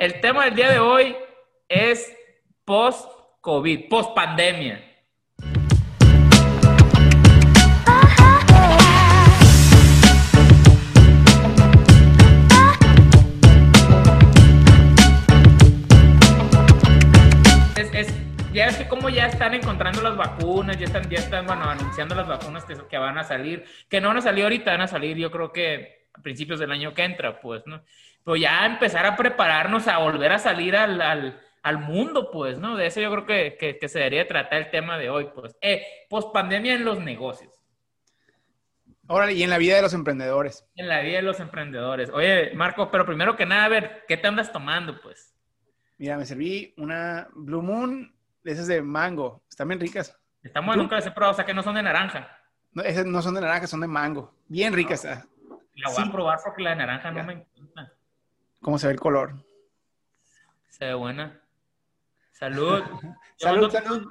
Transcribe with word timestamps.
El 0.00 0.18
tema 0.22 0.46
del 0.46 0.54
día 0.54 0.72
de 0.72 0.78
hoy 0.78 1.14
es 1.68 2.10
post-COVID, 2.64 3.86
post-pandemia. 3.90 4.82
Ya 18.54 18.66
es 18.66 18.76
que 18.78 18.88
como 18.88 19.10
ya 19.10 19.26
están 19.26 19.52
encontrando 19.52 20.00
las 20.00 20.16
vacunas, 20.16 20.78
ya 20.78 20.86
están, 20.86 21.10
ya 21.10 21.18
están, 21.18 21.46
bueno, 21.46 21.64
anunciando 21.64 22.14
las 22.14 22.26
vacunas 22.26 22.64
que, 22.64 22.74
que 22.88 22.96
van 22.96 23.18
a 23.18 23.24
salir, 23.24 23.64
que 23.90 24.00
no 24.00 24.08
van 24.08 24.16
a 24.16 24.22
salir 24.22 24.44
ahorita, 24.44 24.70
van 24.70 24.80
a 24.80 24.88
salir 24.88 25.18
yo 25.18 25.30
creo 25.30 25.52
que 25.52 26.08
a 26.14 26.22
principios 26.22 26.58
del 26.58 26.72
año 26.72 26.94
que 26.94 27.04
entra, 27.04 27.38
pues, 27.40 27.66
¿no? 27.66 27.82
Pero 28.24 28.36
ya 28.36 28.66
empezar 28.66 29.06
a 29.06 29.16
prepararnos 29.16 29.88
a 29.88 29.98
volver 29.98 30.32
a 30.32 30.38
salir 30.38 30.76
al, 30.76 31.00
al, 31.00 31.40
al 31.62 31.78
mundo, 31.78 32.30
pues, 32.30 32.58
¿no? 32.58 32.76
De 32.76 32.86
eso 32.86 33.00
yo 33.00 33.10
creo 33.10 33.26
que, 33.26 33.56
que, 33.58 33.78
que 33.78 33.88
se 33.88 33.98
debería 33.98 34.26
tratar 34.28 34.58
el 34.60 34.70
tema 34.70 34.98
de 34.98 35.10
hoy, 35.10 35.28
pues. 35.34 35.56
Eh, 35.60 35.84
post 36.08 36.32
pandemia 36.32 36.74
en 36.74 36.84
los 36.84 37.00
negocios, 37.00 37.52
Órale, 39.06 39.32
y 39.32 39.42
en 39.42 39.50
la 39.50 39.58
vida 39.58 39.74
de 39.76 39.82
los 39.82 39.92
emprendedores. 39.94 40.64
en 40.76 40.86
la 40.86 41.00
vida 41.00 41.16
de 41.16 41.22
los 41.22 41.40
emprendedores. 41.40 42.10
Oye, 42.10 42.52
Marco, 42.54 42.90
pero 42.92 43.04
primero 43.04 43.34
que 43.36 43.44
nada, 43.46 43.64
a 43.64 43.68
ver, 43.68 44.04
¿qué 44.06 44.16
te 44.16 44.28
andas 44.28 44.52
tomando, 44.52 45.00
pues? 45.00 45.34
Mira, 45.98 46.16
me 46.16 46.24
serví 46.24 46.72
una 46.76 47.26
Blue 47.32 47.60
Moon 47.62 48.14
de 48.44 48.52
esas 48.52 48.68
de 48.68 48.80
mango. 48.82 49.42
Están 49.50 49.66
bien 49.68 49.80
ricas. 49.80 50.16
Estamos 50.44 50.74
¿Tú? 50.76 50.82
nunca 50.82 50.94
las 50.96 51.06
he 51.06 51.10
probado, 51.10 51.32
o 51.32 51.34
sea 51.36 51.44
que 51.44 51.52
no 51.52 51.62
son 51.62 51.74
de 51.74 51.82
naranja. 51.82 52.38
No, 52.72 52.82
esas 52.84 53.04
no 53.04 53.20
son 53.20 53.34
de 53.34 53.40
naranja, 53.40 53.66
son 53.66 53.80
de 53.80 53.88
mango. 53.88 54.32
Bien 54.46 54.72
ricas. 54.72 55.04
ah. 55.04 55.26
La 55.74 55.88
voy 55.90 55.96
Sí. 56.04 56.08
a 56.08 56.12
probar 56.12 56.38
porque 56.44 56.62
la 56.62 56.70
de 56.70 56.76
naranja 56.76 57.12
Ya. 57.12 57.22
no 57.22 57.26
me. 57.26 57.46
¿Cómo 58.60 58.78
se 58.78 58.86
ve 58.88 58.92
el 58.94 59.00
color? 59.00 59.34
Se 60.68 60.86
ve 60.86 60.94
buena. 60.94 61.40
Salud. 62.32 62.82
Yo 63.02 63.48
Salud, 63.48 63.70
salud. 63.70 64.08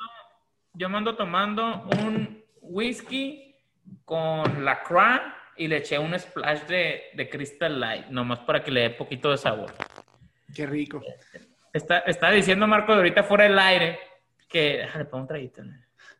yo 0.73 0.89
mando 0.89 1.15
tomando 1.15 1.87
un 2.03 2.43
whisky 2.61 3.55
con 4.05 4.65
la 4.65 4.81
Crown 4.81 5.21
y 5.55 5.67
le 5.67 5.77
eché 5.77 5.99
un 5.99 6.17
splash 6.17 6.61
de, 6.63 7.03
de 7.13 7.29
Crystal 7.29 7.79
Light, 7.79 8.07
nomás 8.07 8.39
para 8.39 8.63
que 8.63 8.71
le 8.71 8.81
dé 8.81 8.89
poquito 8.89 9.29
de 9.29 9.37
sabor. 9.37 9.71
Qué 10.55 10.65
rico. 10.65 10.99
Está, 11.71 11.99
está 11.99 12.31
diciendo 12.31 12.65
Marco 12.65 12.91
de 12.93 12.97
ahorita 12.99 13.23
fuera 13.23 13.43
del 13.43 13.59
aire 13.59 13.99
que... 14.47 14.77
Déjale, 14.79 15.05
pongo 15.05 15.21
un 15.23 15.27
traguito. 15.27 15.63
¿no? 15.63 15.73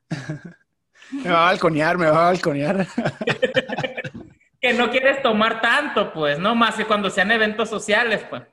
Me 1.24 1.32
va 1.32 1.42
a 1.42 1.52
balconear, 1.52 1.98
me 1.98 2.06
va 2.06 2.28
a 2.28 2.32
balconear. 2.32 2.86
Que 4.62 4.74
no 4.74 4.90
quieres 4.92 5.22
tomar 5.22 5.62
tanto, 5.62 6.12
pues, 6.14 6.38
no 6.40 6.56
más 6.56 6.76
que 6.76 6.86
cuando 6.86 7.10
sean 7.10 7.32
eventos 7.32 7.70
sociales, 7.70 8.26
pues. 8.30 8.44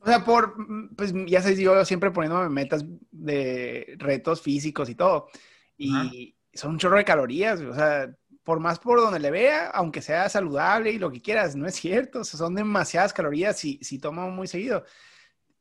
O 0.00 0.06
sea, 0.06 0.24
por, 0.24 0.54
pues 0.96 1.12
ya 1.26 1.42
sabes, 1.42 1.58
yo 1.58 1.84
siempre 1.84 2.10
poniéndome 2.10 2.48
metas 2.48 2.84
de 3.10 3.96
retos 3.98 4.40
físicos 4.40 4.88
y 4.88 4.94
todo. 4.94 5.28
Y 5.76 6.36
son 6.52 6.72
un 6.72 6.78
chorro 6.78 6.96
de 6.96 7.04
calorías, 7.04 7.60
o 7.60 7.74
sea, 7.74 8.10
por 8.44 8.60
más 8.60 8.78
por 8.78 9.00
donde 9.00 9.20
le 9.20 9.30
vea, 9.30 9.68
aunque 9.68 10.00
sea 10.00 10.28
saludable 10.28 10.90
y 10.90 10.98
lo 10.98 11.10
que 11.10 11.20
quieras, 11.20 11.54
no 11.54 11.66
es 11.66 11.74
cierto, 11.74 12.20
o 12.20 12.24
sea, 12.24 12.38
son 12.38 12.54
demasiadas 12.54 13.12
calorías 13.12 13.58
si, 13.58 13.78
si 13.82 13.98
tomo 13.98 14.30
muy 14.30 14.46
seguido. 14.46 14.84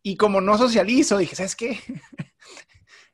Y 0.02 0.16
como 0.16 0.40
no 0.40 0.58
socializo, 0.58 1.18
dije, 1.18 1.36
¿sabes 1.36 1.56
qué? 1.56 1.80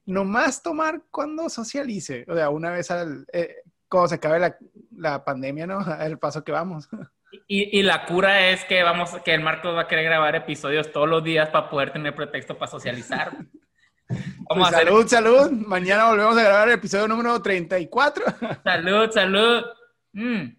Nomás 0.05 0.61
tomar 0.61 1.03
cuando 1.09 1.49
socialice, 1.49 2.25
o 2.27 2.35
sea, 2.35 2.49
una 2.49 2.71
vez 2.71 2.91
al, 2.91 3.25
eh, 3.33 3.55
cuando 3.89 4.09
se 4.09 4.15
acabe 4.15 4.39
la, 4.39 4.57
la 4.97 5.23
pandemia, 5.23 5.67
¿no? 5.67 5.79
El 6.01 6.17
paso 6.19 6.43
que 6.43 6.51
vamos. 6.51 6.89
Y, 7.47 7.79
y 7.79 7.81
la 7.81 8.05
cura 8.05 8.49
es 8.49 8.63
que 8.65 8.83
vamos, 8.83 9.09
que 9.25 9.33
el 9.33 9.41
Marcos 9.41 9.75
va 9.75 9.81
a 9.81 9.87
querer 9.87 10.05
grabar 10.05 10.35
episodios 10.35 10.91
todos 10.91 11.09
los 11.09 11.23
días 11.23 11.49
para 11.49 11.67
poder 11.67 11.91
tener 11.91 12.13
pretexto 12.13 12.59
para 12.59 12.69
socializar. 12.69 13.31
Vamos 14.47 14.47
Pues 14.47 14.65
a 14.65 14.67
hacer 14.67 14.87
salud, 14.87 15.07
salud. 15.07 15.51
Mañana 15.51 16.09
volvemos 16.09 16.37
a 16.37 16.43
grabar 16.43 16.67
el 16.67 16.75
episodio 16.75 17.07
número 17.07 17.41
34. 17.41 18.23
salud, 18.63 19.09
salud. 19.09 19.65
Mm. 20.11 20.49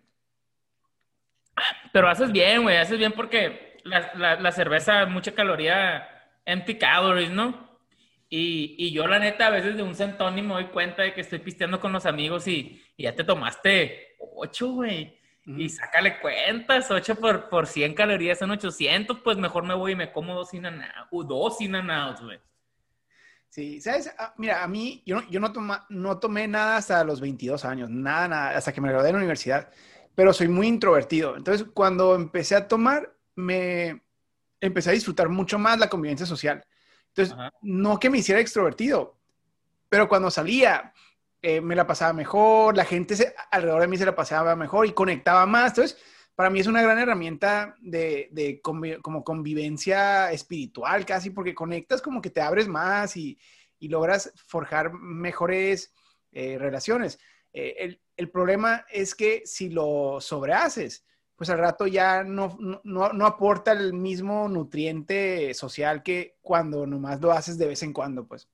Pero 1.93 2.09
haces 2.09 2.33
bien, 2.33 2.62
güey, 2.62 2.77
haces 2.77 2.99
bien 2.99 3.12
porque 3.12 3.78
la, 3.84 4.11
la, 4.16 4.41
la 4.41 4.51
cerveza, 4.51 5.06
mucha 5.06 5.33
caloría, 5.33 6.09
empty 6.45 6.77
calories, 6.77 7.31
¿no? 7.31 7.78
Y, 8.28 8.75
y 8.78 8.91
yo, 8.91 9.06
la 9.06 9.21
neta, 9.21 9.47
a 9.47 9.51
veces 9.51 9.77
de 9.77 9.83
un 9.83 9.95
centón 9.95 10.37
y 10.37 10.43
me 10.43 10.55
doy 10.55 10.65
cuenta 10.66 11.03
de 11.03 11.15
que 11.15 11.21
estoy 11.21 11.39
pisteando 11.39 11.78
con 11.78 11.93
los 11.93 12.06
amigos 12.06 12.49
y, 12.49 12.83
y 12.97 13.05
ya 13.05 13.15
te 13.15 13.22
tomaste 13.22 14.14
ocho, 14.35 14.73
güey. 14.73 15.19
Y 15.47 15.69
sácale 15.69 16.21
cuentas, 16.21 16.91
8 16.91 17.17
por, 17.17 17.51
por 17.51 17.67
100 17.67 17.93
calorías 17.95 18.39
son 18.39 18.51
800, 18.53 19.19
pues 19.21 19.37
mejor 19.37 19.65
me 19.65 19.75
voy 19.75 19.93
y 19.93 19.97
me 19.97 20.11
como 20.11 20.35
dos 20.35 20.55
in 20.55 20.65
o 21.11 21.23
dos 21.23 21.61
in 21.61 21.73
güey. 22.23 22.41
Sí, 23.51 23.81
¿sabes? 23.81 24.13
Ah, 24.19 24.34
Mira, 24.39 24.65
a 24.65 24.69
mí, 24.69 25.03
yo, 25.05 25.17
no, 25.17 25.31
yo 25.31 25.41
no, 25.41 25.53
toma- 25.53 25.87
no 25.91 26.19
tomé 26.19 26.49
nada 26.49 26.79
hasta 26.79 27.05
los 27.05 27.21
22 27.21 27.65
años, 27.67 27.91
nada, 27.91 28.27
nada, 28.27 28.57
hasta 28.57 28.73
que 28.73 28.81
me 28.81 28.89
gradué 28.89 29.07
de 29.07 29.13
la 29.13 29.19
universidad, 29.19 29.71
pero 30.15 30.33
soy 30.33 30.49
muy 30.49 30.67
introvertido. 30.67 31.37
Entonces, 31.37 31.67
cuando 31.75 32.15
empecé 32.15 32.57
a 32.57 32.67
tomar, 32.67 33.15
me 33.37 34.03
empecé 34.61 34.91
a 34.91 34.95
disfrutar 34.95 35.29
mucho 35.29 35.59
más 35.59 35.79
la 35.79 35.89
convivencia 35.91 36.27
social. 36.27 36.65
Entonces, 37.09 37.34
Ajá. 37.34 37.53
no 37.61 38.01
que 38.01 38.09
me 38.11 38.19
hiciera 38.19 38.41
extrovertido, 38.41 39.21
pero 39.89 40.09
cuando 40.09 40.31
salía, 40.31 40.93
eh, 41.44 41.60
me 41.60 41.77
la 41.77 41.87
pasaba 41.87 42.12
mejor, 42.12 42.77
la 42.77 42.84
gente 42.84 43.16
se- 43.16 43.34
alrededor 43.50 43.82
de 43.82 43.88
mí 43.88 43.97
se 43.97 44.06
la 44.06 44.15
pasaba 44.16 44.56
mejor 44.56 44.87
y 44.87 44.93
conectaba 44.93 45.47
más. 45.47 45.72
Entonces, 45.72 45.99
para 46.34 46.50
mí 46.50 46.60
es 46.60 46.66
una 46.66 46.82
gran 46.82 46.99
herramienta 46.99 47.77
de, 47.81 48.28
de 48.32 48.60
como 48.60 49.22
convivencia 49.25 50.33
espiritual 50.33 51.04
casi, 51.06 51.31
porque 51.31 51.54
conectas 51.54 52.03
como 52.03 52.21
que 52.21 52.31
te 52.31 52.41
abres 52.41 52.66
más 52.69 53.16
y, 53.16 53.38
y 53.78 53.88
logras 53.88 54.33
forjar 54.47 54.93
mejores 54.93 55.93
eh, 56.33 56.56
relaciones. 56.59 57.19
Eh, 57.53 57.77
el, 57.78 58.00
el 58.16 58.31
problema 58.31 58.84
es 58.91 59.15
que 59.15 59.43
si 59.44 59.69
lo 59.71 60.21
sobrehaces, 60.21 61.04
pues 61.37 61.50
al 61.50 61.59
rato 61.59 61.87
ya 61.87 62.25
no, 62.25 62.56
no- 62.84 63.12
no 63.12 63.27
aporta 63.27 63.72
el 63.72 63.93
mismo 63.93 64.49
nutriente 64.49 65.53
social 65.54 66.03
que 66.03 66.37
cuando 66.43 66.87
nomás 66.87 67.21
lo 67.21 67.33
haces 67.33 67.59
de 67.59 67.66
vez 67.69 67.83
en 67.83 67.93
cuando, 67.93 68.27
pues. 68.27 68.49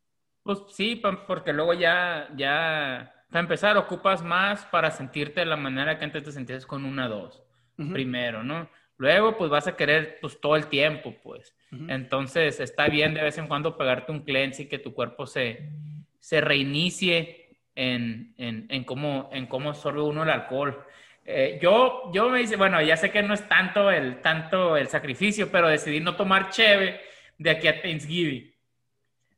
Pues 0.51 0.63
sí, 0.71 1.01
porque 1.29 1.53
luego 1.53 1.75
ya, 1.75 2.29
ya, 2.35 3.15
para 3.31 3.41
empezar, 3.41 3.77
ocupas 3.77 4.21
más 4.21 4.65
para 4.65 4.91
sentirte 4.91 5.39
de 5.39 5.47
la 5.47 5.55
manera 5.55 5.97
que 5.97 6.05
antes 6.05 6.25
te 6.25 6.33
sentías 6.33 6.67
con 6.67 6.85
una 6.85 7.07
dos, 7.07 7.41
Ujú, 7.79 7.93
primero, 7.93 8.43
¿no? 8.43 8.69
Luego, 8.97 9.37
pues 9.39 9.49
vas 9.49 9.69
a 9.69 9.77
querer, 9.77 10.19
pues 10.21 10.41
todo 10.41 10.57
el 10.57 10.67
tiempo, 10.67 11.15
pues. 11.23 11.55
ujú. 11.71 11.85
Entonces, 11.87 12.59
está 12.59 12.89
bien 12.89 13.15
de 13.15 13.23
vez 13.23 13.39
en 13.39 13.47
cuando 13.47 13.77
pegarte 13.77 14.11
un 14.11 14.25
cleanse 14.25 14.65
y 14.65 14.67
que 14.69 14.81
tu 14.81 14.93
cuerpo 14.93 15.25
se, 15.25 15.71
se 16.19 16.41
reinicie 16.41 17.61
en, 17.77 18.35
en, 18.37 18.67
en 18.71 18.83
cómo, 18.83 19.31
en 19.33 19.47
cómo 19.47 19.69
absorbe 19.69 20.03
uno 20.03 20.25
el 20.25 20.31
alcohol. 20.31 20.85
Eh, 21.27 21.61
yo, 21.63 22.11
yo 22.13 22.29
me 22.29 22.41
dice, 22.41 22.57
bueno, 22.57 22.83
ya 22.83 22.97
sé 22.97 23.13
que 23.13 23.23
no 23.23 23.35
es 23.35 23.49
tanto 23.49 23.89
el, 23.89 24.21
tanto 24.21 24.77
el 24.77 24.89
sacrificio, 24.89 25.49
pero 25.53 25.69
decidí 25.69 26.01
no 26.01 26.17
tomar 26.17 26.51
cheve 26.51 27.01
de 27.39 27.51
aquí 27.51 27.69
a 27.69 27.81
Thanksgiving. 27.81 28.53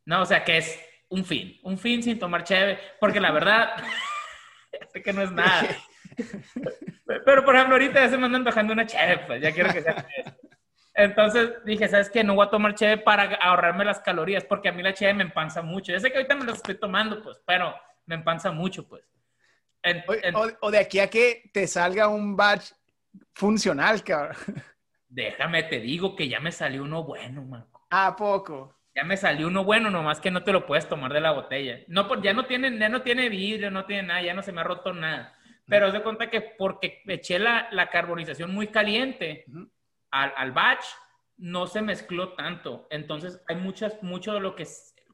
No, 0.06 0.22
o 0.22 0.24
sea 0.24 0.42
que 0.42 0.56
es 0.56 0.91
un 1.12 1.24
fin, 1.24 1.58
un 1.62 1.76
fin 1.78 2.02
sin 2.02 2.18
tomar 2.18 2.42
cheve, 2.44 2.78
porque 2.98 3.20
la 3.20 3.30
verdad, 3.30 3.76
sé 4.92 5.02
que 5.02 5.12
no 5.12 5.22
es 5.22 5.30
nada. 5.32 5.68
Pero, 7.24 7.44
por 7.44 7.54
ejemplo, 7.54 7.74
ahorita 7.74 8.00
ya 8.00 8.08
se 8.08 8.16
me 8.18 8.26
andan 8.26 8.44
bajando 8.44 8.72
una 8.72 8.86
cheve, 8.86 9.18
pues 9.26 9.42
ya 9.42 9.52
quiero 9.52 9.72
que 9.72 9.82
sea 9.82 10.06
eso. 10.16 10.36
Entonces 10.94 11.50
dije, 11.64 11.88
¿sabes 11.88 12.10
qué? 12.10 12.22
No 12.24 12.34
voy 12.34 12.46
a 12.46 12.50
tomar 12.50 12.74
cheve 12.74 12.98
para 12.98 13.24
ahorrarme 13.36 13.84
las 13.84 14.00
calorías, 14.00 14.44
porque 14.44 14.68
a 14.68 14.72
mí 14.72 14.82
la 14.82 14.92
cheve 14.94 15.14
me 15.14 15.22
empanza 15.22 15.62
mucho. 15.62 15.92
Ya 15.92 16.00
sé 16.00 16.10
que 16.10 16.16
ahorita 16.18 16.34
me 16.34 16.44
las 16.44 16.56
estoy 16.56 16.74
tomando, 16.78 17.22
pues, 17.22 17.40
pero 17.46 17.74
me 18.06 18.14
empanza 18.14 18.50
mucho, 18.52 18.86
pues. 18.88 19.02
En- 19.82 20.02
O, 20.08 20.14
en- 20.14 20.34
o- 20.36 20.58
o 20.60 20.70
de 20.70 20.78
aquí 20.78 20.98
a 21.00 21.08
que 21.08 21.50
te 21.52 21.66
salga 21.66 22.08
un 22.08 22.36
batch 22.36 22.72
funcional, 23.34 24.02
cabrón. 24.04 24.36
déjame, 25.08 25.62
te 25.64 25.80
digo 25.80 26.14
que 26.16 26.28
ya 26.28 26.40
me 26.40 26.52
salió 26.52 26.82
uno 26.82 27.04
bueno, 27.04 27.42
Marco. 27.42 27.86
¿A 27.90 28.14
poco? 28.16 28.78
Ya 28.94 29.04
me 29.04 29.16
salió 29.16 29.46
uno 29.48 29.64
bueno, 29.64 29.90
nomás 29.90 30.20
que 30.20 30.30
no 30.30 30.42
te 30.44 30.52
lo 30.52 30.66
puedes 30.66 30.88
tomar 30.88 31.12
de 31.12 31.20
la 31.20 31.30
botella. 31.32 31.80
No, 31.88 32.06
por- 32.08 32.20
ya 32.22 32.34
no 32.34 32.44
tiene, 32.44 32.76
ya 32.78 32.88
no 32.88 33.02
tiene 33.02 33.28
vidrio, 33.30 33.70
no 33.70 33.86
tiene 33.86 34.02
nada, 34.08 34.22
ya 34.22 34.34
no 34.34 34.42
se 34.42 34.52
me 34.52 34.60
ha 34.60 34.64
roto 34.64 34.92
nada. 34.92 35.34
Pero 35.66 35.90
de 35.90 36.02
cuenta 36.02 36.28
que 36.28 36.40
porque 36.58 37.02
eché 37.06 37.38
la, 37.38 37.68
la 37.70 37.88
carbonización 37.88 38.52
muy 38.52 38.66
caliente 38.66 39.44
Ujú. 39.48 39.70
al, 40.10 40.32
al 40.36 40.52
batch, 40.52 40.84
no 41.38 41.66
se 41.66 41.80
mezcló 41.80 42.34
tanto. 42.34 42.86
Entonces 42.90 43.42
hay 43.48 43.56
muchas, 43.56 44.02
mucho 44.02 44.34
de 44.34 44.40
lo 44.40 44.54
que, 44.54 44.66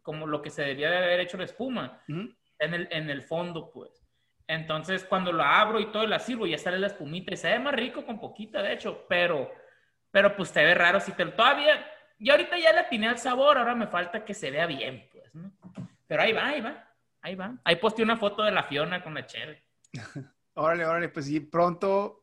como 0.02 0.26
lo 0.26 0.42
que 0.42 0.50
se 0.50 0.62
debía 0.62 0.90
de 0.90 0.96
haber 0.96 1.20
hecho 1.20 1.36
la 1.36 1.44
espuma 1.44 2.02
Ujú. 2.08 2.34
en 2.58 2.74
el, 2.74 2.88
en 2.90 3.10
el 3.10 3.22
fondo, 3.22 3.70
pues. 3.72 4.04
Entonces, 4.48 5.04
cuando 5.04 5.30
la 5.32 5.60
abro 5.60 5.78
y 5.78 5.92
todo 5.92 6.02
y 6.04 6.08
la 6.08 6.18
sirvo, 6.18 6.46
ya 6.46 6.56
sale 6.58 6.78
la 6.78 6.86
espumita 6.88 7.34
y 7.34 7.36
se 7.36 7.50
ve 7.50 7.58
más 7.58 7.74
rico 7.74 8.04
con 8.06 8.18
poquita, 8.18 8.62
de 8.62 8.72
hecho, 8.72 9.04
pero, 9.08 9.52
pero 10.10 10.34
pues 10.34 10.50
te 10.52 10.64
ve 10.64 10.74
raro 10.74 10.98
si 11.00 11.12
te 11.12 11.26
todavía, 11.26 11.86
y 12.18 12.30
ahorita 12.30 12.58
ya 12.58 12.72
le 12.72 12.80
atiné 12.80 13.08
al 13.08 13.18
sabor, 13.18 13.58
ahora 13.58 13.74
me 13.74 13.86
falta 13.86 14.24
que 14.24 14.34
se 14.34 14.50
vea 14.50 14.66
bien, 14.66 15.08
pues, 15.12 15.34
¿no? 15.34 15.52
Pero 16.06 16.22
ahí 16.22 16.32
va, 16.32 16.46
ahí 16.46 16.60
va, 16.60 16.84
ahí 17.22 17.34
va. 17.34 17.54
Ahí 17.64 17.76
posté 17.76 18.02
una 18.02 18.16
foto 18.16 18.42
de 18.42 18.50
la 18.52 18.62
Fiona 18.64 19.02
con 19.02 19.14
la 19.14 19.26
cheve. 19.26 19.62
Órale, 20.54 20.84
órale, 20.86 21.08
pues 21.10 21.26
sí, 21.26 21.38
pronto 21.40 22.22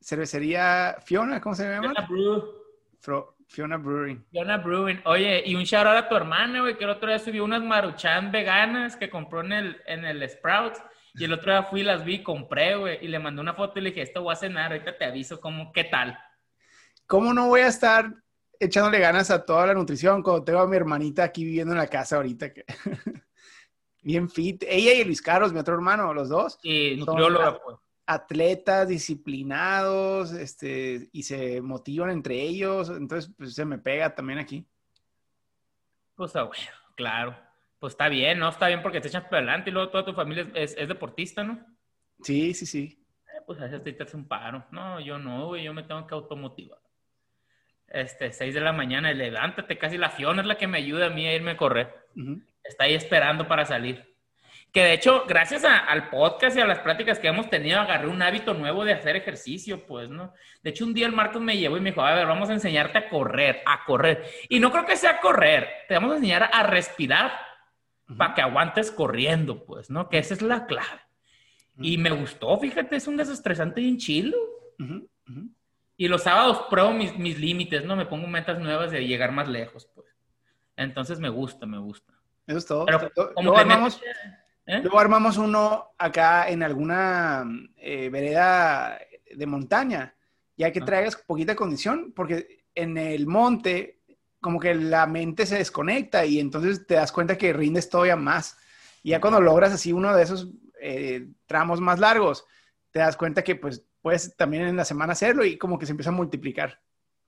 cervecería 0.00 0.96
Fiona, 1.04 1.40
¿cómo 1.40 1.54
se 1.54 1.64
llama? 1.68 1.82
Fiona 1.92 2.06
Brew. 2.08 2.54
Fro- 3.00 3.34
Fiona 3.48 3.76
Brewing. 3.76 4.24
Fiona 4.32 4.56
Brewing. 4.56 5.00
Oye, 5.04 5.42
y 5.46 5.54
un 5.54 5.62
shout 5.62 5.86
out 5.86 5.96
a 5.96 6.08
tu 6.08 6.16
hermana, 6.16 6.60
güey, 6.62 6.76
que 6.76 6.82
el 6.84 6.90
otro 6.90 7.08
día 7.08 7.18
subió 7.20 7.44
unas 7.44 7.62
maruchan 7.62 8.32
veganas 8.32 8.96
que 8.96 9.08
compró 9.08 9.40
en 9.42 9.52
el, 9.52 9.82
en 9.86 10.04
el 10.04 10.28
Sprouts. 10.28 10.82
Y 11.14 11.24
el 11.24 11.32
otro 11.32 11.52
día 11.52 11.62
fui, 11.62 11.82
las 11.84 12.04
vi, 12.04 12.22
compré, 12.22 12.74
güey, 12.74 12.98
y 13.02 13.08
le 13.08 13.18
mandé 13.20 13.40
una 13.40 13.54
foto 13.54 13.78
y 13.78 13.82
le 13.82 13.90
dije, 13.90 14.02
esto 14.02 14.22
voy 14.22 14.32
a 14.32 14.36
cenar, 14.36 14.72
ahorita 14.72 14.98
te 14.98 15.04
aviso 15.04 15.40
cómo, 15.40 15.72
qué 15.72 15.84
tal. 15.84 16.18
¿Cómo 17.06 17.32
no 17.32 17.46
voy 17.46 17.60
a 17.60 17.68
estar 17.68 18.12
echándole 18.60 18.98
ganas 18.98 19.30
a 19.30 19.44
toda 19.44 19.66
la 19.66 19.74
nutrición 19.74 20.22
cuando 20.22 20.44
tengo 20.44 20.60
a 20.60 20.66
mi 20.66 20.76
hermanita 20.76 21.24
aquí 21.24 21.44
viviendo 21.44 21.72
en 21.72 21.78
la 21.78 21.88
casa 21.88 22.16
ahorita? 22.16 22.52
Que... 22.52 22.64
Bien 24.02 24.28
fit. 24.28 24.62
Ella 24.68 24.94
y 24.94 25.04
Luis 25.04 25.20
Carlos, 25.20 25.52
mi 25.52 25.58
otro 25.58 25.74
hermano, 25.74 26.14
los 26.14 26.28
dos. 26.28 26.58
Y 26.62 26.96
nutrióloga, 26.96 27.58
pues 27.60 27.76
atletas 28.06 28.88
disciplinados, 28.88 30.32
este, 30.32 31.08
y 31.12 31.24
se 31.24 31.60
motivan 31.60 32.10
entre 32.10 32.40
ellos, 32.40 32.88
entonces 32.88 33.32
pues 33.36 33.54
se 33.54 33.64
me 33.64 33.78
pega 33.78 34.14
también 34.14 34.38
aquí. 34.38 34.64
Pues 36.14 36.34
ah, 36.36 36.44
bueno, 36.44 36.70
claro, 36.94 37.36
pues 37.80 37.94
está 37.94 38.08
bien, 38.08 38.38
¿no? 38.38 38.48
Está 38.48 38.68
bien 38.68 38.82
porque 38.82 39.00
te 39.00 39.08
echas 39.08 39.24
para 39.24 39.38
adelante 39.38 39.70
y 39.70 39.72
luego 39.72 39.90
toda 39.90 40.04
tu 40.04 40.14
familia 40.14 40.48
es, 40.54 40.76
deportista, 40.76 41.42
¿no? 41.42 41.58
Sí, 42.22 42.54
sí, 42.54 42.64
sí. 42.64 43.04
Eh, 43.26 43.42
pues 43.44 43.60
a 43.60 43.82
te 43.82 44.02
hace 44.02 44.16
un 44.16 44.26
paro. 44.26 44.64
No, 44.70 45.00
yo 45.00 45.18
no, 45.18 45.48
güey, 45.48 45.64
yo 45.64 45.74
me 45.74 45.82
tengo 45.82 46.06
que 46.06 46.14
automotivar. 46.14 46.78
Este, 47.88 48.32
6 48.32 48.54
de 48.54 48.60
la 48.60 48.72
mañana, 48.72 49.12
levántate, 49.12 49.78
casi 49.78 49.96
la 49.96 50.10
Fiona 50.10 50.42
es 50.42 50.48
la 50.48 50.58
que 50.58 50.66
me 50.66 50.78
ayuda 50.78 51.06
a 51.06 51.10
mí 51.10 51.26
a 51.26 51.34
irme 51.34 51.52
a 51.52 51.56
correr. 51.56 51.94
Está 52.62 52.84
ahí 52.84 52.94
esperando 52.94 53.46
para 53.46 53.64
salir. 53.64 54.16
Que 54.72 54.82
de 54.82 54.92
hecho, 54.92 55.24
gracias 55.26 55.64
al 55.64 56.10
podcast 56.10 56.56
y 56.56 56.60
a 56.60 56.66
las 56.66 56.80
pláticas 56.80 57.18
que 57.18 57.28
hemos 57.28 57.48
tenido, 57.48 57.80
agarré 57.80 58.08
un 58.08 58.20
hábito 58.20 58.52
nuevo 58.52 58.84
de 58.84 58.92
hacer 58.92 59.16
ejercicio, 59.16 59.86
pues, 59.86 60.10
¿no? 60.10 60.34
De 60.62 60.70
hecho, 60.70 60.84
un 60.84 60.92
día 60.92 61.06
el 61.06 61.12
Marcos 61.12 61.40
me 61.40 61.56
llevó 61.56 61.78
y 61.78 61.80
me 61.80 61.90
dijo, 61.90 62.02
a 62.02 62.14
ver, 62.14 62.26
vamos 62.26 62.50
a 62.50 62.52
enseñarte 62.52 62.98
a 62.98 63.08
correr, 63.08 63.62
a 63.64 63.84
correr. 63.84 64.26
Y 64.50 64.60
no 64.60 64.70
creo 64.70 64.84
que 64.84 64.96
sea 64.96 65.20
correr, 65.20 65.68
te 65.88 65.94
vamos 65.94 66.12
a 66.12 66.16
enseñar 66.16 66.50
a 66.52 66.62
respirar 66.64 67.32
para 68.18 68.34
que 68.34 68.42
aguantes 68.42 68.90
corriendo, 68.90 69.64
pues, 69.64 69.88
¿no? 69.88 70.08
Que 70.08 70.18
esa 70.18 70.34
es 70.34 70.42
la 70.42 70.66
clave. 70.66 71.00
Y 71.78 71.98
me 71.98 72.10
gustó, 72.10 72.58
fíjate, 72.58 72.96
es 72.96 73.06
un 73.06 73.16
desestresante 73.16 73.80
bien 73.80 73.96
chilo. 73.98 74.36
Y 75.96 76.08
los 76.08 76.22
sábados 76.22 76.66
pruebo 76.68 76.92
mis, 76.92 77.16
mis 77.18 77.38
límites, 77.38 77.84
¿no? 77.84 77.96
Me 77.96 78.06
pongo 78.06 78.26
metas 78.26 78.58
nuevas 78.58 78.90
de 78.90 79.06
llegar 79.06 79.32
más 79.32 79.48
lejos, 79.48 79.88
pues. 79.94 80.06
Entonces 80.76 81.18
me 81.18 81.30
gusta, 81.30 81.66
me 81.66 81.78
gusta. 81.78 82.12
Eso 82.46 82.58
es 82.58 82.66
todo. 82.66 82.86
Pero, 82.86 83.10
como 83.34 83.52
vamos... 83.52 84.00
¿Eh? 84.66 84.80
Luego 84.82 84.98
armamos 84.98 85.38
uno 85.38 85.92
acá 85.96 86.48
en 86.48 86.62
alguna 86.64 87.44
eh, 87.76 88.08
vereda 88.10 88.98
de 89.32 89.46
montaña, 89.46 90.16
ya 90.56 90.72
que 90.72 90.80
traigas 90.80 91.16
poquita 91.16 91.54
condición, 91.54 92.12
porque 92.14 92.64
en 92.74 92.98
el 92.98 93.28
monte 93.28 94.00
como 94.40 94.58
que 94.58 94.74
la 94.74 95.06
mente 95.06 95.46
se 95.46 95.58
desconecta 95.58 96.24
y 96.24 96.40
entonces 96.40 96.86
te 96.86 96.94
das 96.94 97.12
cuenta 97.12 97.38
que 97.38 97.52
rindes 97.52 97.88
todavía 97.88 98.16
más. 98.16 98.58
Y 99.02 99.10
ya 99.10 99.20
cuando 99.20 99.40
logras 99.40 99.72
así 99.72 99.92
uno 99.92 100.14
de 100.14 100.22
esos 100.22 100.48
eh, 100.80 101.28
tramos 101.46 101.80
más 101.80 102.00
largos, 102.00 102.44
te 102.90 102.98
das 102.98 103.16
cuenta 103.16 103.42
que 103.42 103.54
pues 103.56 103.84
puedes 104.06 104.36
también 104.36 104.68
en 104.68 104.76
la 104.76 104.84
semana 104.84 105.14
hacerlo 105.14 105.44
y 105.44 105.58
como 105.58 105.80
que 105.80 105.84
se 105.84 105.90
empieza 105.90 106.10
a 106.10 106.14
multiplicar. 106.14 106.78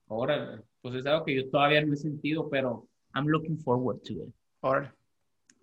Ahora, 0.07 0.63
pues 0.81 0.95
es 0.95 1.05
algo 1.05 1.25
que 1.25 1.35
yo 1.35 1.49
todavía 1.49 1.83
no 1.83 1.91
he 1.91 1.97
sentido, 1.97 2.49
pero 2.49 2.87
I'm 3.13 3.27
looking 3.27 3.57
forward 3.59 3.99
to 4.03 4.13
it. 4.13 4.33
Ahora. 4.61 4.95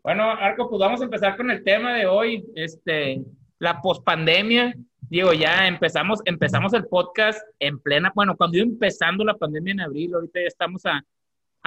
Bueno, 0.02 0.24
Arco, 0.24 0.68
pues 0.68 0.78
vamos 0.78 1.00
a 1.00 1.04
empezar 1.04 1.38
con 1.38 1.50
el 1.50 1.64
tema 1.64 1.94
de 1.94 2.04
hoy, 2.04 2.44
este, 2.54 3.24
la 3.58 3.80
pospandemia. 3.80 4.76
Digo, 5.08 5.32
ya 5.32 5.66
empezamos, 5.66 6.20
empezamos 6.26 6.74
el 6.74 6.86
podcast 6.86 7.40
en 7.60 7.78
plena, 7.78 8.12
bueno, 8.14 8.36
cuando 8.36 8.58
iba 8.58 8.66
empezando 8.66 9.24
la 9.24 9.38
pandemia 9.38 9.72
en 9.72 9.80
abril, 9.80 10.14
ahorita 10.16 10.40
ya 10.42 10.48
estamos 10.48 10.82
a, 10.84 11.02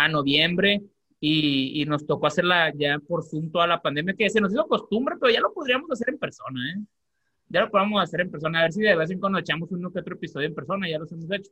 noviembre 0.09 0.83
y, 1.19 1.83
nos 1.87 2.05
tocó 2.05 2.27
hacerla 2.27 2.71
ya 2.75 2.99
por 2.99 3.23
Zoom 3.23 3.51
toda 3.51 3.65
la 3.65 3.81
pandemia, 3.81 4.13
que 4.13 4.29
se 4.29 4.41
nos 4.41 4.53
hizo 4.53 4.67
costumbre, 4.67 5.15
pero 5.19 5.33
ya 5.33 5.41
lo 5.41 5.51
podríamos 5.51 5.89
hacer 5.89 6.09
en 6.09 6.19
persona, 6.19 6.59
¿eh? 6.71 6.83
Ya 7.49 7.61
lo 7.61 7.71
podemos 7.71 8.01
hacer 8.01 8.21
en 8.21 8.31
persona, 8.31 8.59
a 8.59 8.61
ver 8.63 8.73
si 8.73 8.81
de 8.81 8.95
vez 8.95 9.09
en 9.09 9.19
cuando 9.19 9.39
echamos 9.39 9.71
uno 9.71 9.91
que 9.91 9.99
otro 9.99 10.15
episodio 10.15 10.47
en 10.47 10.55
persona, 10.55 10.87
ya 10.87 10.99
los 10.99 11.11
hemos 11.11 11.31
hecho. 11.31 11.51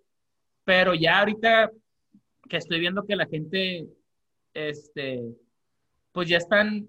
Pero 0.63 0.93
ya 0.93 1.19
ahorita 1.19 1.71
que 2.47 2.57
estoy 2.57 2.79
viendo 2.79 3.05
que 3.05 3.15
la 3.15 3.25
gente, 3.25 3.87
este, 4.53 5.23
pues 6.11 6.29
ya 6.29 6.37
están, 6.37 6.87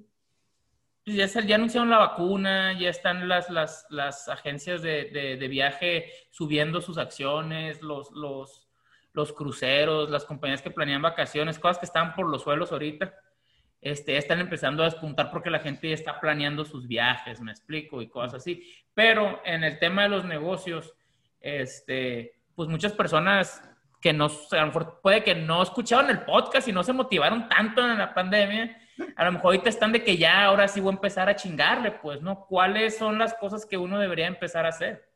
pues 1.05 1.17
ya, 1.17 1.41
ya 1.41 1.55
anunciaron 1.55 1.89
la 1.89 1.99
vacuna, 1.99 2.79
ya 2.79 2.91
están 2.91 3.29
las, 3.29 3.49
las, 3.51 3.87
las 3.89 4.29
agencias 4.29 4.83
de, 4.83 5.37
de, 5.39 5.49
viaje 5.49 6.13
subiendo 6.31 6.81
sus 6.83 6.99
acciones, 6.99 7.81
los, 7.83 8.11
los, 8.13 8.69
los 9.15 9.33
cruceros, 9.33 10.11
las 10.11 10.25
compañías 10.25 10.61
que 10.61 10.71
planean 10.71 11.03
vacaciones, 11.03 11.59
cosas 11.59 11.79
que 11.79 11.87
están 11.87 12.15
por 12.15 12.29
los 12.29 12.43
suelos 12.43 12.73
ahorita. 12.73 13.15
Este, 13.81 14.17
están 14.17 14.41
empezando 14.41 14.83
a 14.83 14.87
despuntar 14.87 15.31
porque 15.31 15.51
la 15.51 15.61
gente 15.61 15.89
ya 15.89 15.95
está 15.95 16.21
planeando 16.21 16.65
sus 16.65 16.89
viajes, 16.89 17.41
me 17.41 17.53
explico, 17.53 18.03
y 18.03 18.09
cosas 18.09 18.35
así. 18.35 18.63
Pero 18.95 19.41
en 19.45 19.63
el 19.63 19.79
tema 19.79 20.03
de 20.03 20.09
los 20.09 20.25
negocios, 20.25 20.95
este, 21.41 22.41
pues 22.55 22.69
muchas 22.69 22.93
personas 22.93 23.63
que 24.01 24.13
no, 24.13 24.27
a 24.27 24.57
lo 24.57 24.67
mejor 24.67 25.01
puede 25.03 25.23
que 25.23 25.35
no 25.35 25.63
escucharon 25.63 26.11
el 26.11 26.23
podcast 26.23 26.69
y 26.69 26.73
no 26.73 26.83
se 26.83 26.93
motivaron 26.93 27.49
tanto 27.49 27.81
en 27.81 27.99
la 27.99 28.15
pandemia, 28.15 28.77
a 29.17 29.25
lo 29.25 29.33
mejor 29.33 29.47
ahorita 29.47 29.69
están 29.69 29.93
de 29.93 30.03
que 30.03 30.17
ya 30.17 30.45
ahora 30.45 30.69
sí 30.69 30.81
voy 30.81 30.93
a 30.93 30.97
empezar 30.97 31.29
a 31.29 31.37
chingarle, 31.37 31.93
pues, 31.93 32.21
¿no? 32.21 32.47
¿Cuáles 32.47 32.99
son 32.99 33.19
las 33.19 33.35
cosas 33.35 33.65
que 33.65 33.77
uno 33.77 33.99
debería 33.99 34.27
empezar 34.27 34.67
a 34.67 34.71
hacer? 34.71 35.08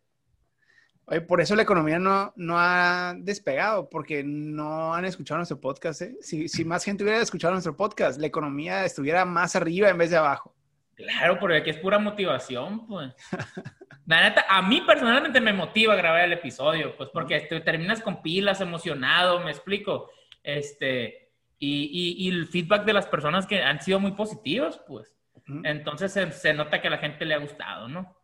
Oye, 1.06 1.20
por 1.20 1.40
eso 1.40 1.56
la 1.56 1.62
economía 1.62 1.98
no, 1.98 2.32
no 2.36 2.54
ha 2.58 3.14
despegado, 3.18 3.88
porque 3.90 4.22
no 4.24 4.94
han 4.94 5.04
escuchado 5.04 5.38
nuestro 5.38 5.60
podcast. 5.60 6.02
¿eh? 6.02 6.16
Si, 6.20 6.48
si 6.48 6.64
más 6.64 6.84
gente 6.84 7.02
hubiera 7.02 7.20
escuchado 7.20 7.52
nuestro 7.52 7.76
podcast, 7.76 8.20
la 8.20 8.26
economía 8.26 8.84
estuviera 8.84 9.24
más 9.24 9.56
arriba 9.56 9.88
en 9.88 9.98
vez 9.98 10.10
de 10.10 10.16
abajo. 10.16 10.54
Claro, 10.94 11.38
porque 11.38 11.56
aquí 11.56 11.70
es 11.70 11.78
pura 11.78 11.98
motivación, 11.98 12.86
pues. 12.86 13.14
La 14.06 14.22
neta, 14.22 14.44
a 14.48 14.62
mí 14.62 14.80
personalmente 14.80 15.40
me 15.40 15.52
motiva 15.52 15.94
grabar 15.94 16.24
el 16.24 16.32
episodio, 16.32 16.96
pues, 16.96 17.08
porque 17.12 17.40
te 17.40 17.60
terminas 17.60 18.00
con 18.00 18.20
pilas, 18.20 18.60
emocionado, 18.60 19.40
me 19.40 19.50
explico. 19.50 20.10
Este, 20.42 21.30
y, 21.58 22.28
el 22.28 22.46
feedback 22.46 22.84
de 22.84 22.92
las 22.92 23.06
personas 23.06 23.46
que 23.46 23.62
han 23.62 23.80
sido 23.80 24.00
muy 24.00 24.12
positivos, 24.12 24.80
pues. 24.86 25.16
Entonces 25.64 26.12
se, 26.12 26.54
nota 26.54 26.80
que 26.80 26.88
a 26.88 26.90
la 26.90 26.98
gente 26.98 27.24
le 27.24 27.34
ha 27.34 27.38
gustado, 27.38 27.88
¿no? 27.88 28.16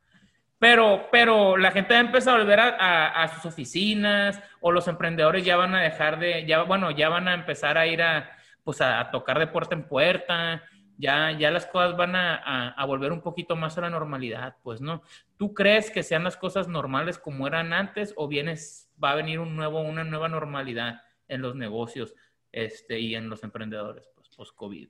Pero, 0.59 1.09
pero 1.13 1.57
la 1.57 1.71
gente 1.71 1.95
ha 1.95 2.01
empezado 2.01 2.37
a 2.37 2.41
volver 2.41 2.59
a, 2.61 3.31
sus 3.35 3.47
oficinas 3.47 4.41
o 4.61 4.73
los 4.73 4.89
emprendedores 4.89 5.45
ya 5.45 5.57
van 5.57 5.75
a 5.75 5.83
dejar 5.83 6.19
de, 6.19 6.47
ya, 6.47 6.63
bueno, 6.63 6.91
ya 6.91 7.09
van 7.09 7.29
a 7.29 7.35
empezar 7.35 7.79
a 7.79 7.87
ir 7.87 8.03
a, 8.03 8.37
pues 8.65 8.81
a, 8.81 9.11
tocar 9.13 9.39
de 9.39 9.47
puerta 9.47 9.77
en 9.77 9.87
puerta, 9.87 10.65
ya, 10.97 11.31
ya 11.31 11.53
las 11.53 11.67
cosas 11.67 11.97
van 11.97 12.17
a, 12.17 12.71
a, 12.71 12.85
volver 12.87 13.13
un 13.13 13.21
poquito 13.21 13.55
más 13.55 13.79
a 13.79 13.83
la 13.83 13.91
normalidad, 13.91 14.57
pues, 14.65 14.81
¿no? 14.81 15.03
¿Tú 15.37 15.55
crees 15.55 15.93
que 15.93 16.03
sean 16.03 16.25
las 16.25 16.37
cosas 16.37 16.67
normales 16.67 17.19
como 17.19 17.47
eran 17.47 17.73
antes 17.73 18.13
o 18.17 18.27
vienes, 18.27 18.91
va 19.03 19.13
a 19.13 19.15
venir 19.15 19.39
un 19.39 19.55
nuevo, 19.55 19.81
una 19.81 20.03
nueva 20.03 20.29
normalidad 20.29 21.03
en 21.29 21.43
los 21.43 21.55
negocios? 21.55 22.15
este, 22.53 22.99
y 22.99 23.15
en 23.15 23.29
los 23.29 23.43
emprendedores 23.43 24.09
pues, 24.15 24.29
post-COVID? 24.31 24.89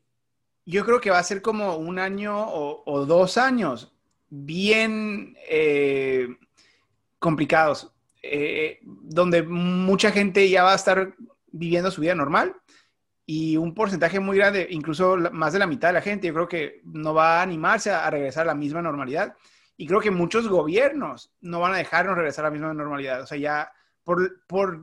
Yo 0.66 0.84
creo 0.84 1.00
que 1.00 1.10
va 1.10 1.18
a 1.18 1.25
ser 1.25 1.40
como 1.42 1.76
un 1.76 1.98
año 1.98 2.34
o, 2.37 3.06
dos 3.06 3.38
años 3.38 3.92
bien 4.30 5.37
eh, 5.49 6.28
complicados, 7.18 7.92
eh, 8.23 8.80
donde 8.82 9.42
mucha 9.42 10.11
gente 10.11 10.49
ya 10.49 10.64
va 10.64 10.73
a 10.73 10.76
estar 10.76 11.14
viviendo 11.50 11.90
su 11.90 12.00
vida 12.00 12.14
normal 12.14 12.54
y 13.30 13.56
un 13.56 13.75
porcentaje 13.75 14.20
muy 14.20 14.38
grande, 14.38 14.66
incluso 14.70 15.16
más 15.32 15.52
de 15.52 15.58
la 15.58 15.66
mitad 15.66 15.88
de 15.88 15.94
la 15.94 16.00
gente, 16.00 16.26
yo 16.26 16.35
creo 16.35 16.49
que 16.49 16.80
no 16.85 17.12
va 17.12 17.38
a 17.38 17.42
animarse 17.42 17.90
a, 17.90 18.08
regresar 18.08 18.44
a 18.44 18.52
la 18.52 18.54
misma 18.54 18.80
normalidad. 18.80 19.37
Y 19.76 19.87
creo 19.87 20.00
que 20.00 20.11
muchos 20.11 20.49
gobiernos 20.49 21.35
no 21.42 21.61
van 21.61 21.75
a 21.75 21.76
dejarnos 21.76 22.16
regresar 22.16 22.47
a 22.47 22.49
la 22.49 22.52
misma 22.52 22.73
normalidad. 22.73 23.20
O 23.20 23.26
sea, 23.26 23.37
ya 23.37 23.70
por, 24.02 24.47
por 24.47 24.82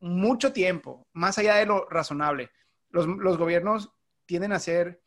mucho 0.00 0.52
tiempo, 0.52 1.06
más 1.12 1.38
allá 1.38 1.56
de 1.56 1.66
lo 1.66 1.86
razonable. 1.88 2.50
Los, 2.90 3.06
gobiernos 3.36 3.92
tienden 4.24 4.52
a 4.52 4.58
ser 4.58 5.02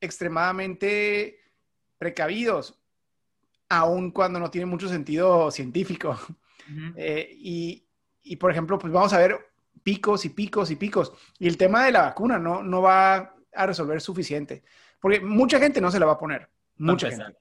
extremadamente 0.00 1.38
precavidos, 2.02 2.76
aun 3.68 4.10
cuando 4.10 4.40
no 4.40 4.50
tiene 4.50 4.66
mucho 4.66 4.88
sentido 4.88 5.50
científico. 5.50 6.18
Eh, 6.96 7.28
y, 8.22 8.36
por 8.36 8.52
ejemplo, 8.52 8.78
pues 8.78 8.92
vamos 8.92 9.12
a 9.12 9.18
ver 9.18 9.36
picos 9.82 10.24
y 10.24 10.28
picos 10.28 10.70
y 10.70 10.76
picos. 10.76 11.12
Y 11.40 11.48
el 11.48 11.56
tema 11.56 11.84
de 11.84 11.90
la 11.90 12.02
vacuna 12.02 12.38
no, 12.38 12.62
no 12.62 12.80
va 12.80 13.34
a 13.52 13.66
resolver 13.66 14.00
suficiente, 14.00 14.62
porque 15.00 15.20
mucha 15.20 15.58
gente 15.58 15.80
no 15.80 15.90
se 15.90 15.98
la 15.98 16.06
va 16.06 16.12
a 16.12 16.18
poner. 16.18 16.48
Mucha 16.76 17.10
gente. 17.10 17.36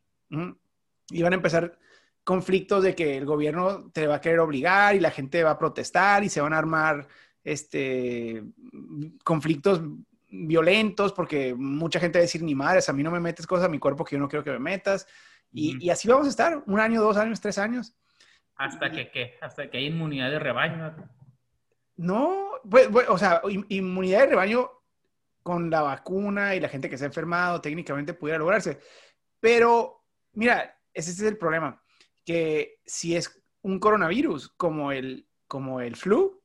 Y 1.11 1.21
van 1.21 1.33
a 1.33 1.35
empezar 1.35 1.77
conflictos 2.23 2.83
de 2.83 2.95
que 2.95 3.15
el 3.15 3.25
gobierno 3.25 3.91
te 3.91 4.07
va 4.07 4.15
a 4.15 4.21
querer 4.21 4.39
obligar 4.39 4.95
y 4.95 4.99
la 4.99 5.11
gente 5.11 5.43
va 5.43 5.51
a 5.51 5.59
protestar 5.59 6.23
y 6.23 6.29
se 6.29 6.41
van 6.41 6.53
a 6.53 6.57
armar 6.57 7.07
este, 7.43 8.43
conflictos 9.23 9.81
violentos 10.31 11.13
porque 11.13 11.53
mucha 11.53 11.99
gente 11.99 12.17
va 12.17 12.21
a 12.21 12.23
decir, 12.23 12.41
ni 12.41 12.55
madres, 12.55 12.89
a 12.89 12.93
mí 12.93 13.03
no 13.03 13.11
me 13.11 13.19
metes 13.19 13.45
cosas 13.45 13.65
a 13.65 13.69
mi 13.69 13.79
cuerpo 13.79 14.03
que 14.03 14.15
yo 14.15 14.19
no 14.19 14.27
quiero 14.27 14.43
que 14.43 14.51
me 14.51 14.59
metas. 14.59 15.07
Y, 15.53 15.89
así 15.89 16.07
vamos 16.07 16.27
a 16.27 16.29
estar, 16.29 16.63
un 16.65 16.79
año, 16.79 17.01
dos 17.01 17.17
años, 17.17 17.41
tres 17.41 17.57
años. 17.57 17.93
Hasta 18.55 18.91
que, 18.91 19.11
¿qué? 19.11 19.37
Hasta 19.41 19.69
que 19.69 19.77
hay 19.77 19.87
inmunidad 19.87 20.31
de 20.31 20.39
rebaño. 20.39 20.95
No, 21.97 22.51
pues, 22.69 22.87
pues, 22.87 23.09
o 23.09 23.17
sea, 23.17 23.41
inmunidad 23.67 24.21
de 24.21 24.27
rebaño 24.27 24.71
con 25.43 25.69
la 25.69 25.81
vacuna 25.81 26.55
y 26.55 26.59
la 26.59 26.69
gente 26.69 26.89
que 26.89 26.97
se 26.97 27.03
ha 27.03 27.07
enfermado 27.07 27.59
técnicamente 27.59 28.13
pudiera 28.13 28.39
lograrse. 28.39 28.79
Pero, 29.39 30.05
mira, 30.33 30.79
ese 30.93 31.11
es 31.11 31.21
el 31.21 31.37
problema, 31.37 31.81
que 32.23 32.79
si 32.85 33.15
es 33.15 33.43
un 33.61 33.79
coronavirus 33.79 34.49
como 34.49 34.91
el, 34.91 35.27
como 35.47 35.81
el 35.81 35.95
flu, 35.95 36.41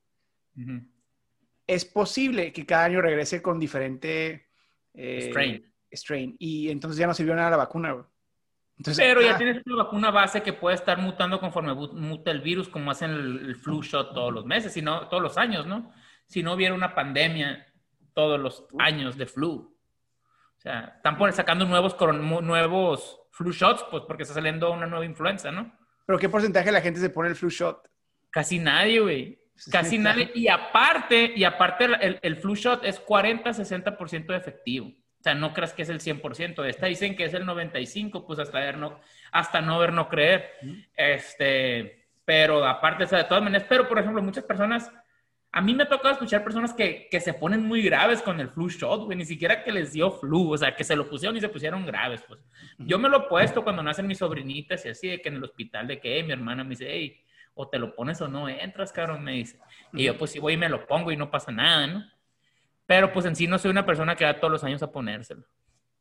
es 1.67 1.85
posible 1.85 2.53
que 2.53 2.65
cada 2.65 2.85
año 2.85 3.01
regrese 3.01 3.41
con 3.41 3.59
diferente 3.59 4.47
eh, 4.93 5.27
strain. 5.29 5.73
strain. 5.91 6.35
Y 6.39 6.69
entonces 6.69 6.97
ya 6.97 7.05
no 7.05 7.13
sirvió 7.13 7.35
nada 7.35 7.51
la 7.51 7.57
vacuna. 7.57 8.07
Pero 8.95 9.21
ya 9.21 9.35
ah. 9.35 9.37
tienes 9.37 9.61
una 9.65 9.83
vacuna 9.83 10.11
base 10.11 10.41
que 10.41 10.53
puede 10.53 10.75
estar 10.75 10.99
mutando 10.99 11.39
conforme 11.39 11.73
muta 11.73 12.31
el 12.31 12.41
virus, 12.41 12.69
como 12.69 12.91
hacen 12.91 13.11
el, 13.11 13.55
flu 13.55 13.81
shot 13.81 14.13
todos 14.13 14.31
los 14.33 14.45
meses, 14.45 14.71
sino 14.71 15.07
todos 15.09 15.21
los 15.21 15.37
años, 15.37 15.65
¿no? 15.65 15.91
Si 16.25 16.43
no 16.43 16.53
hubiera 16.53 16.73
una 16.73 16.93
pandemia 16.93 17.65
todos 18.13 18.39
los 18.39 18.65
años 18.79 19.17
de 19.17 19.25
flu. 19.25 19.75
O 20.57 20.59
sea, 20.59 20.93
están 20.95 21.33
sacando 21.33 21.65
nuevos, 21.65 21.95
nuevos 22.43 23.19
flu 23.31 23.51
shots, 23.51 23.85
pues 23.89 24.03
porque 24.07 24.23
está 24.23 24.35
saliendo 24.35 24.71
una 24.71 24.85
nueva 24.85 25.05
influenza, 25.05 25.51
¿no? 25.51 25.75
¿Pero 26.05 26.19
qué 26.19 26.29
porcentaje 26.29 26.67
de 26.67 26.71
la 26.71 26.81
gente 26.81 26.99
se 26.99 27.09
pone 27.09 27.29
el 27.29 27.35
flu 27.35 27.49
shot? 27.49 27.89
Casi 28.29 28.59
nadie, 28.59 28.99
güey. 28.99 29.46
Casi 29.71 29.97
nadie. 29.97 30.31
Y 30.35 30.47
aparte, 30.47 31.33
y 31.35 31.43
aparte 31.43 31.85
el, 31.85 32.19
el 32.21 32.35
flu 32.37 32.55
shot 32.55 32.85
es 32.85 33.03
40-60% 33.03 34.35
efectivo. 34.35 34.87
O 35.19 35.23
sea, 35.23 35.33
no 35.33 35.53
creas 35.53 35.73
que 35.73 35.81
es 35.81 35.89
el 35.89 35.99
100%. 35.99 36.63
Esta 36.65 36.85
dicen 36.85 37.15
que 37.15 37.25
es 37.25 37.33
el 37.33 37.45
95%, 37.45 38.25
pues 38.25 38.39
hasta, 38.39 38.59
ver 38.59 38.77
no, 38.77 38.99
hasta 39.31 39.61
no 39.61 39.79
ver, 39.79 39.91
no 39.91 40.07
creer. 40.07 40.51
Este, 40.95 42.07
pero 42.23 42.65
aparte, 42.65 43.05
o 43.05 43.07
sea, 43.07 43.19
de 43.19 43.23
todas 43.23 43.43
maneras, 43.43 43.65
pero 43.67 43.87
por 43.87 43.97
ejemplo, 43.97 44.21
muchas 44.21 44.43
personas, 44.43 44.91
a 45.51 45.61
mí 45.61 45.73
me 45.73 45.83
ha 45.83 45.89
tocado 45.89 46.13
escuchar 46.13 46.43
personas 46.43 46.73
que, 46.73 47.07
que 47.09 47.19
se 47.19 47.33
ponen 47.33 47.63
muy 47.63 47.81
graves 47.81 48.21
con 48.21 48.39
el 48.39 48.49
flu 48.49 48.69
shot, 48.69 49.05
güey, 49.05 49.17
ni 49.17 49.25
siquiera 49.25 49.63
que 49.63 49.71
les 49.71 49.91
dio 49.91 50.11
flu, 50.11 50.53
o 50.53 50.57
sea, 50.57 50.75
que 50.75 50.83
se 50.83 50.95
lo 50.95 51.09
pusieron 51.09 51.35
y 51.35 51.41
se 51.41 51.49
pusieron 51.49 51.85
graves, 51.85 52.23
pues. 52.27 52.39
Yo 52.77 52.99
me 52.99 53.09
lo 53.09 53.25
he 53.25 53.27
puesto 53.27 53.63
cuando 53.63 53.81
nacen 53.81 54.05
mis 54.05 54.19
sobrinitas 54.19 54.85
y 54.85 54.89
así, 54.89 55.07
de 55.07 55.21
que 55.21 55.29
en 55.29 55.35
el 55.35 55.43
hospital, 55.43 55.87
de 55.87 55.99
que 55.99 56.21
mi 56.23 56.31
hermana 56.31 56.63
me 56.63 56.71
dice, 56.71 56.87
hey, 56.89 57.19
o 57.57 57.67
te 57.67 57.79
lo 57.79 57.95
pones 57.95 58.21
o 58.21 58.27
no 58.27 58.47
entras, 58.47 58.93
cabrón, 58.93 59.23
me 59.23 59.33
dice. 59.33 59.59
Y 59.91 60.03
yo, 60.03 60.17
pues 60.17 60.31
sí, 60.31 60.39
voy 60.39 60.53
y 60.53 60.57
me 60.57 60.69
lo 60.69 60.85
pongo 60.85 61.11
y 61.11 61.17
no 61.17 61.29
pasa 61.29 61.51
nada, 61.51 61.87
¿no? 61.87 62.05
Pero 62.85 63.11
pues 63.11 63.25
en 63.25 63.35
sí 63.35 63.47
no 63.47 63.57
soy 63.59 63.71
una 63.71 63.85
persona 63.85 64.15
que 64.15 64.23
va 64.23 64.39
todos 64.39 64.51
los 64.51 64.63
años 64.63 64.81
a 64.83 64.91
ponérselo. 64.91 65.43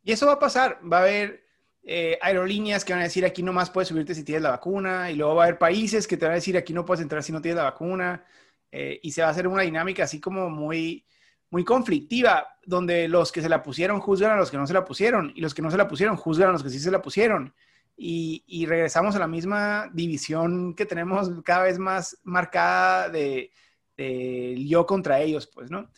Y 0.05 0.13
eso 0.13 0.27
va 0.27 0.35
a 0.35 0.39
pasar. 0.39 0.79
Va 0.91 0.99
a 0.99 1.01
haber 1.01 1.45
eh, 1.83 2.19
aerolíneas 2.23 2.85
que 2.85 2.93
van 2.93 3.01
a 3.01 3.07
decir 3.07 3.25
aquí 3.25 3.43
no 3.43 3.53
más 3.53 3.71
puedes 3.71 3.89
subirte 3.89 4.15
si 4.15 4.23
tienes 4.23 4.43
la 4.43 4.51
vacuna. 4.51 5.11
Y 5.11 5.17
luego 5.17 5.35
va 5.35 5.43
a 5.43 5.47
haber 5.47 5.59
países 5.59 6.07
que 6.07 6.17
te 6.17 6.27
van 6.27 6.33
a 6.33 6.37
decir 6.37 6.57
aquí 6.57 6.73
no 6.73 6.85
puedes 6.85 7.03
entrar 7.03 7.23
si 7.23 7.33
no 7.33 7.41
tienes 7.41 7.57
la 7.57 7.65
vacuna. 7.65 8.25
Eh, 8.71 9.01
y 9.03 9.11
se 9.11 9.23
va 9.23 9.29
a 9.29 9.31
hacer 9.31 9.49
una 9.49 9.63
dinámica 9.63 10.05
así 10.05 10.21
como 10.21 10.51
muy, 10.51 11.07
muy 11.51 11.65
conflictiva, 11.65 12.47
donde 12.65 13.09
los 13.09 13.33
que 13.33 13.41
se 13.41 13.49
la 13.49 13.63
pusieron 13.63 14.01
juzgan 14.01 14.33
a 14.33 14.37
los 14.37 14.51
que 14.51 14.59
no 14.59 14.67
se 14.67 14.75
la 14.75 14.85
pusieron. 14.85 15.33
Y 15.35 15.41
los 15.41 15.55
que 15.55 15.63
no 15.63 15.71
se 15.71 15.79
la 15.79 15.89
pusieron 15.89 16.17
juzgan 16.17 16.51
a 16.51 16.53
los 16.53 16.63
que 16.63 16.71
sí 16.71 16.79
se 16.79 16.91
la 16.91 17.03
pusieron. 17.03 17.55
Y, 17.97 18.45
y 18.47 18.67
regresamos 18.67 19.17
a 19.17 19.19
la 19.19 19.26
misma 19.26 19.91
división 19.93 20.75
que 20.75 20.85
tenemos 20.85 21.31
cada 21.45 21.65
vez 21.65 21.79
más 21.79 22.19
marcada 22.25 23.09
de, 23.09 23.50
de 23.97 24.65
yo 24.67 24.85
contra 24.85 25.21
ellos, 25.21 25.47
pues, 25.47 25.71
¿no? 25.71 25.91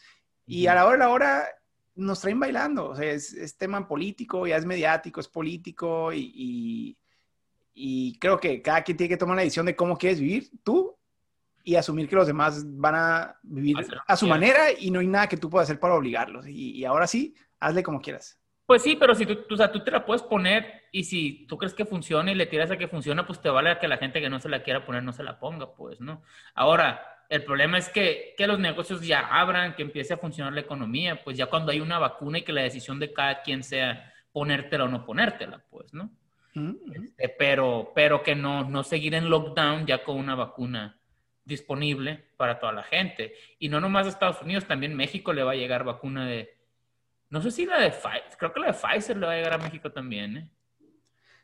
Y 0.47 0.67
a 0.67 0.75
la 0.75 0.87
hora 0.87 0.93
de 0.93 0.99
la 0.99 1.11
hora 1.11 1.49
nos 1.99 2.21
traen 2.21 2.41
bailando, 2.41 2.91
o 2.91 2.97
sea, 2.97 3.11
es, 3.11 3.57
tema 3.59 3.87
político, 3.87 4.47
ya 4.47 4.57
es 4.57 4.65
mediático, 4.65 5.21
es 5.21 5.29
político 5.29 6.13
y, 6.13 6.97
y, 7.75 8.19
creo 8.19 8.39
que 8.39 8.63
cada 8.63 8.83
quien 8.83 8.97
tiene 8.97 9.09
que 9.09 9.17
tomar 9.17 9.37
la 9.37 9.43
decisión 9.43 9.67
de 9.67 9.77
cómo 9.77 9.99
quieres 9.99 10.21
vivir 10.21 10.51
tú 10.63 10.97
y 11.65 11.75
asumir 11.75 12.09
que 12.09 12.17
los 12.17 12.27
demás 12.27 12.65
van 12.65 12.95
a 12.95 13.39
vivir 13.43 13.77
a 14.07 14.17
su 14.17 14.27
manera 14.27 14.73
y 14.73 14.91
no 14.91 15.01
hay 15.01 15.07
nada 15.07 15.29
que 15.29 15.37
tú 15.37 15.51
puedas 15.51 15.67
hacer 15.69 15.81
para 15.81 15.95
obligarlos. 15.95 16.47
Y, 16.49 16.85
ahora 16.85 17.07
sí, 17.07 17.35
hazle 17.61 17.83
como 17.83 18.01
quieras. 18.01 18.39
Pues 18.69 18.83
sí, 18.83 18.97
pero 18.97 19.15
si 19.15 19.25
tú, 19.25 19.39
o 19.51 19.57
sea, 19.57 19.73
tú 19.73 19.81
te 19.81 19.91
la 19.91 20.05
puedes 20.05 20.23
poner 20.23 20.83
y 20.93 21.05
si 21.05 21.47
tú 21.47 21.57
crees 21.57 21.73
que 21.73 21.87
funciona 21.87 22.31
y 22.31 22.35
le 22.35 22.45
tiras 22.45 22.71
a 22.71 22.77
que 22.77 22.87
funciona, 22.87 23.27
pues 23.27 23.41
te 23.41 23.49
vale 23.49 23.71
a 23.71 23.79
que 23.79 23.89
la 23.89 23.97
gente 23.97 24.21
que 24.21 24.29
no 24.29 24.41
se 24.41 24.51
la 24.51 24.63
quiera 24.63 24.85
poner 24.85 25.03
no 25.03 25.15
se 25.15 25.23
la 25.23 25.41
ponga, 25.41 25.75
pues, 25.75 26.03
¿no? 26.03 26.23
Ahora, 26.55 27.25
el 27.31 27.45
problema 27.45 27.79
es 27.79 27.89
que, 27.89 28.35
que, 28.37 28.47
los 28.47 28.59
negocios 28.59 29.01
ya 29.01 29.21
abran, 29.21 29.75
que 29.75 29.81
empiece 29.81 30.13
a 30.13 30.19
funcionar 30.19 30.53
la 30.53 30.61
economía, 30.61 31.25
pues 31.25 31.39
ya 31.39 31.47
cuando 31.47 31.73
hay 31.73 31.81
una 31.81 31.99
vacuna 31.99 32.41
y 32.41 32.43
que 32.43 32.53
la 32.53 32.61
decisión 32.61 32.99
de 32.99 33.11
cada 33.11 33.41
quien 33.41 33.63
sea 33.63 34.13
ponértela 34.33 34.85
o 34.85 34.89
no 34.89 35.07
ponértela, 35.07 35.65
pues, 35.71 35.95
¿no? 35.95 36.11
Este, 36.93 37.31
pero, 37.39 37.93
pero 37.95 38.23
que 38.23 38.35
no, 38.35 38.69
no 38.69 38.85
seguir 38.85 39.15
en 39.15 39.31
lockdown 39.31 39.87
ya 39.87 40.05
con 40.05 40.19
una 40.19 40.35
vacuna 40.35 41.01
disponible 41.47 42.23
para 42.37 42.61
toda 42.61 42.73
la 42.73 42.83
gente. 42.83 43.33
Y 43.59 43.71
no 43.71 43.81
nomás 43.81 44.05
a 44.05 44.11
Estados 44.11 44.43
Unidos, 44.43 44.67
también 44.67 44.95
México 44.95 45.33
le 45.33 45.43
va 45.43 45.53
a 45.53 45.57
llegar 45.57 45.85
vacuna 45.85 46.27
de... 46.27 46.58
No 47.31 47.43
sé 47.43 47.51
si 47.51 47.67
la 47.67 47.81
de 47.81 47.91
Pfizer, 47.91 48.37
creo 48.39 48.53
que 48.53 48.61
la 48.61 48.67
de 48.69 48.73
Pfizer 48.75 49.17
le 49.17 49.27
va 49.27 49.33
a 49.33 49.37
llegar 49.37 49.53
a 49.55 49.59
México 49.59 49.93
también, 49.93 50.37
¿eh? 50.37 50.51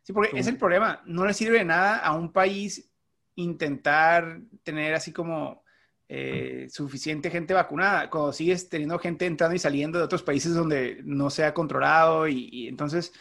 Sí, 0.03 0.13
porque 0.13 0.39
es 0.39 0.47
el 0.47 0.59
problema. 0.59 1.03
No 1.07 1.25
le 1.25 1.33
sirve 1.33 1.59
de 1.59 1.65
nada 1.65 1.97
a 1.99 2.13
un 2.13 2.31
país 2.31 2.91
intentar 3.37 4.41
tener 4.63 4.95
así 4.95 5.13
como 5.13 5.65
eh, 6.09 6.67
suficiente 6.71 7.31
gente 7.31 7.55
vacunada, 7.55 8.11
cuando 8.11 8.33
sigues 8.33 8.69
teniendo 8.69 8.99
gente 8.99 9.25
entrando 9.25 9.57
y 9.57 9.59
saliendo 9.59 9.99
de 9.99 10.05
otros 10.05 10.23
países 10.23 10.55
donde 10.55 11.01
no 11.05 11.31
se 11.31 11.45
ha 11.45 11.55
controlado 11.55 12.29
y, 12.29 12.69
entonces 12.69 13.13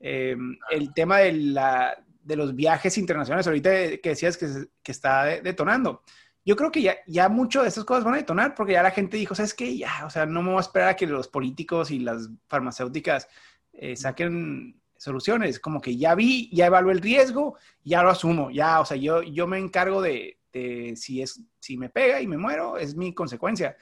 eh, 0.00 0.36
el 0.70 0.92
tema 0.92 1.18
de, 1.18 1.32
la, 1.32 2.04
de, 2.20 2.36
los 2.36 2.56
viajes 2.56 2.98
internacionales, 2.98 3.46
ahorita 3.46 3.70
que 3.98 4.08
decías 4.10 4.36
que, 4.36 4.48
que 4.82 4.92
está 4.92 5.24
detonando, 5.40 6.02
yo 6.44 6.56
creo 6.56 6.70
que 6.70 6.82
ya, 6.82 6.96
ya 7.06 7.28
mucho 7.28 7.62
de 7.62 7.68
estas 7.68 7.84
cosas 7.84 8.04
van 8.04 8.14
a 8.14 8.18
detonar 8.18 8.54
porque 8.54 8.72
ya 8.74 8.82
la 8.82 8.90
gente 8.90 9.16
dijo, 9.16 9.34
¿sabes 9.34 9.54
qué? 9.54 9.76
Ya, 9.76 10.04
o 10.04 10.10
sea, 10.10 10.26
no 10.26 10.42
me 10.42 10.50
voy 10.50 10.58
a 10.58 10.60
esperar 10.60 10.88
a 10.90 10.96
que 10.96 11.06
los 11.06 11.28
políticos 11.28 11.90
y 11.90 12.00
las 12.00 12.28
farmacéuticas 12.48 13.28
eh, 13.72 13.96
saquen 13.96 14.80
soluciones, 14.96 15.60
como 15.60 15.80
que 15.80 15.96
ya 15.96 16.14
vi, 16.14 16.48
ya 16.54 16.66
evalué 16.66 16.92
el 16.92 17.00
riesgo, 17.00 17.56
ya 17.82 18.02
lo 18.02 18.10
asumo, 18.10 18.50
ya, 18.50 18.80
o 18.80 18.84
sea, 18.84 18.96
yo, 18.96 19.22
yo 19.22 19.46
me 19.46 19.58
encargo 19.58 20.00
de, 20.00 20.38
este, 20.54 20.96
si, 20.96 21.22
es, 21.22 21.40
si 21.58 21.76
me 21.76 21.88
pega 21.88 22.20
y 22.20 22.26
me 22.26 22.38
muero, 22.38 22.78
es 22.78 22.94
mi 22.94 23.12
consecuencia. 23.12 23.76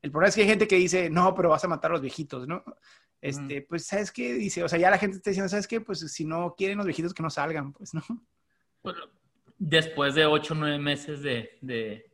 El 0.00 0.10
problema 0.10 0.28
es 0.28 0.34
que 0.34 0.42
hay 0.42 0.48
gente 0.48 0.66
que 0.66 0.76
dice, 0.76 1.10
no, 1.10 1.34
pero 1.34 1.50
vas 1.50 1.64
a 1.64 1.68
matar 1.68 1.90
a 1.90 1.94
los 1.94 2.00
viejitos, 2.00 2.46
¿no? 2.48 2.64
Este, 3.20 3.62
Pues, 3.62 3.86
¿sabes 3.86 4.10
qué? 4.10 4.34
Dice, 4.34 4.62
o 4.64 4.68
sea, 4.68 4.78
ya 4.78 4.90
la 4.90 4.98
gente 4.98 5.16
está 5.16 5.30
diciendo, 5.30 5.48
¿sabes 5.48 5.66
qué? 5.66 5.80
Pues 5.80 6.00
si 6.00 6.24
no 6.24 6.54
quieren 6.56 6.78
los 6.78 6.86
viejitos, 6.86 7.14
que 7.14 7.22
no 7.22 7.30
salgan, 7.30 7.72
pues, 7.72 7.94
¿no? 7.94 8.02
Bueno, 8.82 9.00
después 9.58 10.14
de 10.14 10.26
ocho 10.26 10.54
o 10.54 10.56
nueve 10.56 10.78
meses 10.78 11.22
de, 11.22 11.58
de, 11.60 12.10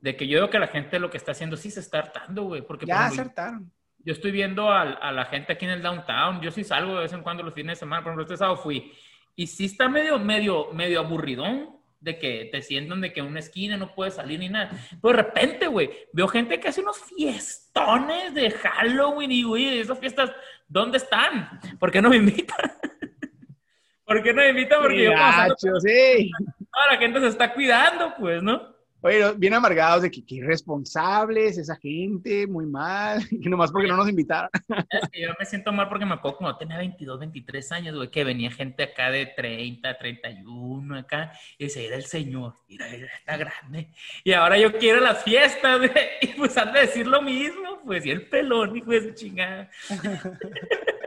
de, 0.00 0.16
que 0.16 0.26
yo 0.26 0.38
veo 0.40 0.50
que 0.50 0.58
la 0.58 0.68
gente 0.68 0.98
lo 0.98 1.10
que 1.10 1.16
está 1.16 1.32
haciendo 1.32 1.56
sí 1.56 1.70
se 1.70 1.80
está 1.80 1.98
hartando, 1.98 2.44
güey. 2.44 2.62
Porque, 2.62 2.86
ya 2.86 3.10
se 3.10 3.20
hartaron. 3.20 3.70
Yo 3.98 4.12
estoy 4.12 4.32
viendo 4.32 4.70
a, 4.70 4.82
a, 4.82 5.12
la 5.12 5.24
gente 5.24 5.54
aquí 5.54 5.64
en 5.64 5.70
el 5.70 5.82
downtown, 5.82 6.40
yo 6.42 6.50
sí 6.50 6.62
salgo 6.62 6.94
de 6.94 7.02
vez 7.02 7.12
en 7.14 7.22
cuando 7.22 7.42
los 7.42 7.54
fines 7.54 7.76
de 7.76 7.80
semana, 7.80 8.02
por 8.02 8.10
ejemplo, 8.10 8.24
este 8.24 8.36
sábado 8.36 8.58
fui, 8.58 8.92
y 9.34 9.46
sí 9.46 9.64
está 9.64 9.88
medio, 9.88 10.18
medio, 10.18 10.72
medio 10.72 11.00
aburridón 11.00 11.74
de 12.04 12.18
que 12.18 12.50
te 12.52 12.60
sientan 12.60 13.00
de 13.00 13.12
que 13.14 13.20
en 13.20 13.26
una 13.26 13.40
esquina 13.40 13.78
no 13.78 13.94
puedes 13.94 14.14
salir 14.14 14.38
ni 14.38 14.50
nada. 14.50 14.70
Pero 15.00 15.16
de 15.16 15.22
repente, 15.22 15.66
güey, 15.66 15.90
veo 16.12 16.28
gente 16.28 16.60
que 16.60 16.68
hace 16.68 16.82
unos 16.82 16.98
fiestones 16.98 18.34
de 18.34 18.50
Halloween 18.50 19.32
y, 19.32 19.42
güey, 19.42 19.78
esas 19.78 19.98
fiestas, 19.98 20.30
¿dónde 20.68 20.98
están? 20.98 21.58
¿Por 21.80 21.90
qué 21.90 22.02
no 22.02 22.10
me 22.10 22.16
invitan? 22.16 22.72
¿Por 24.04 24.22
qué 24.22 24.34
no 24.34 24.42
me 24.42 24.50
invitan? 24.50 24.82
Porque 24.82 25.04
yo, 25.04 25.80
sí. 25.80 26.30
Toda 26.74 26.92
la 26.92 26.98
gente 26.98 27.20
se 27.20 27.28
está 27.28 27.52
cuidando, 27.52 28.14
pues, 28.18 28.42
¿no? 28.42 28.74
Oye, 29.04 29.34
bien 29.36 29.52
amargados 29.52 30.00
de 30.00 30.10
que, 30.10 30.22
irresponsables, 30.28 31.58
esa 31.58 31.76
gente, 31.76 32.46
muy 32.46 32.64
mal, 32.64 33.20
y 33.30 33.50
nomás 33.50 33.70
porque 33.70 33.86
no 33.86 33.98
nos 33.98 34.08
invitaron. 34.08 34.48
Es 34.88 35.10
que 35.10 35.20
yo 35.20 35.28
me 35.38 35.44
siento 35.44 35.72
mal 35.72 35.90
porque 35.90 36.06
me 36.06 36.14
acuerdo 36.14 36.38
cuando 36.38 36.56
tenía 36.56 36.78
22, 36.78 37.20
23 37.20 37.72
años, 37.72 37.96
güey, 37.96 38.10
que 38.10 38.24
venía 38.24 38.50
gente 38.50 38.82
acá 38.82 39.10
de 39.10 39.26
30, 39.26 39.98
31 39.98 40.98
acá, 40.98 41.32
y 41.58 41.64
decía, 41.64 41.82
era 41.82 41.96
el 41.96 42.06
señor, 42.06 42.54
mira, 42.66 42.86
está 42.88 43.36
grande. 43.36 43.90
Y 44.24 44.32
ahora 44.32 44.56
yo 44.56 44.72
quiero 44.78 45.00
las 45.00 45.22
fiestas, 45.22 45.78
güey, 45.78 45.92
y 46.22 46.28
pues 46.28 46.56
han 46.56 46.72
de 46.72 46.80
decir 46.80 47.06
lo 47.06 47.20
mismo, 47.20 47.82
pues, 47.84 48.06
y 48.06 48.10
el 48.10 48.26
pelón, 48.26 48.74
hijo 48.74 48.90
de 48.90 49.02
su 49.02 49.10
chingada. 49.10 49.68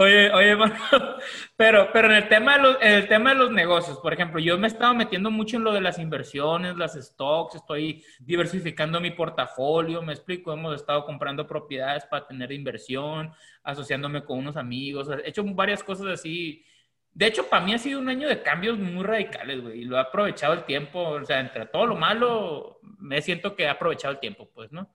Oye, 0.00 0.32
oye, 0.32 0.56
pero, 1.56 1.90
pero 1.92 2.08
en 2.08 2.14
el 2.14 2.28
tema, 2.30 2.56
de 2.56 2.62
los, 2.62 2.78
el 2.80 3.06
tema 3.06 3.34
de 3.34 3.36
los 3.36 3.50
negocios, 3.50 3.98
por 3.98 4.14
ejemplo, 4.14 4.40
yo 4.40 4.56
me 4.56 4.66
he 4.66 4.70
estado 4.70 4.94
metiendo 4.94 5.30
mucho 5.30 5.58
en 5.58 5.64
lo 5.64 5.74
de 5.74 5.82
las 5.82 5.98
inversiones, 5.98 6.74
las 6.78 6.94
stocks, 6.94 7.56
estoy 7.56 8.02
diversificando 8.18 8.98
mi 8.98 9.10
portafolio, 9.10 10.00
me 10.00 10.14
explico, 10.14 10.54
hemos 10.54 10.74
estado 10.74 11.04
comprando 11.04 11.46
propiedades 11.46 12.06
para 12.06 12.26
tener 12.26 12.50
inversión, 12.50 13.30
asociándome 13.62 14.24
con 14.24 14.38
unos 14.38 14.56
amigos, 14.56 15.06
he 15.22 15.28
hecho 15.28 15.44
varias 15.44 15.84
cosas 15.84 16.06
así. 16.06 16.64
De 17.12 17.26
hecho, 17.26 17.50
para 17.50 17.62
mí 17.62 17.74
ha 17.74 17.78
sido 17.78 18.00
un 18.00 18.08
año 18.08 18.26
de 18.26 18.40
cambios 18.40 18.78
muy 18.78 19.04
radicales, 19.04 19.60
güey, 19.60 19.82
y 19.82 19.84
lo 19.84 19.98
he 19.98 20.00
aprovechado 20.00 20.54
el 20.54 20.64
tiempo, 20.64 20.98
o 20.98 21.24
sea, 21.26 21.40
entre 21.40 21.66
todo 21.66 21.84
lo 21.84 21.96
malo, 21.96 22.80
me 23.00 23.20
siento 23.20 23.54
que 23.54 23.64
he 23.64 23.68
aprovechado 23.68 24.14
el 24.14 24.20
tiempo, 24.20 24.48
pues, 24.54 24.72
¿no? 24.72 24.94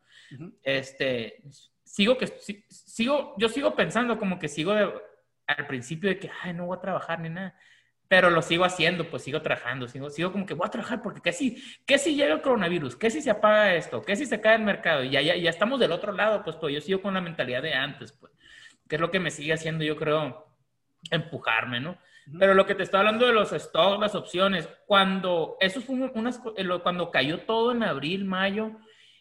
Este, 0.63 1.43
sigo 1.95 2.17
que 2.17 2.27
sigo, 2.27 3.35
yo 3.37 3.47
sigo 3.47 3.73
pensando 3.73 4.19
como 4.19 4.37
que 4.37 4.49
sigo 4.49 4.73
al 4.73 5.67
principio 5.67 6.09
de 6.09 6.19
que, 6.19 6.29
ay, 6.41 6.53
no 6.53 6.65
voy 6.65 6.77
a 6.77 6.81
trabajar 6.81 7.21
ni 7.21 7.29
nada. 7.29 7.55
pero 8.09 8.29
lo 8.29 8.41
sigo 8.41 8.65
haciendo, 8.65 9.09
pues 9.09 9.23
sigo 9.23 9.41
trabajando, 9.41 9.87
sigo, 9.87 10.09
sigo 10.09 10.31
como 10.33 10.45
que 10.45 10.53
voy 10.53 10.67
a 10.67 10.69
trabajar 10.69 11.01
porque 11.01 11.21
qué 11.21 11.31
si, 11.31 11.63
qué 11.85 11.97
si 11.97 12.13
llega 12.15 12.33
el 12.33 12.41
coronavirus, 12.41 12.97
qué 12.97 13.09
si 13.09 13.21
se 13.21 13.31
apaga 13.31 13.75
esto, 13.75 14.01
qué 14.01 14.17
si 14.17 14.25
se 14.25 14.41
cae 14.41 14.57
el 14.57 14.63
mercado 14.63 15.05
y 15.05 15.09
ya, 15.11 15.21
ya, 15.21 15.37
ya 15.37 15.49
estamos 15.49 15.79
del 15.79 15.93
otro 15.93 16.11
lado, 16.11 16.43
pues, 16.43 16.57
pues 16.57 16.73
yo 16.73 16.81
sigo 16.81 17.01
con 17.01 17.13
la 17.13 17.21
mentalidad 17.21 17.61
de 17.61 17.73
antes, 17.73 18.11
pues, 18.11 18.33
que 18.89 18.95
es 18.95 19.01
lo 19.01 19.09
que 19.09 19.21
me 19.21 19.31
sigue 19.31 19.53
haciendo, 19.53 19.85
yo 19.85 19.95
creo, 19.95 20.45
empujarme, 21.11 21.79
¿no? 21.79 21.97
Pero 22.37 22.53
lo 22.55 22.65
que 22.65 22.75
te 22.75 22.83
estoy 22.83 22.99
hablando 22.99 23.25
de 23.25 23.33
los 23.33 23.51
stocks, 23.51 24.01
las 24.01 24.15
opciones, 24.15 24.67
cuando 24.85 25.55
eso 25.61 25.79
fue 25.79 25.95
unas, 25.95 26.41
eh, 26.57 26.67
cuando 26.83 27.09
cayó 27.09 27.39
todo 27.41 27.71
en 27.71 27.83
abril, 27.83 28.25
mayo, 28.25 28.71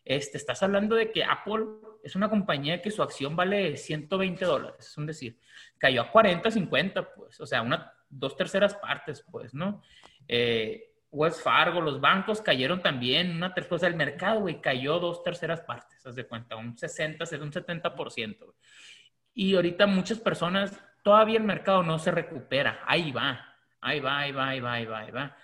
este, 0.05 0.39
estás 0.39 0.63
hablando 0.63 0.97
de 0.97 1.13
que 1.13 1.23
Apple 1.23 1.65
es 2.05 2.15
una 2.15 2.29
compañía 2.29 2.83
que 2.83 2.91
su 2.91 3.03
acción 3.03 3.35
vale 3.35 3.77
120 3.77 4.45
dólares, 4.45 4.87
es 4.87 4.99
un 4.99 5.07
decir, 5.07 5.39
cayó 5.79 6.03
a 6.03 6.11
40, 6.11 6.51
50, 6.51 7.15
pues, 7.15 7.41
o 7.41 7.47
sea, 7.47 7.63
una, 7.63 7.93
dos 8.09 8.37
terceras 8.37 8.75
partes, 8.75 9.25
pues, 9.31 9.55
¿no? 9.55 9.83
Eh, 10.29 10.91
Wells 11.11 11.41
Fargo, 11.41 11.81
los 11.81 12.01
bancos 12.01 12.43
cayeron 12.43 12.83
también, 12.83 13.37
una 13.37 13.55
tercera, 13.55 13.77
o 13.77 13.79
sea, 13.79 13.89
el 13.89 13.97
mercado, 13.97 14.41
güey, 14.41 14.61
cayó 14.61 14.99
dos 14.99 15.23
terceras 15.23 15.61
partes, 15.61 16.05
haz 16.05 16.15
de 16.15 16.27
cuenta, 16.27 16.57
un 16.57 16.77
60, 16.77 17.25
un 17.41 17.53
70%. 17.53 18.55
Y 19.33 19.55
ahorita 19.55 19.87
muchas 19.87 20.19
personas, 20.19 20.79
todavía 21.03 21.39
el 21.39 21.45
mercado 21.45 21.83
no 21.83 21.99
se 21.99 22.11
recupera, 22.11 22.81
ahí 22.87 23.13
va, 23.13 23.57
ahí 23.81 24.01
va, 24.01 24.19
ahí 24.19 24.33
va, 24.33 24.49
ahí 24.49 24.61
va, 24.61 24.73
ahí 24.73 24.85
va, 24.85 24.99
ahí 24.99 25.11
va. 25.11 25.37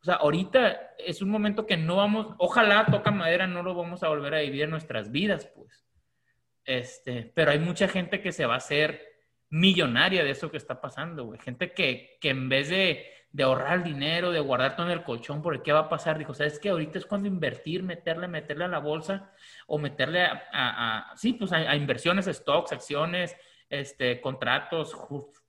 O 0.00 0.04
sea, 0.04 0.14
ahorita 0.14 0.94
es 0.98 1.20
un 1.20 1.28
momento 1.28 1.66
que 1.66 1.76
no 1.76 1.96
vamos, 1.96 2.34
ojalá 2.38 2.86
toca 2.86 3.10
madera, 3.10 3.46
no 3.46 3.62
lo 3.62 3.74
vamos 3.74 4.02
a 4.02 4.08
volver 4.08 4.34
a 4.34 4.40
vivir 4.40 4.62
en 4.62 4.70
nuestras 4.70 5.10
vidas, 5.10 5.46
pues. 5.54 5.84
Este, 6.64 7.30
pero 7.34 7.50
hay 7.50 7.58
mucha 7.58 7.88
gente 7.88 8.20
que 8.20 8.32
se 8.32 8.46
va 8.46 8.54
a 8.54 8.58
hacer 8.58 9.10
millonaria 9.50 10.22
de 10.22 10.30
eso 10.30 10.50
que 10.50 10.56
está 10.56 10.80
pasando, 10.80 11.24
güey. 11.24 11.40
Gente 11.40 11.72
que, 11.72 12.18
que 12.20 12.30
en 12.30 12.48
vez 12.48 12.68
de, 12.68 13.06
de, 13.32 13.42
ahorrar 13.42 13.82
dinero, 13.82 14.30
de 14.30 14.40
guardar 14.40 14.76
todo 14.76 14.86
en 14.86 14.92
el 14.92 15.02
colchón, 15.02 15.42
porque 15.42 15.62
qué 15.62 15.72
va 15.72 15.80
a 15.80 15.88
pasar, 15.88 16.18
dijo, 16.18 16.34
¿sabes 16.34 16.58
qué? 16.58 16.70
Ahorita 16.70 16.98
es 16.98 17.06
cuando 17.06 17.28
invertir, 17.28 17.82
meterle, 17.82 18.28
meterle 18.28 18.64
a 18.64 18.68
la 18.68 18.78
bolsa 18.78 19.32
o 19.66 19.78
meterle 19.78 20.22
a, 20.22 20.40
a, 20.52 21.16
sí, 21.16 21.32
pues 21.32 21.52
a, 21.52 21.74
inversiones, 21.74 22.26
stocks, 22.26 22.72
acciones, 22.72 23.36
este, 23.68 24.20
contratos, 24.20 24.96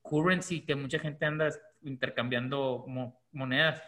currency, 0.02 0.62
que 0.62 0.76
mucha 0.76 1.00
gente 1.00 1.26
anda 1.26 1.50
intercambiando 1.84 2.86
monedas. 3.32 3.84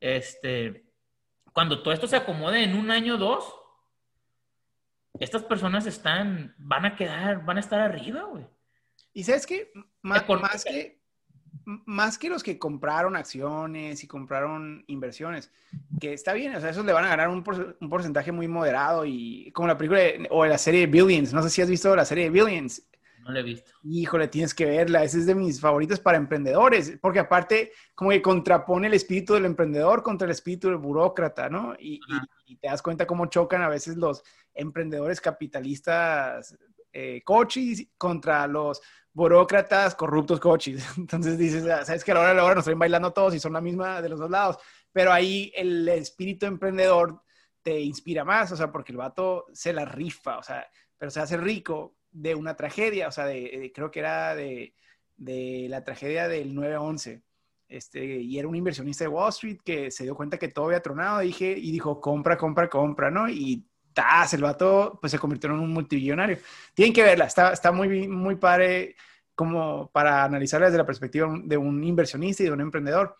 Este, 0.00 0.84
cuando 1.52 1.82
todo 1.82 1.94
esto 1.94 2.06
se 2.08 2.16
acomode 2.16 2.64
en 2.64 2.74
un 2.74 2.90
año 2.90 3.14
o 3.14 3.18
dos, 3.18 3.61
estas 5.18 5.42
personas 5.42 5.86
están, 5.86 6.54
van 6.58 6.84
a 6.84 6.96
quedar, 6.96 7.44
van 7.44 7.56
a 7.56 7.60
estar 7.60 7.80
arriba, 7.80 8.24
güey. 8.24 8.46
Y 9.12 9.24
sabes 9.24 9.46
qué, 9.46 9.70
más, 10.00 10.22
que, 10.64 10.98
más 11.64 12.18
que 12.18 12.30
los 12.30 12.42
que 12.42 12.58
compraron 12.58 13.14
acciones 13.14 14.02
y 14.02 14.06
compraron 14.06 14.84
inversiones, 14.86 15.50
que 16.00 16.14
está 16.14 16.32
bien, 16.32 16.54
o 16.54 16.60
sea, 16.60 16.70
esos 16.70 16.86
le 16.86 16.94
van 16.94 17.04
a 17.04 17.08
ganar 17.08 17.28
un, 17.28 17.44
un 17.80 17.88
porcentaje 17.90 18.32
muy 18.32 18.48
moderado 18.48 19.04
y 19.04 19.50
como 19.52 19.68
la 19.68 19.76
película 19.76 20.00
o 20.30 20.46
la 20.46 20.58
serie 20.58 20.80
de 20.80 20.86
Billions, 20.86 21.32
no 21.34 21.42
sé 21.42 21.50
si 21.50 21.60
has 21.60 21.68
visto 21.68 21.94
la 21.94 22.06
serie 22.06 22.24
de 22.24 22.30
Billions. 22.30 22.82
No 23.24 23.32
la 23.32 23.40
he 23.40 23.42
visto. 23.42 23.70
Híjole, 23.84 24.28
tienes 24.28 24.54
que 24.54 24.66
verla, 24.66 25.04
ese 25.04 25.18
es 25.18 25.26
de 25.26 25.34
mis 25.34 25.60
favoritos 25.60 26.00
para 26.00 26.18
emprendedores, 26.18 26.98
porque 27.00 27.20
aparte 27.20 27.72
como 27.94 28.10
que 28.10 28.20
contrapone 28.20 28.88
el 28.88 28.94
espíritu 28.94 29.34
del 29.34 29.44
emprendedor 29.44 30.02
contra 30.02 30.26
el 30.26 30.32
espíritu 30.32 30.68
del 30.68 30.78
burócrata, 30.78 31.48
¿no? 31.48 31.74
Y, 31.78 32.00
y 32.46 32.56
te 32.56 32.68
das 32.68 32.82
cuenta 32.82 33.06
cómo 33.06 33.26
chocan 33.26 33.62
a 33.62 33.68
veces 33.68 33.96
los 33.96 34.22
emprendedores 34.54 35.20
capitalistas 35.20 36.56
eh, 36.92 37.22
coaches 37.24 37.86
contra 37.96 38.46
los 38.46 38.82
burócratas 39.12 39.94
corruptos 39.94 40.40
coaches. 40.40 40.84
Entonces 40.96 41.38
dices, 41.38 41.66
ah, 41.66 41.84
sabes 41.84 42.04
que 42.04 42.12
a 42.12 42.14
la 42.14 42.20
hora 42.20 42.28
de 42.30 42.34
la 42.36 42.44
hora 42.44 42.54
nos 42.54 42.66
están 42.66 42.78
bailando 42.78 43.12
todos 43.12 43.34
y 43.34 43.40
son 43.40 43.52
la 43.52 43.60
misma 43.60 44.02
de 44.02 44.08
los 44.08 44.18
dos 44.18 44.30
lados. 44.30 44.58
Pero 44.92 45.12
ahí 45.12 45.52
el 45.54 45.88
espíritu 45.88 46.46
emprendedor 46.46 47.22
te 47.62 47.80
inspira 47.80 48.24
más, 48.24 48.50
o 48.52 48.56
sea, 48.56 48.70
porque 48.70 48.92
el 48.92 48.98
vato 48.98 49.46
se 49.52 49.72
la 49.72 49.84
rifa, 49.84 50.38
o 50.38 50.42
sea, 50.42 50.66
pero 50.98 51.10
se 51.10 51.20
hace 51.20 51.36
rico 51.36 51.96
de 52.12 52.34
una 52.34 52.54
tragedia, 52.54 53.08
o 53.08 53.12
sea, 53.12 53.26
de, 53.26 53.72
creo 53.74 53.90
que 53.90 54.00
era 54.00 54.34
de, 54.34 54.74
de, 55.16 55.66
la 55.68 55.82
tragedia 55.82 56.28
del 56.28 56.54
9-11. 56.54 57.22
Este, 57.68 58.04
y 58.04 58.38
era 58.38 58.46
un 58.48 58.54
inversionista 58.54 59.04
de 59.04 59.08
Wall 59.08 59.30
Street 59.30 59.58
que 59.64 59.90
se 59.90 60.04
dio 60.04 60.14
cuenta 60.14 60.38
que 60.38 60.48
todo 60.48 60.66
había 60.66 60.82
tronado 60.82 61.20
dije, 61.20 61.54
y 61.56 61.72
dijo, 61.72 62.00
compra, 62.00 62.36
compra, 62.36 62.68
compra, 62.68 63.10
¿no? 63.10 63.28
Y 63.28 63.66
¡tas! 63.94 64.34
el 64.34 64.42
vato 64.42 64.98
pues 65.00 65.10
se 65.10 65.18
convirtió 65.18 65.50
en 65.50 65.58
un 65.58 65.72
multimillonario. 65.72 66.38
Tienen 66.74 66.92
que 66.92 67.02
verla, 67.02 67.24
está, 67.26 67.52
está 67.52 67.72
muy, 67.72 68.06
muy 68.08 68.36
padre 68.36 68.94
como 69.34 69.90
para 69.90 70.24
analizarla 70.24 70.66
desde 70.66 70.78
la 70.78 70.86
perspectiva 70.86 71.34
de 71.44 71.56
un 71.56 71.82
inversionista 71.82 72.42
y 72.42 72.46
de 72.46 72.52
un 72.52 72.60
emprendedor. 72.60 73.16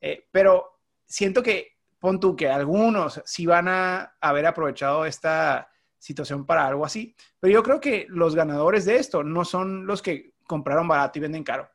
Eh, 0.00 0.28
pero 0.30 0.80
siento 1.04 1.42
que, 1.42 1.78
pon 1.98 2.20
tú, 2.20 2.36
que 2.36 2.48
algunos 2.48 3.20
sí 3.24 3.46
van 3.46 3.66
a 3.68 4.16
haber 4.20 4.46
aprovechado 4.46 5.04
esta 5.04 5.68
situación 5.98 6.46
para 6.46 6.66
algo 6.66 6.84
así, 6.84 7.14
pero 7.40 7.52
yo 7.52 7.62
creo 7.62 7.80
que 7.80 8.06
los 8.08 8.34
ganadores 8.34 8.84
de 8.84 8.96
esto 8.96 9.22
no 9.24 9.44
son 9.44 9.86
los 9.86 10.02
que 10.02 10.34
compraron 10.46 10.88
barato 10.88 11.18
y 11.18 11.22
venden 11.22 11.44
caro, 11.44 11.68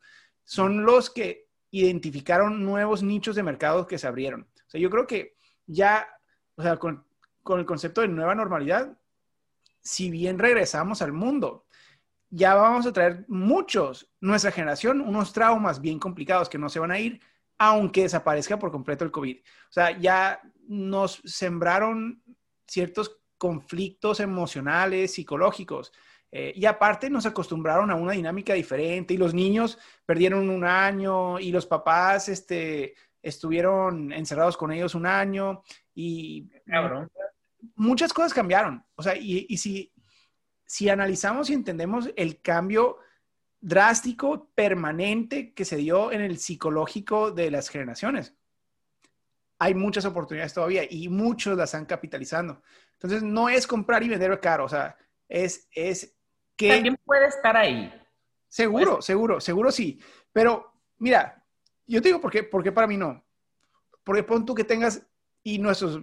son 0.43 0.83
los 0.83 1.09
que 1.09 1.47
identificaron 1.71 2.63
nuevos 2.63 3.03
nichos 3.03 3.35
de 3.35 3.43
mercado 3.43 3.87
que 3.87 3.97
se 3.97 4.07
abrieron. 4.07 4.41
O 4.41 4.69
sea, 4.69 4.79
yo 4.79 4.89
creo 4.89 5.07
que 5.07 5.35
ya, 5.65 6.07
o 6.55 6.61
sea, 6.61 6.77
con, 6.77 7.05
con 7.41 7.59
el 7.59 7.65
concepto 7.65 8.01
de 8.01 8.07
nueva 8.07 8.35
normalidad, 8.35 8.97
si 9.81 10.09
bien 10.09 10.39
regresamos 10.39 11.01
al 11.01 11.13
mundo, 11.13 11.65
ya 12.29 12.55
vamos 12.55 12.85
a 12.87 12.93
traer 12.93 13.25
muchos, 13.27 14.11
nuestra 14.19 14.51
generación, 14.51 15.01
unos 15.01 15.33
traumas 15.33 15.81
bien 15.81 15.99
complicados 15.99 16.49
que 16.49 16.57
no 16.57 16.69
se 16.69 16.79
van 16.79 16.91
a 16.91 16.99
ir, 16.99 17.21
aunque 17.57 18.03
desaparezca 18.03 18.57
por 18.57 18.71
completo 18.71 19.05
el 19.05 19.11
COVID. 19.11 19.37
O 19.37 19.71
sea, 19.71 19.97
ya 19.99 20.41
nos 20.67 21.21
sembraron 21.25 22.23
ciertos 22.67 23.19
conflictos 23.43 24.21
emocionales, 24.21 25.15
psicológicos. 25.15 25.91
Eh, 26.31 26.53
y 26.55 26.65
aparte 26.65 27.09
nos 27.09 27.25
acostumbraron 27.25 27.91
a 27.91 27.95
una 27.95 28.13
dinámica 28.13 28.53
diferente 28.53 29.13
y 29.13 29.17
los 29.17 29.33
niños 29.33 29.77
perdieron 30.05 30.49
un 30.49 30.63
año 30.63 31.37
y 31.41 31.51
los 31.51 31.65
papás 31.65 32.29
este, 32.29 32.93
estuvieron 33.21 34.13
encerrados 34.13 34.55
con 34.55 34.71
ellos 34.71 34.95
un 34.95 35.05
año 35.05 35.61
y 35.93 36.47
muchas 37.75 38.13
cosas 38.13 38.33
cambiaron. 38.33 38.81
O 38.95 39.03
sea, 39.03 39.17
y, 39.17 39.57
si, 39.57 39.91
si 40.65 40.87
analizamos 40.87 41.49
y 41.49 41.53
entendemos 41.53 42.11
el 42.15 42.39
cambio 42.39 42.99
drástico, 43.59 44.51
permanente 44.55 45.53
que 45.53 45.65
se 45.65 45.75
dio 45.75 46.13
en 46.13 46.21
el 46.21 46.37
psicológico 46.37 47.31
de 47.31 47.51
las 47.51 47.67
generaciones, 47.67 48.37
hay 49.59 49.73
muchas 49.73 50.05
oportunidades 50.05 50.53
todavía 50.53 50.83
y 50.89 51.09
muchos 51.09 51.57
las 51.57 51.69
están 51.69 51.85
capitalizando. 51.85 52.61
Entonces, 52.93 53.23
no 53.23 53.49
es 53.49 53.67
comprar 53.67 54.03
y 54.03 54.09
vender 54.09 54.39
caro, 54.39 54.65
o 54.65 54.69
sea, 54.69 54.97
es, 55.27 55.67
es 55.71 56.15
que... 56.55 56.69
También 56.69 56.97
puede 57.05 57.27
estar 57.27 57.55
ahí. 57.55 57.93
Seguro, 58.47 59.01
seguro, 59.01 59.39
seguro 59.39 59.71
sí. 59.71 59.99
Pero, 60.31 60.73
mira, 60.97 61.43
yo 61.87 62.01
te 62.01 62.09
digo 62.09 62.21
por 62.21 62.31
qué, 62.31 62.43
por 62.43 62.63
qué 62.63 62.71
para 62.71 62.87
mí 62.87 62.97
no. 62.97 63.23
Porque 64.03 64.23
pon 64.23 64.45
tú 64.45 64.53
que 64.53 64.63
tengas, 64.63 65.01
y 65.43 65.59
nuestros 65.59 66.01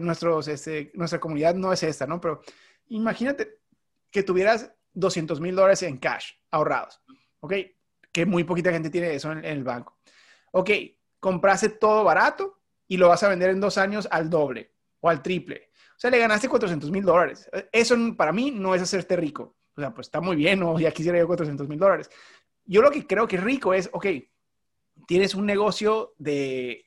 nuestros, 0.00 0.48
este, 0.48 0.92
nuestra 0.94 1.20
comunidad 1.20 1.54
no 1.54 1.72
es 1.72 1.82
esta, 1.82 2.06
¿no? 2.06 2.20
Pero 2.20 2.42
imagínate 2.88 3.60
que 4.10 4.22
tuvieras 4.22 4.72
200 4.92 5.40
mil 5.40 5.54
dólares 5.54 5.82
en 5.82 5.98
cash 5.98 6.32
ahorrados, 6.50 7.00
¿ok? 7.40 7.54
Que 8.12 8.26
muy 8.26 8.44
poquita 8.44 8.70
gente 8.70 8.90
tiene 8.90 9.14
eso 9.14 9.32
en, 9.32 9.44
el 9.44 9.64
banco. 9.64 9.98
Ok, 10.52 10.70
compraste 11.24 11.70
todo 11.70 12.04
barato 12.04 12.60
y 12.86 12.98
lo 12.98 13.08
vas 13.08 13.22
a 13.22 13.30
vender 13.30 13.48
en 13.48 13.58
dos 13.58 13.78
años 13.78 14.06
al 14.10 14.28
doble 14.28 14.74
o 15.00 15.08
al 15.08 15.22
triple. 15.22 15.70
O 15.96 15.98
sea, 15.98 16.10
le 16.10 16.18
ganaste 16.18 16.50
400 16.50 16.90
mil 16.90 17.02
dólares. 17.02 17.48
Eso 17.72 17.96
para 18.14 18.30
mí 18.30 18.50
no 18.50 18.74
es 18.74 18.82
hacerte 18.82 19.16
rico. 19.16 19.56
O 19.74 19.80
sea, 19.80 19.94
pues 19.94 20.08
está 20.08 20.20
muy 20.20 20.36
bien, 20.36 20.60
¿no? 20.60 20.78
Ya 20.78 20.90
quisiera 20.90 21.18
yo 21.18 21.26
400 21.26 21.66
mil 21.66 21.78
dólares. 21.78 22.10
Yo 22.66 22.82
lo 22.82 22.90
que 22.90 23.06
creo 23.06 23.26
que 23.26 23.36
es 23.36 23.42
rico 23.42 23.72
es, 23.72 23.88
ok, 23.90 24.06
tienes 25.06 25.34
un 25.34 25.46
negocio 25.46 26.12
de, 26.18 26.84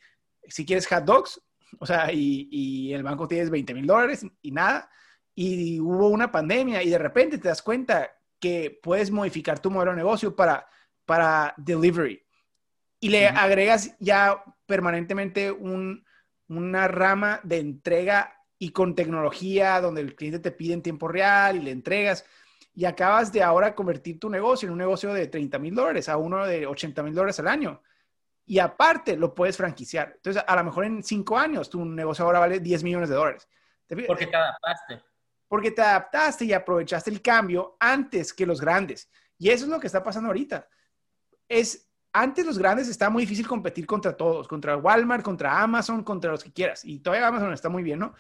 si 0.48 0.68
quieres 0.68 0.86
hot 0.86 1.04
dogs, 1.04 1.42
o 1.80 1.88
sea, 1.88 2.12
y, 2.14 2.94
el 2.94 3.02
banco 3.02 3.28
tienes 3.28 3.50
20 3.50 3.74
mil 3.74 3.88
dólares 3.88 4.24
y 4.44 4.52
nada, 4.52 4.88
y 5.34 5.80
hubo 5.80 6.10
una 6.10 6.32
pandemia 6.32 6.84
y 6.84 6.92
de 6.92 6.98
repente 7.00 7.40
te 7.40 7.48
das 7.48 7.64
cuenta 7.64 8.12
que 8.40 8.80
puedes 8.84 9.10
modificar 9.10 9.60
tu 9.60 9.72
modelo 9.72 9.92
de 9.92 9.98
negocio 9.98 10.36
para, 10.36 10.68
para 11.06 11.56
delivery 11.58 12.27
y 13.00 13.10
le 13.10 13.28
agregas 13.28 13.96
ya 14.00 14.44
permanentemente 14.66 15.52
una 15.52 16.88
rama 16.88 17.40
de 17.44 17.60
entrega 17.60 18.34
y 18.60 18.72
con 18.72 18.96
tecnología 18.96 19.80
donde 19.82 20.02
el 20.02 20.16
cliente 20.16 20.40
te 20.40 20.52
pide 20.52 20.74
en 20.74 20.82
tiempo 20.82 21.08
real 21.08 21.58
y 21.58 21.62
le 21.62 21.72
entregas 21.72 22.26
y 22.74 22.86
acabas 22.86 23.32
de 23.32 23.44
ahora 23.44 23.76
convertir 23.76 24.20
tu 24.20 24.30
negocio 24.30 24.68
en 24.68 24.74
un 24.74 24.80
negocio 24.80 25.14
de 25.14 25.28
30 25.28 25.60
mil 25.60 25.76
dólares 25.76 26.10
a 26.10 26.18
uno 26.18 26.46
de 26.46 26.68
80 26.68 27.04
mil 27.04 27.14
dólares 27.14 27.40
al 27.40 27.48
año 27.48 27.82
y 28.46 28.60
aparte 28.60 29.18
lo 29.18 29.36
puedes 29.36 29.58
franquiciar. 29.58 30.14
Entonces, 30.16 30.44
a 30.48 30.56
lo 30.56 30.64
mejor 30.64 30.86
en 30.86 31.04
cinco 31.04 31.38
años 31.38 31.70
tu 31.70 31.84
negocio 31.84 32.24
ahora 32.24 32.40
vale 32.40 32.60
10 32.60 32.84
millones 32.84 33.10
de 33.10 33.16
dólares. 33.16 33.48
Porque 34.08 34.28
te 34.28 34.36
adaptaste. 34.36 35.02
Porque 35.48 35.72
te 35.72 35.82
adaptaste 35.82 36.46
y 36.46 36.54
aprovechaste 36.54 37.10
el 37.10 37.22
cambio 37.22 37.76
antes 37.80 38.34
que 38.34 38.46
los 38.46 38.62
grandes. 38.62 39.10
Y 39.38 39.50
eso 39.50 39.66
es 39.66 39.70
lo 39.70 39.80
que 39.80 39.88
está 39.88 40.02
pasando 40.02 40.28
ahorita. 40.28 40.68
Es 41.48 41.87
antes 42.22 42.46
los 42.46 42.58
grandes 42.58 42.88
está 42.88 43.10
muy 43.10 43.24
difícil 43.24 43.48
competir 43.48 43.86
contra 43.86 44.16
todos, 44.16 44.48
contra 44.48 44.78
Walmart, 44.78 45.24
contra 45.24 45.62
Amazon, 45.62 46.04
contra 46.04 46.32
los 46.32 46.44
que 46.44 46.52
quieras. 46.52 46.84
Y 46.84 47.00
todavía 47.00 47.28
Amazon 47.28 47.54
está 47.54 47.70
muy 47.70 47.84
bien, 47.84 48.00
¿no? 48.00 48.14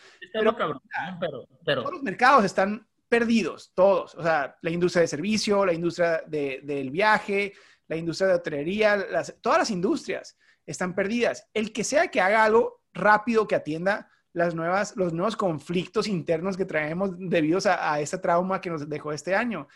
pero, 1.19 1.47
pero, 1.65 1.81
todos 1.81 1.93
los 1.93 2.03
mercados 2.03 2.45
están 2.45 2.87
perdidos, 3.09 3.71
todos. 3.73 4.15
O 4.15 4.23
sea, 4.23 4.57
la 4.61 4.69
industria 4.69 5.01
de 5.01 5.07
servicio, 5.07 5.65
la 5.65 5.73
industria 5.73 6.23
del 6.27 6.91
viaje, 6.91 7.53
la 7.87 7.95
industria 7.95 8.27
de 8.27 8.33
hotelería, 8.35 9.07
todas 9.41 9.59
las 9.59 9.71
industrias 9.71 10.37
están 10.65 10.93
perdidas. 10.93 11.47
El 11.53 11.71
que 11.71 11.83
sea 11.83 12.09
que 12.09 12.21
haga 12.21 12.43
algo 12.43 12.81
rápido 12.93 13.47
que 13.47 13.55
atienda 13.55 14.09
las 14.33 14.53
nuevas, 14.53 14.95
los 14.95 15.13
nuevos 15.13 15.35
conflictos 15.35 16.07
internos 16.07 16.57
que 16.57 16.65
traemos 16.65 17.11
debido 17.17 17.59
a, 17.65 17.93
a 17.93 17.99
este 18.01 18.17
trauma 18.19 18.61
que 18.61 18.69
nos 18.69 18.87
dejó 18.87 19.11
este 19.11 19.35
año. 19.35 19.67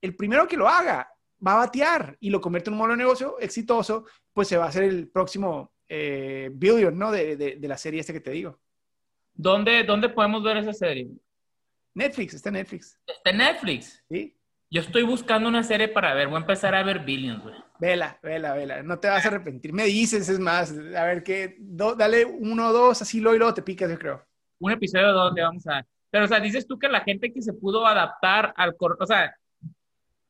El 0.00 0.16
primero 0.16 0.46
que 0.46 0.56
lo 0.56 0.68
haga 0.68 1.08
va 1.46 1.52
a 1.52 1.66
batear 1.66 2.16
y 2.20 2.30
lo 2.30 2.40
convierte 2.40 2.70
en 2.70 2.74
un 2.74 2.78
modelo 2.78 2.94
de 2.94 3.04
negocio 3.04 3.38
exitoso, 3.40 4.04
pues 4.32 4.48
se 4.48 4.56
va 4.56 4.66
a 4.66 4.68
hacer 4.68 4.84
el 4.84 5.08
próximo 5.08 5.72
eh, 5.88 6.50
billion, 6.52 6.96
¿no? 6.96 7.10
De, 7.10 7.36
de, 7.36 7.68
la 7.68 7.76
serie 7.76 8.00
este 8.00 8.12
que 8.12 8.20
te 8.20 8.30
digo. 8.30 8.58
¿Dónde, 9.34 9.84
¿Dónde 9.84 10.08
podemos 10.08 10.42
ver 10.42 10.58
esa 10.58 10.72
serie? 10.72 11.08
Netflix, 11.94 12.34
está 12.34 12.50
en 12.50 12.54
Netflix. 12.54 12.98
¿Está 13.06 13.30
en 13.30 13.38
Netflix? 13.38 14.04
Sí. 14.08 14.36
Yo 14.70 14.82
estoy 14.82 15.02
buscando 15.02 15.48
una 15.48 15.64
serie 15.64 15.88
para 15.88 16.14
ver, 16.14 16.28
voy 16.28 16.36
a 16.36 16.40
empezar 16.40 16.76
a 16.76 16.84
ver 16.84 17.00
Billions, 17.00 17.42
güey. 17.42 17.56
Vela, 17.80 18.20
vela, 18.22 18.54
vela, 18.54 18.82
no 18.82 19.00
te 19.00 19.08
vas 19.08 19.24
a 19.24 19.28
arrepentir. 19.28 19.72
Me 19.72 19.84
dices, 19.84 20.28
es 20.28 20.38
más, 20.38 20.70
a 20.70 21.04
ver 21.04 21.24
qué, 21.24 21.56
dale 21.58 22.24
uno 22.24 22.68
o 22.68 22.72
dos, 22.72 23.02
así 23.02 23.20
lo 23.20 23.34
y 23.34 23.38
luego 23.38 23.54
te 23.54 23.62
picas, 23.62 23.90
yo 23.90 23.98
creo. 23.98 24.24
Un 24.60 24.70
episodio 24.70 25.12
donde 25.12 25.42
vamos 25.42 25.66
a... 25.66 25.84
Pero, 26.10 26.26
o 26.26 26.28
sea, 26.28 26.38
dices 26.38 26.66
tú 26.66 26.78
que 26.78 26.88
la 26.88 27.00
gente 27.00 27.32
que 27.32 27.42
se 27.42 27.52
pudo 27.52 27.86
adaptar 27.86 28.52
al... 28.56 28.76
O 28.78 29.06
sea, 29.06 29.34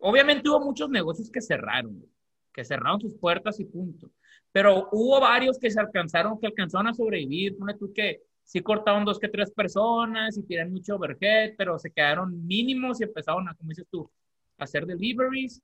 obviamente 0.01 0.49
hubo 0.49 0.61
muchos 0.61 0.91
negocios 0.91 1.31
que 1.31 1.41
cerraron, 1.41 2.05
que 2.53 2.65
cerraron 2.65 3.01
sus 3.01 3.15
puertas 3.15 3.61
y 3.61 3.65
punto. 3.65 4.11
Pero 4.53 4.89
hubo 4.93 5.21
varios 5.21 5.59
que 5.59 5.71
se 5.71 5.81
alcanzaron, 5.81 6.39
que 6.39 6.47
alcanzaron 6.47 6.89
a 6.89 6.95
sobrevivir. 6.95 7.57
Pone 7.57 7.75
tú 7.75 7.93
que 7.93 8.23
sí 8.43 8.61
cortaron 8.61 9.05
dos 9.05 9.19
que 9.19 9.29
tres 9.29 9.51
personas 9.53 10.37
y 10.37 10.43
tienen 10.43 10.73
mucho 10.73 10.97
overhead, 10.97 11.55
pero 11.57 11.79
se 11.79 11.91
quedaron 11.91 12.47
mínimos 12.47 13.01
y 13.01 13.05
empezaron 13.05 13.49
a, 13.49 13.55
como 13.55 13.69
dices 13.69 13.87
tú, 13.91 14.11
hacer 14.59 14.87
deliveries, 14.87 15.63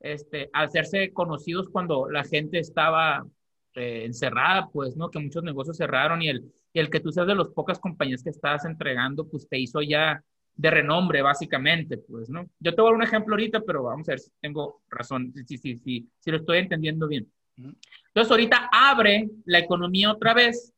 este, 0.00 0.48
hacerse 0.52 1.12
conocidos 1.12 1.68
cuando 1.68 2.08
la 2.08 2.22
gente 2.22 2.60
estaba 2.60 3.26
eh, 3.74 4.04
encerrada, 4.04 4.68
pues, 4.72 4.96
¿no? 4.96 5.10
Que 5.10 5.18
muchos 5.18 5.42
negocios 5.42 5.76
cerraron 5.76 6.22
y 6.22 6.28
el, 6.28 6.52
y 6.72 6.78
el 6.78 6.90
que 6.90 7.00
tú 7.00 7.10
seas 7.10 7.26
de 7.26 7.34
las 7.34 7.48
pocas 7.48 7.78
compañías 7.80 8.22
que 8.22 8.30
estabas 8.30 8.64
entregando, 8.64 9.26
pues 9.28 9.48
te 9.48 9.58
hizo 9.58 9.82
ya 9.82 10.22
de 10.58 10.70
renombre, 10.70 11.22
básicamente, 11.22 11.96
pues, 11.96 12.28
¿no? 12.28 12.50
Yo 12.58 12.74
te 12.74 12.82
voy 12.82 12.88
a 12.88 12.92
dar 12.92 12.96
un 12.96 13.02
ejemplo 13.04 13.34
ahorita, 13.34 13.60
pero 13.60 13.84
vamos 13.84 14.06
a 14.08 14.12
ver 14.12 14.18
si 14.18 14.30
tengo 14.40 14.82
razón, 14.90 15.32
si, 15.46 15.56
si, 15.56 15.78
si, 15.78 16.08
si 16.18 16.30
lo 16.30 16.36
estoy 16.36 16.58
entendiendo 16.58 17.08
bien. 17.08 17.26
Entonces, 17.56 18.30
ahorita 18.30 18.68
abre 18.70 19.30
la 19.46 19.60
economía 19.60 20.12
otra 20.12 20.34
vez 20.34 20.74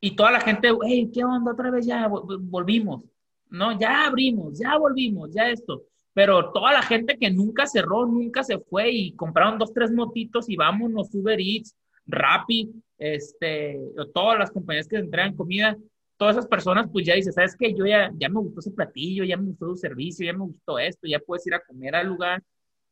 y 0.00 0.16
toda 0.16 0.32
la 0.32 0.40
gente, 0.40 0.70
hey, 0.84 1.10
¿qué 1.12 1.22
onda? 1.24 1.52
Otra 1.52 1.70
vez 1.70 1.86
ya 1.86 2.08
volvimos, 2.08 3.04
¿no? 3.50 3.78
Ya 3.78 4.06
abrimos, 4.06 4.58
ya 4.58 4.76
volvimos, 4.76 5.30
ya 5.32 5.50
esto 5.50 5.84
pero 6.12 6.50
toda 6.52 6.72
la 6.72 6.82
gente 6.82 7.16
que 7.16 7.30
nunca 7.30 7.66
cerró, 7.66 8.04
nunca 8.04 8.42
se 8.42 8.58
fue 8.58 8.90
y 8.90 9.12
compraron 9.12 9.58
dos, 9.58 9.72
tres 9.72 9.92
motitos 9.92 10.48
y 10.48 10.56
vámonos, 10.56 11.14
Uber 11.14 11.38
Eats, 11.40 11.76
Rappi, 12.06 12.70
este, 12.98 13.78
todas 14.12 14.38
las 14.38 14.50
compañías 14.50 14.88
que 14.88 14.96
entregan 14.96 15.36
comida, 15.36 15.76
todas 16.20 16.36
esas 16.36 16.48
personas, 16.48 16.86
pues 16.92 17.06
ya 17.06 17.14
dices, 17.14 17.34
¿sabes 17.34 17.56
qué? 17.56 17.74
Yo 17.74 17.86
ya, 17.86 18.12
ya 18.18 18.28
me 18.28 18.40
gustó 18.40 18.60
ese 18.60 18.72
platillo, 18.72 19.24
ya 19.24 19.38
me 19.38 19.46
gustó 19.46 19.68
su 19.68 19.76
servicio, 19.76 20.26
ya 20.26 20.34
me 20.34 20.40
gustó 20.40 20.78
esto, 20.78 21.08
ya 21.08 21.18
puedes 21.18 21.46
ir 21.46 21.54
a 21.54 21.64
comer 21.64 21.96
al 21.96 22.08
lugar 22.08 22.42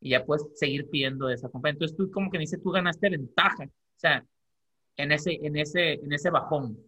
y 0.01 0.09
ya 0.13 0.25
puedes 0.25 0.47
seguir 0.55 0.89
pidiendo 0.89 1.27
de 1.27 1.35
esa 1.35 1.51
compañía. 1.51 1.75
Entonces 1.75 1.95
tú 1.95 2.11
como 2.11 2.31
que 2.31 2.39
dices, 2.39 2.59
tú 2.63 2.71
ganaste 2.71 3.11
ventaja, 3.11 3.65
o 3.65 3.99
sea, 3.99 4.25
en 4.97 5.13
ese, 5.13 5.35
en 5.43 5.59
ese, 5.59 5.93
en 5.93 6.11
ese 6.11 6.31
bajón. 6.31 6.79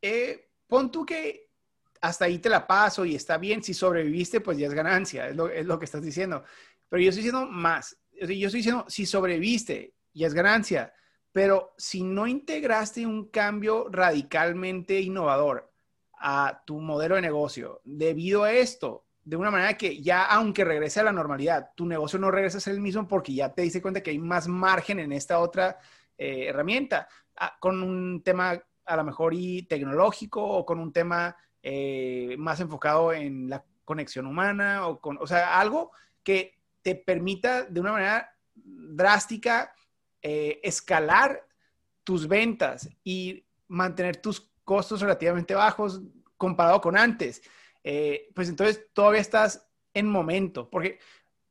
Eh, 0.00 0.48
pon 0.66 0.90
tú 0.90 1.04
que 1.04 1.50
hasta 2.00 2.24
ahí 2.24 2.38
te 2.38 2.48
la 2.48 2.66
paso 2.66 3.04
y 3.04 3.14
está 3.14 3.36
bien, 3.36 3.62
si 3.62 3.74
sobreviviste, 3.74 4.40
pues 4.40 4.56
ya 4.56 4.68
es 4.68 4.72
ganancia, 4.72 5.28
es 5.28 5.36
lo, 5.36 5.78
que 5.78 5.84
estás 5.84 6.02
diciendo. 6.02 6.44
Pero 6.88 7.02
yo 7.02 7.10
estoy 7.10 7.24
diciendo 7.24 7.46
más, 7.46 7.94
yo 8.10 8.46
estoy 8.46 8.60
diciendo, 8.60 8.86
si 8.88 9.04
sobreviviste, 9.04 9.92
ya 10.14 10.28
es 10.28 10.32
ganancia, 10.32 10.94
pero 11.30 11.74
si 11.76 12.04
no 12.04 12.26
integraste 12.26 13.04
un 13.04 13.28
cambio 13.28 13.88
radicalmente 13.90 14.98
innovador 14.98 15.73
a 16.26 16.62
tu 16.64 16.80
modelo 16.80 17.16
de 17.16 17.20
negocio. 17.20 17.82
Debido 17.84 18.44
a 18.44 18.52
esto, 18.52 19.04
de 19.22 19.36
una 19.36 19.50
manera 19.50 19.76
que 19.76 20.00
ya, 20.00 20.24
aunque 20.24 20.64
regrese 20.64 21.00
a 21.00 21.04
la 21.04 21.12
normalidad, 21.12 21.72
tu 21.76 21.84
negocio 21.84 22.18
no 22.18 22.30
regresa 22.30 22.56
a 22.56 22.60
ser 22.62 22.72
el 22.72 22.80
mismo 22.80 23.06
porque 23.06 23.34
ya 23.34 23.52
te 23.52 23.60
diste 23.60 23.82
cuenta 23.82 24.02
que 24.02 24.10
hay 24.10 24.18
más 24.18 24.48
margen 24.48 25.00
en 25.00 25.12
esta 25.12 25.38
otra 25.38 25.78
eh, 26.16 26.46
herramienta, 26.46 27.08
ah, 27.36 27.54
con 27.60 27.82
un 27.82 28.22
tema 28.22 28.58
a 28.86 28.96
lo 28.96 29.04
mejor 29.04 29.34
y 29.34 29.64
tecnológico 29.64 30.42
o 30.42 30.64
con 30.64 30.80
un 30.80 30.94
tema 30.94 31.36
eh, 31.62 32.36
más 32.38 32.58
enfocado 32.58 33.12
en 33.12 33.50
la 33.50 33.62
conexión 33.84 34.26
humana 34.26 34.86
o 34.88 35.02
con, 35.02 35.18
o 35.20 35.26
sea, 35.26 35.60
algo 35.60 35.92
que 36.22 36.58
te 36.80 36.94
permita 36.94 37.64
de 37.64 37.80
una 37.80 37.92
manera 37.92 38.34
drástica 38.54 39.74
eh, 40.22 40.58
escalar 40.62 41.46
tus 42.02 42.26
ventas 42.26 42.88
y 43.02 43.44
mantener 43.68 44.16
tus 44.16 44.53
costos 44.64 45.00
relativamente 45.00 45.54
bajos 45.54 46.02
comparado 46.36 46.80
con 46.80 46.96
antes. 46.96 47.42
Eh, 47.82 48.30
pues 48.34 48.48
entonces 48.48 48.86
todavía 48.92 49.20
estás 49.20 49.68
en 49.92 50.08
momento, 50.08 50.68
porque 50.70 50.98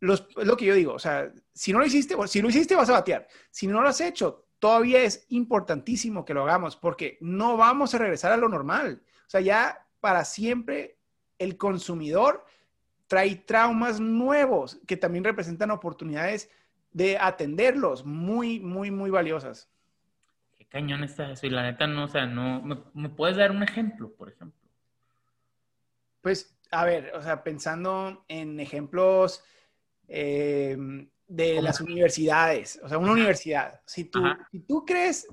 es 0.02 0.48
lo 0.48 0.58
que 0.58 0.66
yo 0.66 0.74
digo, 0.74 0.94
o 0.94 1.00
sea, 1.00 1.32
si 1.54 1.72
no 1.72 1.80
lo 1.80 1.86
hiciste, 1.86 2.16
si 2.28 2.42
lo 2.42 2.50
hiciste 2.50 2.76
vas 2.76 2.90
a 2.90 2.94
batear, 2.94 3.28
si 3.50 3.68
no 3.68 3.82
lo 3.82 3.88
has 3.88 4.02
hecho, 4.02 4.48
todavía 4.60 5.02
es 5.02 5.26
importantísimo 5.30 6.26
que 6.26 6.34
lo 6.34 6.44
hagamos, 6.44 6.76
porque 6.76 7.18
no 7.22 7.56
vamos 7.58 7.94
a 7.94 7.98
regresar 7.98 8.32
a 8.32 8.38
lo 8.38 8.50
normal. 8.50 9.02
O 9.26 9.30
sea, 9.30 9.42
ya 9.42 9.88
para 10.00 10.26
siempre 10.26 10.98
el 11.38 11.58
consumidor 11.58 12.46
trae 13.08 13.36
traumas 13.36 14.00
nuevos 14.00 14.80
que 14.88 14.98
también 14.98 15.24
representan 15.24 15.72
oportunidades 15.72 16.50
de 16.92 17.18
atenderlos 17.18 18.06
muy, 18.06 18.60
muy, 18.60 18.92
muy 18.92 19.10
valiosas. 19.10 19.70
Cañón 20.74 21.04
está 21.04 21.32
eso. 21.32 21.46
Y 21.46 21.52
la 21.52 21.62
neta, 21.62 21.86
no, 21.86 22.06
o 22.06 22.08
sea, 22.08 22.26
no, 22.26 22.64
¿me, 22.96 23.10
puedes 23.10 23.38
dar 23.38 23.52
un 23.52 23.62
ejemplo, 23.62 24.12
por 24.16 24.30
ejemplo? 24.30 24.60
Pues, 26.20 26.58
a 26.72 26.84
ver, 26.84 27.12
o 27.14 27.22
sea, 27.22 27.44
pensando 27.44 28.26
en 28.28 28.60
ejemplos 28.60 29.44
eh, 30.08 30.76
de 31.28 31.62
las 31.62 31.80
universidades, 31.80 32.80
o 32.82 32.90
sea, 32.90 32.98
una 32.98 33.12
universidad. 33.12 33.82
Si 33.86 34.06
tú, 34.06 34.24
si 34.52 34.62
tú 34.62 34.84
crees 34.84 35.28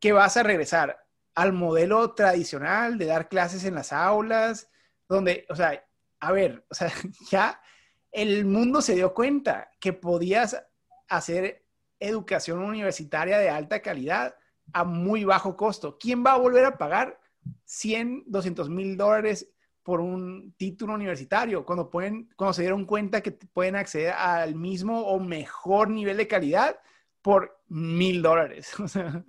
que 0.00 0.10
vas 0.10 0.36
a 0.36 0.42
regresar 0.42 1.06
al 1.36 1.52
modelo 1.52 2.12
tradicional 2.14 2.98
de 2.98 3.06
dar 3.06 3.28
clases 3.28 3.64
en 3.64 3.76
las 3.76 3.92
aulas, 3.92 4.68
donde, 5.08 5.46
o 5.48 5.54
sea, 5.54 5.80
a 6.18 6.32
ver, 6.32 6.66
o 6.68 6.74
sea, 6.74 6.90
ya 7.30 7.62
el 8.10 8.46
mundo 8.46 8.82
se 8.82 8.96
dio 8.96 9.14
cuenta 9.14 9.70
que 9.78 9.92
podías 9.92 10.60
hacer 11.08 11.64
educación 12.00 12.58
universitaria 12.58 13.38
de 13.38 13.48
alta 13.48 13.80
calidad 13.80 14.34
a 14.72 14.84
muy 14.84 15.24
bajo 15.24 15.56
costo. 15.56 15.98
¿Quién 15.98 16.24
va 16.24 16.34
a 16.34 16.38
volver 16.38 16.64
a 16.64 16.78
pagar 16.78 17.18
100, 17.64 18.24
200 18.26 18.68
mil 18.68 18.96
dólares 18.96 19.48
por 19.82 20.00
un 20.00 20.54
título 20.56 20.94
universitario 20.94 21.64
cuando, 21.64 21.90
pueden, 21.90 22.30
cuando 22.36 22.52
se 22.52 22.62
dieron 22.62 22.84
cuenta 22.84 23.20
que 23.20 23.32
pueden 23.32 23.76
acceder 23.76 24.12
al 24.12 24.54
mismo 24.54 25.00
o 25.00 25.18
mejor 25.18 25.90
nivel 25.90 26.16
de 26.16 26.28
calidad 26.28 26.78
por 27.20 27.60
mil 27.68 28.22
dólares? 28.22 28.72
O 28.78 28.88
sea, 28.88 29.24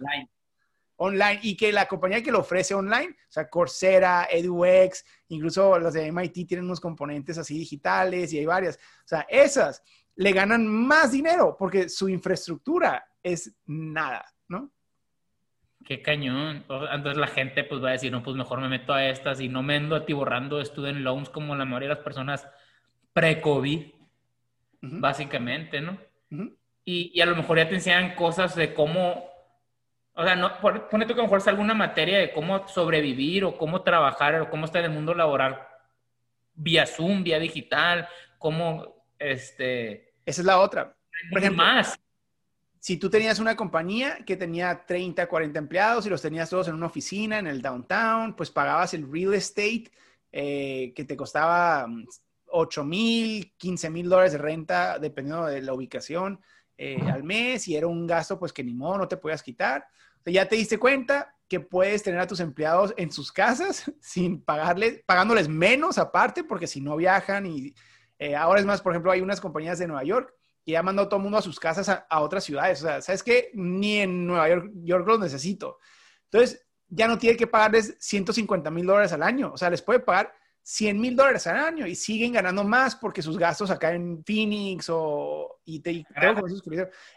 online 0.97 1.39
y 1.43 1.57
que 1.57 1.71
la 1.71 1.87
compañía 1.87 2.23
que 2.23 2.31
lo 2.31 2.39
ofrece 2.39 2.73
online, 2.73 3.09
o 3.09 3.31
sea, 3.31 3.49
Coursera, 3.49 4.27
EduX, 4.31 5.03
incluso 5.29 5.77
las 5.79 5.93
de 5.93 6.07
MIT 6.07 6.47
tienen 6.47 6.65
unos 6.65 6.79
componentes 6.79 7.37
así 7.37 7.57
digitales 7.57 8.31
y 8.31 8.39
hay 8.39 8.45
varias. 8.45 8.77
O 8.77 9.07
sea, 9.07 9.25
esas 9.29 9.81
le 10.15 10.31
ganan 10.31 10.67
más 10.67 11.11
dinero 11.11 11.55
porque 11.57 11.89
su 11.89 12.07
infraestructura 12.07 13.03
es 13.21 13.53
nada. 13.65 14.25
Qué 15.85 16.01
cañón. 16.01 16.65
Entonces 16.67 17.17
la 17.17 17.27
gente 17.27 17.63
pues 17.63 17.83
va 17.83 17.89
a 17.89 17.93
decir, 17.93 18.11
no, 18.11 18.23
pues 18.23 18.35
mejor 18.35 18.61
me 18.61 18.69
meto 18.69 18.93
a 18.93 19.07
estas 19.07 19.39
y 19.41 19.49
no 19.49 19.63
me 19.63 19.75
ando 19.75 19.95
atiborrando 19.95 20.63
student 20.63 20.99
loans 20.99 21.29
como 21.29 21.55
la 21.55 21.65
mayoría 21.65 21.89
de 21.89 21.95
las 21.95 22.03
personas 22.03 22.47
pre-COVID, 23.13 23.85
básicamente, 24.81 25.81
¿no? 25.81 25.97
y, 26.83 27.11
y, 27.13 27.21
a 27.21 27.25
lo 27.25 27.35
mejor 27.35 27.57
ya 27.57 27.69
te 27.69 27.75
enseñan 27.75 28.15
cosas 28.15 28.55
de 28.55 28.73
cómo 28.73 29.33
o 30.15 30.23
sea, 30.23 30.35
no, 30.35 30.59
pone 30.59 31.05
tú 31.05 31.13
que 31.13 31.13
a 31.13 31.17
lo 31.17 31.23
mejor 31.23 31.39
es 31.39 31.47
alguna 31.47 31.73
materia 31.73 32.19
de 32.19 32.31
cómo 32.31 32.67
sobrevivir 32.67 33.45
o 33.45 33.57
cómo 33.57 33.81
trabajar 33.81 34.39
o 34.41 34.49
cómo 34.49 34.65
estar 34.65 34.83
en 34.83 34.91
el 34.91 34.95
mundo 34.95 35.15
laboral 35.15 35.59
vía 36.53 36.85
Zoom, 36.85 37.23
vía 37.23 37.39
digital, 37.39 38.07
cómo, 38.37 39.07
este... 39.17 40.13
Esa 40.23 40.41
es 40.41 40.45
la 40.45 40.59
otra. 40.59 40.95
Por 41.31 41.39
ejemplo, 41.39 41.63
más. 41.63 41.99
Si 42.83 42.97
tú 42.97 43.09
tenías 43.09 43.39
una 43.39 43.55
compañía 43.55 44.25
que 44.25 44.35
tenía 44.35 44.85
30, 44.85 45.29
40 45.29 45.57
empleados 45.57 46.05
y 46.05 46.09
los 46.09 46.21
tenías 46.21 46.49
todos 46.49 46.67
en 46.67 46.75
una 46.75 46.87
oficina 46.87 47.39
en 47.39 47.47
el 47.47 47.61
downtown, 47.61 48.35
pues 48.35 48.51
pagabas 48.51 48.93
el 48.93 49.09
real 49.09 49.33
estate 49.35 49.85
eh, 50.33 50.91
que 50.93 51.05
te 51.05 51.15
costaba 51.15 51.87
8 52.47 52.83
mm, 52.83 52.89
mil, 52.89 53.53
15 53.55 53.89
mil 53.89 54.09
dólares 54.09 54.33
de 54.33 54.39
renta, 54.39 54.99
dependiendo 54.99 55.45
de 55.45 55.61
la 55.61 55.73
ubicación. 55.73 56.41
eh, 56.77 57.01
al 57.09 57.23
mes 57.23 57.69
y 57.69 57.77
era 57.77 57.87
un 57.87 58.05
gasto 58.05 58.37
pues 58.37 58.51
que 58.51 58.65
ni 58.65 58.73
modo 58.73 58.97
no 58.97 59.07
te 59.07 59.15
podías 59.15 59.43
quitar. 59.43 59.87
ya 60.25 60.49
te 60.49 60.57
diste 60.57 60.77
cuenta 60.77 61.33
que 61.47 61.61
puedes 61.61 62.03
tener 62.03 62.19
a 62.19 62.27
tus 62.27 62.41
empleados 62.41 62.93
en 62.97 63.13
sus 63.13 63.31
casas 63.31 63.89
sin 64.01 64.41
pagarles, 64.43 65.01
pagándoles 65.05 65.47
menos 65.47 65.97
aparte, 65.97 66.43
porque 66.43 66.67
si 66.67 66.81
no 66.81 66.97
viajan 66.97 67.45
y 67.45 67.73
eh, 68.19 68.35
ahora 68.35 68.59
es 68.59 68.65
más, 68.65 68.81
por 68.81 68.91
ejemplo, 68.91 69.09
hay 69.09 69.21
unas 69.21 69.39
compañías 69.39 69.79
de 69.79 69.87
Nueva 69.87 70.03
York 70.03 70.33
que 70.63 70.71
ya 70.71 70.83
mandado 70.83 71.05
a 71.05 71.09
todo 71.09 71.17
el 71.17 71.23
mundo 71.23 71.37
a 71.37 71.41
sus 71.41 71.59
casas 71.59 71.89
a, 71.89 72.05
a 72.09 72.21
otras 72.21 72.43
ciudades. 72.43 72.81
O 72.81 72.85
sea, 72.85 73.01
¿sabes 73.01 73.23
qué? 73.23 73.51
Ni 73.53 73.97
en 73.97 74.25
Nueva 74.25 74.49
York, 74.49 74.71
York 74.83 75.07
los 75.07 75.19
necesito. 75.19 75.79
Entonces, 76.25 76.65
ya 76.87 77.07
no 77.07 77.17
tiene 77.17 77.37
que 77.37 77.47
pagarles 77.47 77.95
150 77.99 78.69
mil 78.71 78.85
dólares 78.85 79.11
al 79.13 79.23
año. 79.23 79.51
O 79.53 79.57
sea, 79.57 79.69
les 79.69 79.81
puede 79.81 79.99
pagar 79.99 80.33
100 80.63 80.99
mil 80.99 81.15
dólares 81.15 81.45
al 81.47 81.57
año 81.57 81.85
y 81.85 81.95
siguen 81.95 82.33
ganando 82.33 82.63
más 82.63 82.95
porque 82.95 83.21
sus 83.21 83.37
gastos 83.37 83.69
acá 83.69 83.93
en 83.93 84.23
Phoenix 84.23 84.87
o 84.89 85.59
y 85.65 85.79
te, 85.81 86.05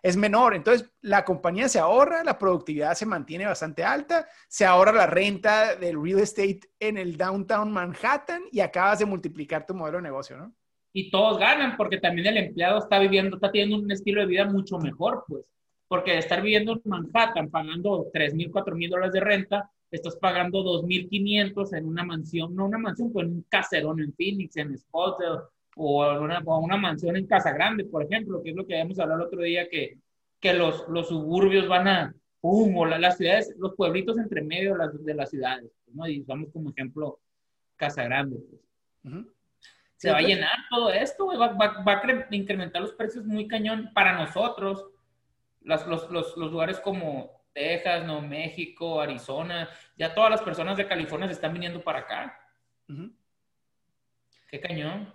es 0.02 0.16
menor. 0.16 0.54
Entonces, 0.54 0.90
la 1.00 1.24
compañía 1.24 1.68
se 1.68 1.78
ahorra, 1.78 2.24
la 2.24 2.38
productividad 2.38 2.94
se 2.94 3.06
mantiene 3.06 3.46
bastante 3.46 3.84
alta, 3.84 4.28
se 4.48 4.64
ahorra 4.64 4.92
la 4.92 5.06
renta 5.06 5.76
del 5.76 6.02
real 6.02 6.20
estate 6.20 6.60
en 6.80 6.96
el 6.96 7.16
downtown 7.16 7.72
Manhattan 7.72 8.42
y 8.50 8.60
acabas 8.60 8.98
de 8.98 9.06
multiplicar 9.06 9.64
tu 9.64 9.74
modelo 9.74 9.98
de 9.98 10.02
negocio, 10.02 10.36
¿no? 10.36 10.52
Y 10.98 11.10
todos 11.10 11.36
ganan 11.38 11.76
porque 11.76 11.98
también 11.98 12.26
el 12.28 12.38
empleado 12.38 12.78
está 12.78 12.98
viviendo, 12.98 13.36
está 13.36 13.52
teniendo 13.52 13.76
un 13.76 13.90
estilo 13.90 14.22
de 14.22 14.28
vida 14.28 14.46
mucho 14.46 14.78
mejor, 14.78 15.24
pues. 15.28 15.44
Porque 15.88 16.12
de 16.12 16.20
estar 16.20 16.40
viviendo 16.40 16.72
en 16.72 16.80
Manhattan 16.86 17.50
pagando 17.50 18.08
3 18.10 18.32
mil, 18.32 18.50
4 18.50 18.74
mil 18.74 18.88
dólares 18.88 19.12
de 19.12 19.20
renta, 19.20 19.70
estás 19.90 20.16
pagando 20.16 20.64
2.500 20.64 21.76
en 21.76 21.84
una 21.84 22.02
mansión, 22.02 22.56
no 22.56 22.64
una 22.64 22.78
mansión, 22.78 23.12
pues 23.12 23.26
en 23.26 23.34
un 23.34 23.42
caserón 23.46 24.00
en 24.00 24.14
Phoenix, 24.14 24.56
en 24.56 24.78
Scottsdale, 24.78 25.40
o 25.76 26.10
en 26.10 26.22
una, 26.22 26.40
una, 26.40 26.78
mansión 26.78 27.14
en 27.14 27.26
Casa 27.26 27.52
Grande, 27.52 27.84
por 27.84 28.02
ejemplo, 28.02 28.42
que 28.42 28.52
es 28.52 28.56
lo 28.56 28.66
que 28.66 28.72
habíamos 28.72 28.98
hablado 28.98 29.20
el 29.20 29.26
otro 29.26 29.42
día, 29.42 29.68
que, 29.68 29.98
que 30.40 30.54
los, 30.54 30.88
los 30.88 31.08
suburbios 31.08 31.68
van 31.68 31.88
a, 31.88 32.14
pum, 32.40 32.74
o 32.74 32.86
las 32.86 33.18
ciudades, 33.18 33.54
los 33.58 33.74
pueblitos 33.74 34.16
entre 34.16 34.40
medio 34.40 34.72
de 34.72 34.78
las, 34.78 35.04
de 35.04 35.14
las 35.14 35.28
ciudades, 35.28 35.70
¿no? 35.92 36.08
Y 36.08 36.22
usamos 36.22 36.48
como 36.54 36.70
ejemplo 36.70 37.18
Casa 37.76 38.02
Grande, 38.04 38.38
pues. 38.48 39.26
Se 39.96 40.10
va 40.10 40.18
a 40.18 40.22
llenar 40.22 40.56
todo 40.68 40.90
esto, 40.90 41.26
va, 41.26 41.48
va, 41.48 41.82
va, 41.82 41.92
a 41.92 42.34
incrementar 42.34 42.82
los 42.82 42.92
precios 42.92 43.24
muy 43.24 43.48
cañón 43.48 43.90
para 43.94 44.12
nosotros. 44.12 44.86
Las, 45.62 45.86
los, 45.86 46.10
los, 46.10 46.36
los 46.36 46.52
lugares 46.52 46.78
como 46.80 47.36
Texas, 47.56 48.04
no 48.04 48.20
México, 48.20 49.00
Arizona, 49.00 49.68
ya 49.96 50.14
todas 50.14 50.30
las 50.30 50.42
personas 50.42 50.76
de 50.76 50.86
California 50.86 51.26
se 51.26 51.32
están 51.32 51.54
viniendo 51.54 51.82
para 51.82 52.00
acá. 52.00 52.38
Qué 54.50 54.60
cañón. 54.60 55.12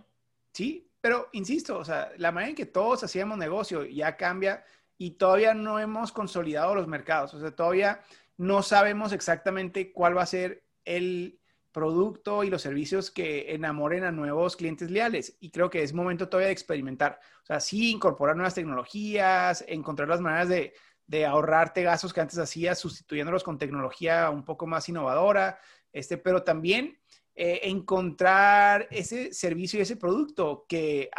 Sí, 0.52 0.91
pero 1.00 1.30
insisto, 1.34 1.78
o 1.78 1.86
sea, 1.86 2.12
la 2.17 2.32
manera 2.32 2.50
en 2.50 2.56
que 2.56 2.65
todos 2.65 3.04
hacíamos 3.04 3.38
negocio 3.38 3.86
ya 3.86 4.17
cambia 4.17 4.65
y 4.98 5.12
todavía 5.12 5.54
no 5.54 5.80
hemos 5.80 6.12
consolidado 6.12 6.74
los 6.74 6.88
mercados, 6.88 7.34
o 7.36 7.39
sea, 7.39 7.56
todavía 7.56 8.02
no 8.38 8.63
sabemos 8.63 9.13
exactamente 9.13 9.91
cuál 9.94 10.17
va 10.17 10.24
a 10.24 10.26
ser 10.26 10.63
el 10.84 11.41
producto 11.72 12.44
y 12.44 12.50
los 12.50 12.62
servicios 12.62 13.12
que 13.12 13.54
enamoren 13.54 14.04
a 14.04 14.12
nuevos 14.12 14.56
clientes 14.56 14.92
leales. 14.92 15.38
Y 15.40 15.52
creo 15.52 15.70
que 15.70 15.84
es 15.84 15.94
momento 15.94 16.30
todavía 16.30 16.48
de 16.48 16.54
experimentar. 16.54 17.20
O 17.44 17.46
sea, 17.46 17.60
sí, 17.60 17.92
incorporar 17.92 18.36
nuevas 18.36 18.56
tecnologías, 18.56 19.64
encontrar 19.68 20.10
las 20.10 20.22
maneras 20.22 20.50
de, 20.50 20.74
de 21.08 21.26
ahorrarte 21.26 21.84
gastos 21.84 22.14
que 22.14 22.22
antes 22.22 22.38
hacías, 22.38 22.80
sustituyéndolos 22.80 23.44
con 23.44 23.58
tecnología 23.58 24.30
un 24.30 24.46
poco 24.46 24.66
más 24.66 24.88
innovadora, 24.88 25.60
este, 25.92 26.18
pero 26.18 26.44
también 26.44 26.98
eh, 27.36 27.62
encontrar 27.64 28.88
ese 28.92 29.34
servicio 29.34 29.80
y 29.80 29.84
ese 29.84 29.98
producto 29.98 30.66
que 30.68 31.10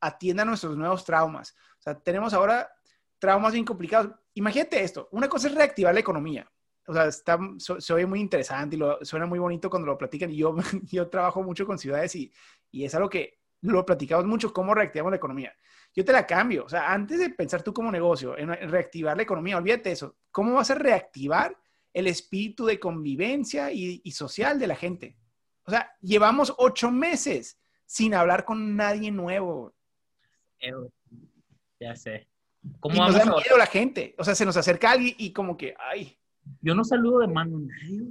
atienda 0.00 0.44
nuestros 0.44 0.76
nuevos 0.76 1.04
traumas. 1.04 1.56
O 1.78 1.82
sea, 1.82 1.98
tenemos 1.98 2.34
ahora 2.34 2.70
traumas 3.18 3.52
bien 3.52 3.64
complicados. 3.64 4.12
Imagínate 4.34 4.82
esto, 4.82 5.08
una 5.12 5.28
cosa 5.28 5.48
es 5.48 5.54
reactivar 5.54 5.94
la 5.94 6.00
economía. 6.00 6.50
O 6.86 6.92
sea, 6.92 7.06
está, 7.06 7.38
se 7.58 7.92
oye 7.92 8.06
muy 8.06 8.20
interesante 8.20 8.76
y 8.76 8.78
lo, 8.78 9.04
suena 9.04 9.26
muy 9.26 9.38
bonito 9.38 9.68
cuando 9.68 9.86
lo 9.86 9.98
platican. 9.98 10.30
Y 10.30 10.36
yo, 10.36 10.54
yo 10.90 11.08
trabajo 11.08 11.42
mucho 11.42 11.66
con 11.66 11.78
ciudades 11.78 12.14
y, 12.16 12.32
y 12.70 12.84
es 12.84 12.94
algo 12.94 13.08
que 13.08 13.38
lo 13.62 13.84
platicamos 13.84 14.26
mucho, 14.26 14.52
cómo 14.52 14.74
reactivamos 14.74 15.10
la 15.10 15.16
economía 15.16 15.54
yo 15.96 16.04
te 16.04 16.12
la 16.12 16.26
cambio. 16.26 16.64
O 16.64 16.68
sea, 16.68 16.92
antes 16.92 17.18
de 17.18 17.30
pensar 17.30 17.62
tú 17.62 17.72
como 17.72 17.90
negocio 17.90 18.36
en 18.36 18.48
reactivar 18.70 19.16
la 19.16 19.22
economía, 19.22 19.56
olvídate 19.56 19.90
eso. 19.90 20.16
¿Cómo 20.30 20.54
vas 20.54 20.70
a 20.70 20.74
reactivar 20.74 21.56
el 21.92 22.06
espíritu 22.06 22.66
de 22.66 22.78
convivencia 22.78 23.72
y, 23.72 24.10
social 24.12 24.58
de 24.58 24.66
la 24.66 24.76
gente? 24.76 25.16
O 25.64 25.70
sea, 25.70 25.90
llevamos 26.02 26.54
ocho 26.58 26.90
meses 26.90 27.58
sin 27.86 28.14
hablar 28.14 28.44
con 28.44 28.76
nadie 28.76 29.10
nuevo. 29.10 29.74
Ya 31.80 31.96
sé. 31.96 32.28
¿Cómo 32.80 32.96
y 32.96 32.98
nos 32.98 33.14
da 33.14 33.24
miedo 33.24 33.56
la 33.56 33.66
gente. 33.66 34.14
O 34.18 34.24
sea, 34.24 34.34
se 34.34 34.44
nos 34.44 34.56
acerca 34.56 34.90
alguien 34.90 35.14
y 35.18 35.32
como 35.32 35.56
que, 35.56 35.74
ay. 35.78 36.18
Yo 36.60 36.74
no 36.74 36.84
saludo 36.84 37.20
de 37.20 37.28
mano 37.28 37.58
a 37.58 37.60
nadie. 37.60 38.08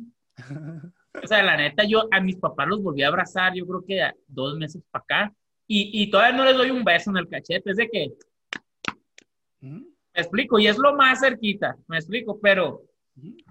o 1.24 1.28
sea, 1.28 1.44
la 1.44 1.58
neta, 1.58 1.84
yo 1.86 2.08
a 2.12 2.20
mis 2.20 2.36
papás 2.38 2.68
los 2.68 2.84
volví 2.84 3.04
a 3.04 3.08
abrazar, 3.08 3.54
yo 3.54 3.66
creo 3.66 3.86
que 3.86 4.12
dos 4.28 4.58
meses 4.58 4.84
para 4.92 5.04
acá 5.04 5.36
y, 5.68 6.04
y, 6.04 6.12
todavía 6.12 6.38
no 6.38 6.46
les 6.46 6.56
doy 6.56 6.70
un 6.70 6.84
beso 6.84 7.10
en 7.10 7.18
el 7.18 7.28
cachete, 7.28 7.72
es 7.72 7.78
de 7.78 7.90
que, 7.90 8.14
me 9.62 9.82
explico, 10.14 10.60
y 10.60 10.68
es 10.68 10.78
lo 10.78 10.96
más 10.96 11.22
cerquita, 11.22 11.76
me 11.88 11.98
explico, 11.98 12.40
pero 12.40 12.84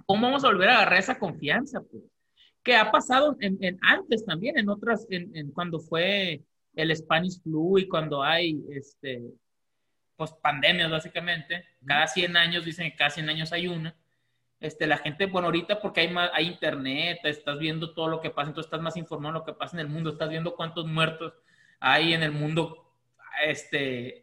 ¿cómo 0.06 0.28
vamos 0.28 0.44
a 0.44 0.48
volver 0.48 0.68
a 0.68 0.76
agarrar 0.76 1.00
esa 1.00 1.18
confianza? 1.18 1.80
Pues? 1.82 2.04
Que 2.62 2.76
ha 2.76 2.90
pasado 2.92 3.36
en, 3.40 3.58
en 3.60 3.78
antes 3.82 4.24
también, 4.24 4.58
en 4.58 4.68
otras, 4.68 5.06
en, 5.10 5.34
en, 5.36 5.50
cuando 5.50 5.80
fue 5.80 6.42
el 6.74 6.94
Spanish 6.96 7.42
flu 7.42 7.78
y 7.78 7.88
cuando 7.88 8.22
hay, 8.22 8.64
este, 8.70 9.22
pues 10.16 10.32
pandemias 10.40 10.90
básicamente, 10.90 11.64
cada 11.84 12.06
100 12.06 12.36
años, 12.36 12.64
dicen 12.64 12.90
que 12.90 12.96
cada 12.96 13.10
100 13.10 13.28
años 13.28 13.52
hay 13.52 13.66
una, 13.66 13.94
este, 14.60 14.86
la 14.86 14.98
gente, 14.98 15.26
bueno, 15.26 15.46
ahorita 15.46 15.80
porque 15.80 16.00
hay, 16.00 16.08
más, 16.08 16.30
hay 16.32 16.46
internet, 16.46 17.20
estás 17.24 17.58
viendo 17.58 17.92
todo 17.92 18.08
lo 18.08 18.20
que 18.20 18.30
pasa, 18.30 18.48
entonces 18.48 18.68
estás 18.68 18.80
más 18.80 18.96
informado 18.96 19.34
de 19.34 19.38
lo 19.40 19.44
que 19.44 19.52
pasa 19.52 19.76
en 19.76 19.80
el 19.80 19.88
mundo, 19.88 20.10
estás 20.10 20.28
viendo 20.28 20.54
cuántos 20.54 20.86
muertos 20.86 21.34
hay 21.80 22.14
en 22.14 22.22
el 22.22 22.32
mundo 22.32 22.92
este, 23.44 24.22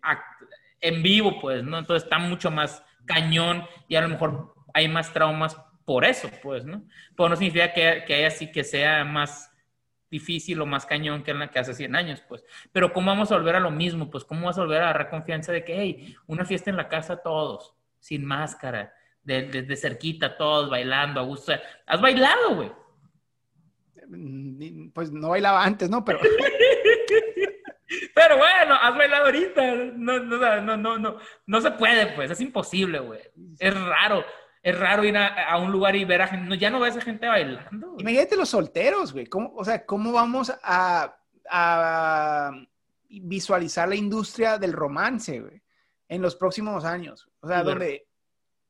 en 0.80 1.04
vivo, 1.04 1.40
pues, 1.40 1.64
¿no? 1.64 1.78
Entonces 1.78 2.04
está 2.04 2.18
mucho 2.18 2.50
más 2.50 2.84
cañón 3.06 3.66
y 3.88 3.96
a 3.96 4.02
lo 4.02 4.10
mejor 4.10 4.56
hay 4.74 4.88
más 4.88 5.14
traumas 5.14 5.58
por 5.86 6.06
eso, 6.06 6.30
pues, 6.42 6.66
¿no? 6.66 6.84
Pero 7.16 7.30
no 7.30 7.36
significa 7.36 7.74
que, 7.74 8.04
que 8.06 8.16
haya 8.16 8.28
así 8.28 8.52
que 8.52 8.64
sea 8.64 9.04
más 9.04 9.52
difícil 10.10 10.60
o 10.62 10.66
más 10.66 10.86
cañón 10.86 11.24
que 11.24 11.32
en 11.32 11.40
la 11.40 11.50
que 11.50 11.60
hace 11.60 11.74
100 11.74 11.96
años, 11.96 12.22
pues. 12.28 12.44
Pero 12.72 12.92
¿cómo 12.94 13.08
vamos 13.08 13.32
a 13.32 13.38
volver 13.38 13.56
a 13.56 13.60
lo 13.60 13.72
mismo? 13.72 14.10
Pues, 14.10 14.26
¿cómo 14.26 14.46
vas 14.46 14.58
a 14.58 14.62
volver 14.62 14.82
a 14.82 14.90
agarrar 14.90 15.10
confianza 15.10 15.52
de 15.52 15.64
que, 15.64 15.80
hey, 15.80 16.16
una 16.28 16.46
fiesta 16.46 16.70
en 16.70 16.78
la 16.78 16.90
casa 16.90 17.22
todos, 17.22 17.74
sin 18.00 18.26
máscara, 18.26 18.94
desde 19.24 19.62
de, 19.64 19.76
cerquita 19.76 20.38
todos, 20.38 20.70
bailando 20.70 21.20
a 21.20 21.24
gusto? 21.24 21.54
¿Has 21.86 22.02
bailado, 22.02 22.56
güey? 22.56 22.72
Pues 24.94 25.12
no 25.12 25.30
bailaba 25.30 25.64
antes, 25.64 25.90
¿no? 25.90 26.04
Pero... 26.04 26.20
Pero 28.16 28.38
bueno, 28.38 28.76
has 28.82 28.96
bailado 28.96 29.26
ahorita. 29.26 29.76
No, 29.96 30.20
no, 30.20 30.62
no, 30.62 30.78
no, 30.78 30.98
no, 30.98 31.18
no 31.46 31.62
se 31.62 31.72
puede, 31.72 32.08
pues, 32.08 32.32
es 32.32 32.42
imposible, 32.42 33.00
güey. 33.00 33.20
Es 33.60 33.74
raro. 33.74 34.24
Es 34.64 34.78
raro 34.78 35.04
ir 35.04 35.18
a, 35.18 35.58
un 35.58 35.72
lugar 35.72 35.96
y 35.96 36.06
ver 36.06 36.22
a 36.22 36.28
gente. 36.28 36.58
ya 36.58 36.70
no 36.70 36.80
ves 36.80 36.96
a 36.96 37.02
gente 37.02 37.28
bailando. 37.28 37.96
Imagínate 37.98 38.36
los 38.36 38.50
solteros, 38.50 39.12
güey. 39.12 39.26
¿Cómo, 39.26 39.54
o 39.56 39.66
sea, 39.66 39.86
¿cómo 39.86 40.12
vamos 40.12 40.54
a, 40.64 41.18
a 41.50 42.52
visualizar 43.10 43.90
la 43.90 43.96
industria 43.96 44.58
del 44.58 44.74
romance, 44.74 45.40
güey? 45.40 45.62
En 46.08 46.22
los 46.22 46.36
próximos 46.36 46.86
años. 46.86 47.28
O 47.40 47.48
sea, 47.48 47.64
donde 47.64 48.08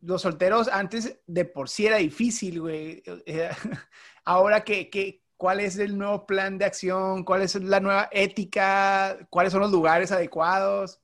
los 0.01 0.21
solteros 0.21 0.67
antes 0.67 1.19
de 1.27 1.45
por 1.45 1.69
sí 1.69 1.87
era 1.87 1.97
difícil, 1.97 2.61
güey. 2.61 3.03
Ahora 4.25 4.63
que, 4.63 4.89
que, 4.89 5.23
cuál 5.37 5.59
es 5.59 5.79
el 5.79 5.97
nuevo 5.97 6.27
plan 6.27 6.57
de 6.57 6.65
acción, 6.65 7.23
cuál 7.23 7.41
es 7.41 7.55
la 7.55 7.79
nueva 7.79 8.09
ética, 8.11 9.17
cuáles 9.29 9.51
son 9.51 9.61
los 9.61 9.71
lugares 9.71 10.11
adecuados. 10.11 11.01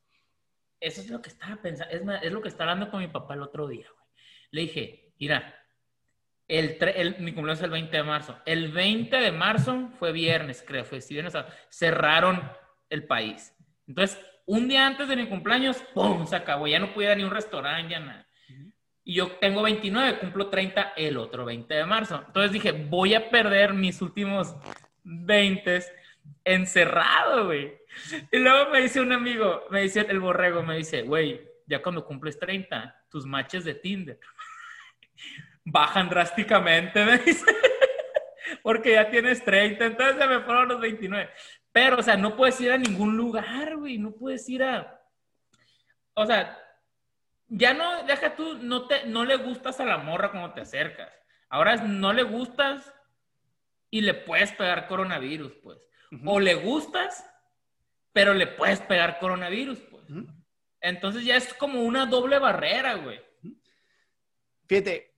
Eso 0.79 1.01
es 1.01 1.09
lo 1.09 1.21
que 1.21 1.29
estaba 1.29 1.55
pensando, 1.55 1.91
es, 2.21 2.31
lo 2.31 2.41
que 2.41 2.49
estaba 2.49 2.71
hablando 2.71 2.91
con 2.91 2.99
mi 2.99 3.07
papá 3.07 3.33
el 3.33 3.41
otro 3.41 3.67
día, 3.67 3.87
güey. 3.91 4.05
Le 4.51 4.61
dije, 4.61 5.13
mira, 5.19 5.55
el, 6.47 6.77
mi 7.19 7.33
cumpleaños 7.33 7.57
es 7.59 7.63
el 7.63 7.71
20 7.71 7.97
de 7.97 8.03
marzo. 8.03 8.37
El 8.45 8.71
20 8.71 9.17
de 9.17 9.31
marzo 9.31 9.89
fue 9.97 10.11
viernes, 10.11 10.63
creo, 10.65 10.85
fue 10.85 10.99
viernes, 11.09 11.33
cerraron 11.69 12.41
el 12.91 13.07
país. 13.07 13.55
Entonces, 13.87 14.23
un 14.45 14.67
día 14.67 14.85
antes 14.85 15.07
de 15.07 15.15
mi 15.15 15.27
cumpleaños, 15.27 15.83
¡pum! 15.95 16.27
Se 16.27 16.35
acabó, 16.35 16.67
ya 16.67 16.77
no 16.79 16.93
pude 16.93 17.05
ir 17.05 17.11
a 17.11 17.15
ni 17.15 17.23
un 17.23 17.31
restaurante, 17.31 17.91
ya 17.91 17.99
nada. 17.99 18.26
Y 19.07 19.13
yo 19.13 19.31
tengo 19.37 19.61
29, 19.61 20.19
cumplo 20.19 20.49
30 20.49 20.91
el 20.97 21.15
otro 21.15 21.45
20 21.45 21.73
de 21.73 21.85
marzo. 21.85 22.21
Entonces 22.27 22.51
dije, 22.51 22.73
voy 22.73 23.13
a 23.13 23.29
perder 23.29 23.73
mis 23.73 24.01
últimos 24.01 24.53
20 25.05 25.81
encerrado, 26.43 27.45
güey. 27.45 27.73
Y 28.29 28.37
luego 28.37 28.69
me 28.69 28.81
dice 28.81 28.99
un 28.99 29.13
amigo, 29.13 29.63
me 29.69 29.83
dice 29.83 30.05
el 30.09 30.19
borrego, 30.19 30.61
me 30.61 30.75
dice, 30.75 31.03
güey, 31.03 31.41
ya 31.65 31.81
cuando 31.81 32.03
cumples 32.03 32.37
30, 32.37 33.05
tus 33.09 33.25
matches 33.25 33.63
de 33.63 33.75
Tinder 33.75 34.19
bajan 35.63 36.09
drásticamente, 36.09 37.05
me 37.05 37.17
dice. 37.19 37.45
Porque 38.61 38.91
ya 38.91 39.09
tienes 39.09 39.41
30, 39.41 39.85
entonces 39.85 40.17
se 40.17 40.27
me 40.27 40.41
fueron 40.41 40.67
los 40.67 40.81
29. 40.81 41.29
Pero, 41.71 41.99
o 41.99 42.03
sea, 42.03 42.17
no 42.17 42.35
puedes 42.35 42.59
ir 42.59 42.73
a 42.73 42.77
ningún 42.77 43.15
lugar, 43.15 43.77
güey, 43.77 43.99
no 43.99 44.11
puedes 44.11 44.49
ir 44.49 44.63
a... 44.63 44.99
O 46.13 46.25
sea, 46.25 46.59
ya 47.49 47.73
no, 47.73 48.03
deja 48.03 48.35
tú, 48.35 48.57
no, 48.59 48.87
te, 48.87 49.05
no 49.05 49.25
le 49.25 49.37
gustas 49.37 49.79
a 49.79 49.85
la 49.85 49.97
morra 49.97 50.31
cuando 50.31 50.53
te 50.53 50.61
acercas. 50.61 51.11
Ahora 51.49 51.75
no 51.77 52.13
le 52.13 52.23
gustas 52.23 52.93
y 53.89 54.01
le 54.01 54.13
puedes 54.13 54.51
pegar 54.53 54.87
coronavirus, 54.87 55.53
pues. 55.63 55.77
O 56.25 56.39
le 56.39 56.55
gustas, 56.55 57.25
pero 58.11 58.33
le 58.33 58.47
puedes 58.47 58.81
pegar 58.81 59.19
coronavirus, 59.19 59.79
pues. 59.79 60.05
Entonces 60.81 61.23
ya 61.25 61.35
es 61.35 61.53
como 61.53 61.81
una 61.81 62.05
doble 62.05 62.39
barrera, 62.39 62.95
güey. 62.95 63.21
Fíjate, 64.67 65.15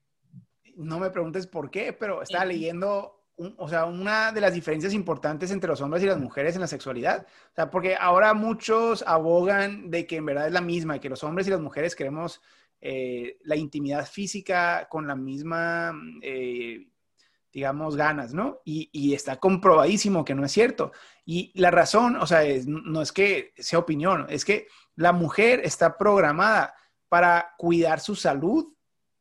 no 0.76 1.00
me 1.00 1.10
preguntes 1.10 1.48
por 1.48 1.72
qué, 1.72 1.94
pero 1.94 2.22
estaba 2.22 2.46
leyendo 2.46 3.18
o 3.58 3.69
sea, 3.69 3.86
una 3.86 4.32
de 4.32 4.41
las 4.41 4.54
diferencias 4.54 4.93
importantes 4.93 5.52
entre 5.52 5.69
los 5.69 5.82
hombres 5.82 6.04
y 6.04 6.08
las 6.08 6.19
mujeres 6.19 6.56
en 6.56 6.62
la 6.62 6.67
sexualidad. 6.67 7.25
O 7.52 7.56
sea, 7.56 7.69
porque 7.69 7.95
ahora 7.95 8.34
muchos 8.34 9.04
abogan 9.08 9.89
de 9.89 10.06
que 10.06 10.17
en 10.17 10.25
verdad 10.25 10.47
es 10.47 10.54
la 10.54 10.62
misma 10.62 10.97
y 10.97 10.99
que 10.99 11.10
los 11.10 11.23
hombres 11.23 11.47
y 11.47 11.52
las 11.52 11.62
mujeres 11.62 11.95
queremos 11.95 12.41
eh, 12.82 13.38
la 13.43 13.56
intimidad 13.56 14.08
física 14.08 14.88
con 14.89 15.08
la 15.08 15.15
misma, 15.15 15.93
eh, 16.21 16.88
digamos, 17.52 17.95
ganas, 17.95 18.34
¿no? 18.34 18.60
Y, 18.65 19.13
está 19.13 19.38
comprobadísimo 19.38 20.25
que 20.25 20.36
no 20.36 20.45
es 20.45 20.52
cierto. 20.52 20.91
Y 21.25 21.52
la 21.60 21.71
razón, 21.71 22.17
o 22.17 22.28
sea, 22.28 22.41
no 22.65 23.02
es 23.02 23.12
que 23.12 23.54
sea 23.58 23.80
opinión, 23.80 24.25
es 24.30 24.45
que 24.45 24.67
la 24.95 25.13
mujer 25.13 25.62
está 25.63 25.97
programada 25.97 26.73
para 27.08 27.54
cuidar 27.58 27.99
su 27.99 28.15
salud 28.15 28.73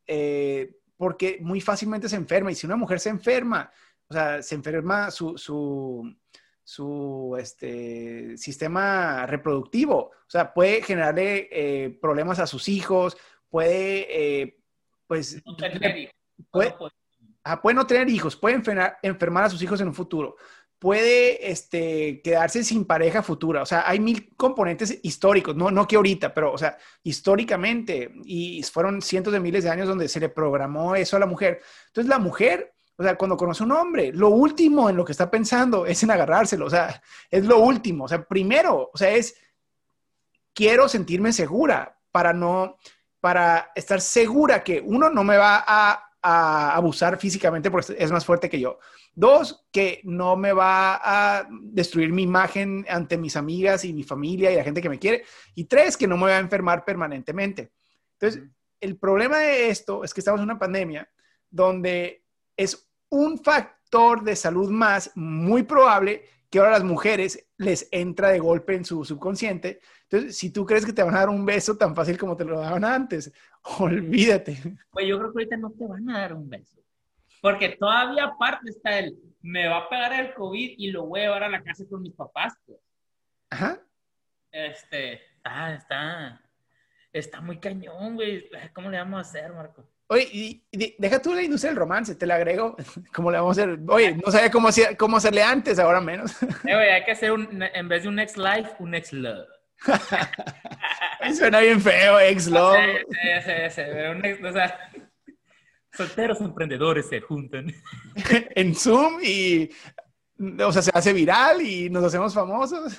eh, 0.07 0.77
porque 0.97 1.39
muy 1.41 1.61
fácilmente 1.61 2.09
se 2.09 2.17
enferma. 2.17 2.51
Y 2.51 2.55
si 2.55 2.67
una 2.67 2.77
mujer 2.77 3.01
se 3.01 3.09
enferma, 3.09 3.71
o 4.09 4.15
sea, 4.15 4.43
se 4.43 4.55
enferma 4.55 5.11
su, 5.11 5.37
su, 5.37 6.15
su 6.65 7.37
este, 7.39 8.37
sistema 8.37 9.27
reproductivo. 9.27 9.97
O 9.97 10.31
sea, 10.31 10.53
puede 10.53 10.83
generarle 10.83 11.49
eh, 11.51 11.99
problemas 12.01 12.39
a 12.39 12.47
sus 12.47 12.69
hijos, 12.69 13.17
puede, 13.49 14.43
eh, 14.43 14.59
pues... 15.07 15.43
No 15.45 15.57
tener 15.57 16.11
puede, 16.51 16.75
puede 17.63 17.75
no 17.75 17.87
tener 17.87 18.09
hijos, 18.09 18.37
puede 18.37 18.57
enfermar, 18.57 18.99
enfermar 19.03 19.45
a 19.45 19.51
sus 19.51 19.63
hijos 19.63 19.81
en 19.81 19.89
un 19.89 19.95
futuro 19.95 20.37
puede 20.79 21.51
este, 21.51 22.21
quedarse 22.23 22.63
sin 22.63 22.85
pareja 22.85 23.23
futura. 23.23 23.63
O 23.63 23.67
sea, 23.67 23.89
hay 23.89 23.99
mil 23.99 24.35
componentes 24.37 25.01
históricos, 25.03 25.57
no, 25.57 25.71
no 25.71 25.87
que 25.87 25.97
ahorita, 25.97 26.33
pero, 26.33 26.53
o 26.53 26.59
sea, 26.59 26.79
históricamente, 27.03 28.13
y 28.25 28.63
fueron 28.63 29.03
cientos 29.03 29.33
de 29.33 29.41
miles 29.41 29.65
de 29.65 29.71
años 29.71 29.89
donde 29.89 30.09
se 30.09 30.21
le 30.21 30.29
programó 30.29 30.95
eso 30.95 31.17
a 31.17 31.21
la 31.21 31.27
mujer. 31.27 31.61
Entonces, 31.89 32.09
la 32.09 32.19
mujer 32.19 32.75
o 33.01 33.03
sea, 33.05 33.17
cuando 33.17 33.37
conoce 33.37 33.63
a 33.63 33.67
un 33.67 33.73
hombre, 33.73 34.13
lo 34.13 34.31
último 34.31 34.91
en 34.91 34.97
lo 34.97 35.05
que 35.05 35.13
está 35.13 35.31
pensando 35.31 35.87
es 35.87 36.03
en 36.03 36.11
agarrárselo. 36.11 36.67
O 36.67 36.71
sea, 36.71 37.01
es 37.31 37.45
lo 37.45 37.61
último. 37.61 38.05
O 38.05 38.09
sea, 38.09 38.25
primero, 38.25 38.91
o 38.93 38.99
sea, 38.99 39.11
es 39.11 39.37
quiero 40.53 40.89
sentirme 40.89 41.33
segura 41.33 41.97
para 42.11 42.33
no, 42.33 42.77
para 43.21 43.71
estar 43.77 44.01
segura 44.01 44.65
que 44.65 44.83
uno 44.85 45.11
no 45.11 45.23
me 45.23 45.37
va 45.37 45.65
a, 45.65 46.05
abusar 46.21 47.17
físicamente 47.17 47.71
porque 47.71 47.95
es 47.97 48.11
más 48.11 48.27
fuerte 48.27 48.51
que 48.51 48.59
yo. 48.59 48.81
Dos, 49.15 49.65
que 49.73 50.01
no 50.03 50.37
me 50.37 50.53
va 50.53 51.01
a 51.03 51.49
destruir 51.49 52.13
mi 52.13 52.25
imagen 52.25 52.85
ante 52.89 53.17
mis 53.17 53.37
amigas 53.37 53.85
y 53.85 53.95
mi 53.95 54.03
familia 54.03 54.51
y 54.51 54.57
la 54.57 54.65
gente 54.65 54.83
que 54.83 54.91
me 54.91 54.99
quiere. 54.99 55.25
Y 55.55 55.65
tres, 55.65 55.97
que 55.97 56.09
no 56.09 56.17
me 56.17 56.25
va 56.25 56.37
a 56.37 56.41
enfermar 56.41 56.85
permanentemente. 56.85 57.71
Entonces, 58.15 58.43
el 58.81 58.99
problema 58.99 59.39
de 59.39 59.71
esto 59.71 60.03
es 60.03 60.13
que 60.13 60.21
estamos 60.21 60.41
en 60.41 60.45
una 60.45 60.59
pandemia 60.59 61.09
donde 61.49 62.25
es 62.57 62.88
un 63.11 63.39
factor 63.39 64.23
de 64.23 64.37
salud 64.37 64.71
más 64.71 65.13
muy 65.15 65.63
probable 65.63 66.25
que 66.51 66.59
ahora 66.59 66.71
a 66.71 66.79
las 66.79 66.85
mujeres 66.85 67.47
les 67.59 67.89
entra 67.91 68.31
de 68.31 68.39
golpe 68.39 68.75
en 68.75 68.85
su 68.85 69.05
subconsciente. 69.05 69.81
Entonces, 70.05 70.37
si 70.37 70.51
tú 70.51 70.65
crees 70.65 70.87
que 70.87 70.93
te 70.93 71.03
van 71.03 71.15
a 71.15 71.21
dar 71.21 71.29
un 71.29 71.45
beso 71.45 71.77
tan 71.77 71.95
fácil 71.95 72.17
como 72.17 72.37
te 72.37 72.45
lo 72.45 72.61
daban 72.61 72.85
antes, 72.85 73.33
olvídate. 73.79 74.79
Pues 74.91 75.07
yo 75.07 75.19
creo 75.19 75.33
que 75.33 75.39
ahorita 75.41 75.57
no 75.57 75.71
te 75.71 75.87
van 75.87 76.09
a 76.11 76.21
dar 76.21 76.35
un 76.35 76.49
beso. 76.49 76.79
Porque 77.41 77.77
todavía 77.79 78.25
aparte 78.25 78.71
está 78.71 78.99
el, 78.99 79.17
me 79.43 79.69
va 79.69 79.79
a 79.79 79.89
pegar 79.89 80.13
el 80.13 80.35
COVID 80.35 80.75
y 80.77 80.91
lo 80.91 81.07
voy 81.07 81.21
a 81.21 81.25
llevar 81.25 81.45
a 81.45 81.49
la 81.49 81.63
casa 81.63 81.85
con 81.89 82.03
mis 82.03 82.15
papás. 82.15 82.55
Pues. 82.67 82.79
Ajá. 83.51 83.81
Este, 84.51 85.21
ah, 85.45 85.75
está, 85.75 86.43
está 87.13 87.41
muy 87.41 87.61
cañón, 87.61 88.15
güey. 88.15 88.49
¿Cómo 88.75 88.91
le 88.91 88.99
vamos 88.99 89.19
a 89.19 89.21
hacer, 89.21 89.53
Marco? 89.53 89.89
Oye, 90.11 90.29
y, 90.33 90.65
deja 90.99 91.21
tú 91.21 91.35
la 91.35 91.43
industria 91.43 91.71
del 91.71 91.79
romance, 91.79 92.15
te 92.15 92.27
la 92.27 92.37
agrego. 92.37 92.77
¿Cómo 93.15 93.31
le 93.31 93.39
vamos 93.39 93.59
a 93.59 93.63
hacer? 93.63 93.79
Oye, 93.89 94.15
no 94.15 94.33
sabía 94.33 94.51
cómo, 94.51 94.69
cómo 94.97 95.17
hacerle 95.19 95.43
antes, 95.43 95.79
ahora 95.79 96.01
menos. 96.01 96.43
Eh, 96.43 96.75
oye, 96.75 96.93
hay 96.93 97.05
que 97.05 97.13
hacer 97.13 97.33
un, 97.33 97.63
en 97.63 97.89
vez 97.89 98.03
de 98.03 98.09
un 98.09 98.15
next 98.17 98.37
life, 98.37 98.71
un 98.79 98.91
next 98.91 99.13
love. 99.13 99.47
Suena 101.35 101.61
bien 101.61 101.81
feo, 101.81 102.19
ex 102.21 102.49
love. 102.49 102.77
Sí, 103.11 103.19
sí, 103.45 103.53
sí, 103.71 103.83
Pero 103.85 104.13
un 104.13 104.25
ex, 104.25 104.43
o 104.43 104.53
sea, 104.53 104.91
solteros 105.93 106.41
emprendedores 106.41 107.09
se 107.09 107.21
juntan. 107.21 107.67
en 108.55 108.75
Zoom 108.75 109.21
y, 109.23 109.69
o 110.63 110.73
sea, 110.73 110.83
se 110.83 110.91
hace 110.95 111.13
viral 111.13 111.61
y 111.61 111.91
nos 111.91 112.05
hacemos 112.05 112.33
famosos. 112.33 112.99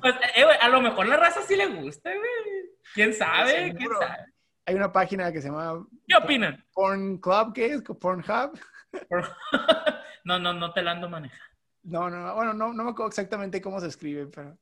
Pues, 0.00 0.14
eh, 0.36 0.44
a 0.60 0.68
lo 0.68 0.82
mejor 0.82 1.08
la 1.08 1.16
raza 1.16 1.40
sí 1.42 1.56
le 1.56 1.68
gusta, 1.68 2.10
güey. 2.10 2.74
¿Quién 2.94 3.14
sabe? 3.14 3.74
¿Quién 3.76 3.90
sabe? 3.98 4.33
Hay 4.66 4.74
una 4.74 4.92
página 4.92 5.32
que 5.32 5.40
se 5.40 5.48
llama... 5.48 5.86
¿Qué 6.06 6.16
opinan? 6.16 6.64
Porn 6.72 7.18
Club, 7.18 7.52
¿qué 7.54 7.66
es? 7.66 7.82
Pornhub. 7.82 8.58
no, 10.24 10.38
no, 10.38 10.52
no 10.52 10.72
te 10.72 10.82
la 10.82 10.92
ando 10.92 11.08
manejando. 11.08 11.44
No, 11.82 12.08
no, 12.08 12.34
bueno, 12.34 12.54
no, 12.54 12.72
no 12.72 12.84
me 12.84 12.90
acuerdo 12.90 13.08
exactamente 13.08 13.60
cómo 13.60 13.80
se 13.80 13.88
escribe, 13.88 14.26
pero... 14.26 14.56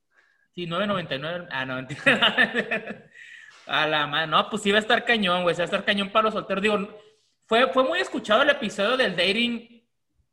Sí, 0.55 0.67
9.99. 0.67 1.49
Ah, 1.51 1.65
no, 1.65 1.77
A 3.67 3.87
la 3.87 4.07
madre. 4.07 4.27
No, 4.27 4.51
pues 4.51 4.67
va 4.67 4.77
a 4.77 4.81
estar 4.81 5.05
cañón, 5.05 5.45
güey. 5.45 5.55
va 5.55 5.63
a 5.63 5.65
estar 5.65 5.85
cañón 5.85 6.11
para 6.11 6.25
los 6.25 6.35
solteros. 6.35 6.63
Digo, 6.63 7.01
fue, 7.47 7.73
fue 7.73 7.85
muy 7.85 8.01
escuchado 8.01 8.43
el 8.43 8.51
episodio 8.51 8.97
del 8.97 9.17
dating, 9.17 9.83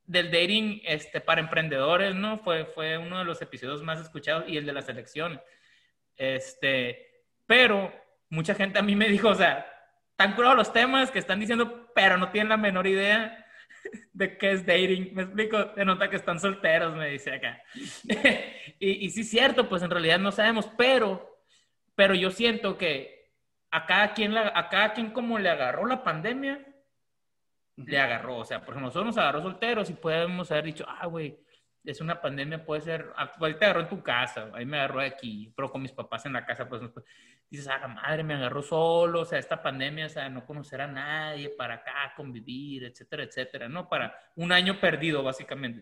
del 0.06 0.32
dating 0.32 0.82
este, 0.84 1.22
para 1.22 1.42
emprendedores, 1.42 2.16
¿no? 2.16 2.40
Fue, 2.40 2.66
fue 2.66 2.98
uno 2.98 3.20
de 3.20 3.26
los 3.26 3.42
episodios 3.42 3.84
más 3.84 4.02
escuchados 4.02 4.46
y 4.48 4.58
el 4.58 4.66
de 4.66 4.74
la 4.74 4.82
selección. 4.82 5.40
Este, 6.18 7.24
pero 7.46 7.94
mucha 8.30 8.56
gente 8.56 8.80
a 8.80 8.84
mí 8.84 8.96
me 8.96 9.10
dijo, 9.10 9.30
o 9.30 9.36
sea, 9.36 9.66
tan 10.16 10.36
curados 10.36 10.58
los 10.58 10.74
temas 10.74 11.12
que 11.12 11.20
están 11.20 11.40
diciendo, 11.40 11.92
pero 11.96 12.18
no 12.18 12.30
tienen 12.32 12.50
la 12.50 12.58
menor 12.58 12.88
idea 12.88 13.46
de 14.14 14.38
qué 14.38 14.52
es 14.52 14.66
dating. 14.66 15.14
Me 15.14 15.24
explico, 15.24 15.74
se 15.76 15.86
nota 15.86 16.10
que 16.10 16.18
están 16.18 16.40
solteros, 16.40 16.96
me 16.96 17.10
dice 17.10 17.34
acá. 17.34 17.62
y, 18.80 19.06
y 19.06 19.10
sí 19.10 19.24
cierto, 19.24 19.68
pues 19.70 19.82
en 19.84 19.90
realidad 19.90 20.20
no 20.20 20.32
sabemos, 20.32 20.70
pero, 20.78 21.44
pero 21.96 22.14
yo 22.14 22.32
siento 22.32 22.78
que 22.78 23.20
a 23.72 23.86
cada 23.86 24.14
quien, 24.14 24.36
a 24.38 24.70
cada 24.70 24.94
quien 24.94 25.12
como 25.12 25.38
le 25.38 25.50
agarró 25.50 25.86
la 25.86 26.04
pandemia, 26.04 26.66
le 27.76 28.00
agarró. 28.00 28.38
O 28.38 28.46
sea, 28.46 28.64
porque 28.66 28.82
nosotros 28.82 29.06
nos 29.06 29.18
agarró 29.18 29.42
solteros 29.42 29.90
y 29.90 29.94
podemos 29.94 30.52
haber 30.52 30.66
dicho, 30.66 30.86
ah, 30.88 31.06
güey, 31.08 31.40
es 31.84 32.02
una 32.02 32.22
pandemia, 32.22 32.66
puede 32.66 32.82
ser, 32.82 33.14
ahí 33.16 33.54
te 33.56 33.66
agarró 33.66 33.82
en 33.82 33.90
tu 33.90 34.04
casa, 34.04 34.50
ahí 34.54 34.66
me 34.66 34.78
agarró 34.78 35.00
aquí, 35.00 35.52
pero 35.56 35.72
con 35.72 35.82
mis 35.82 35.92
papás 35.92 36.26
en 36.26 36.34
la 36.34 36.46
casa, 36.46 36.68
pues 36.68 36.82
dices, 37.50 37.68
ah, 37.68 37.88
madre, 37.88 38.24
me 38.24 38.36
agarró 38.36 38.62
solo, 38.62 39.22
o 39.22 39.26
sea, 39.26 39.40
esta 39.40 39.62
pandemia, 39.62 40.06
o 40.06 40.10
sea, 40.10 40.30
no 40.30 40.46
conocer 40.46 40.82
a 40.82 40.88
nadie, 40.88 41.50
para 41.50 41.76
acá, 41.76 42.14
convivir, 42.16 42.84
etcétera, 42.84 43.24
etcétera, 43.24 43.68
¿no? 43.68 43.90
Para 43.90 44.16
un 44.36 44.52
año 44.52 44.80
perdido, 44.80 45.24
básicamente. 45.24 45.82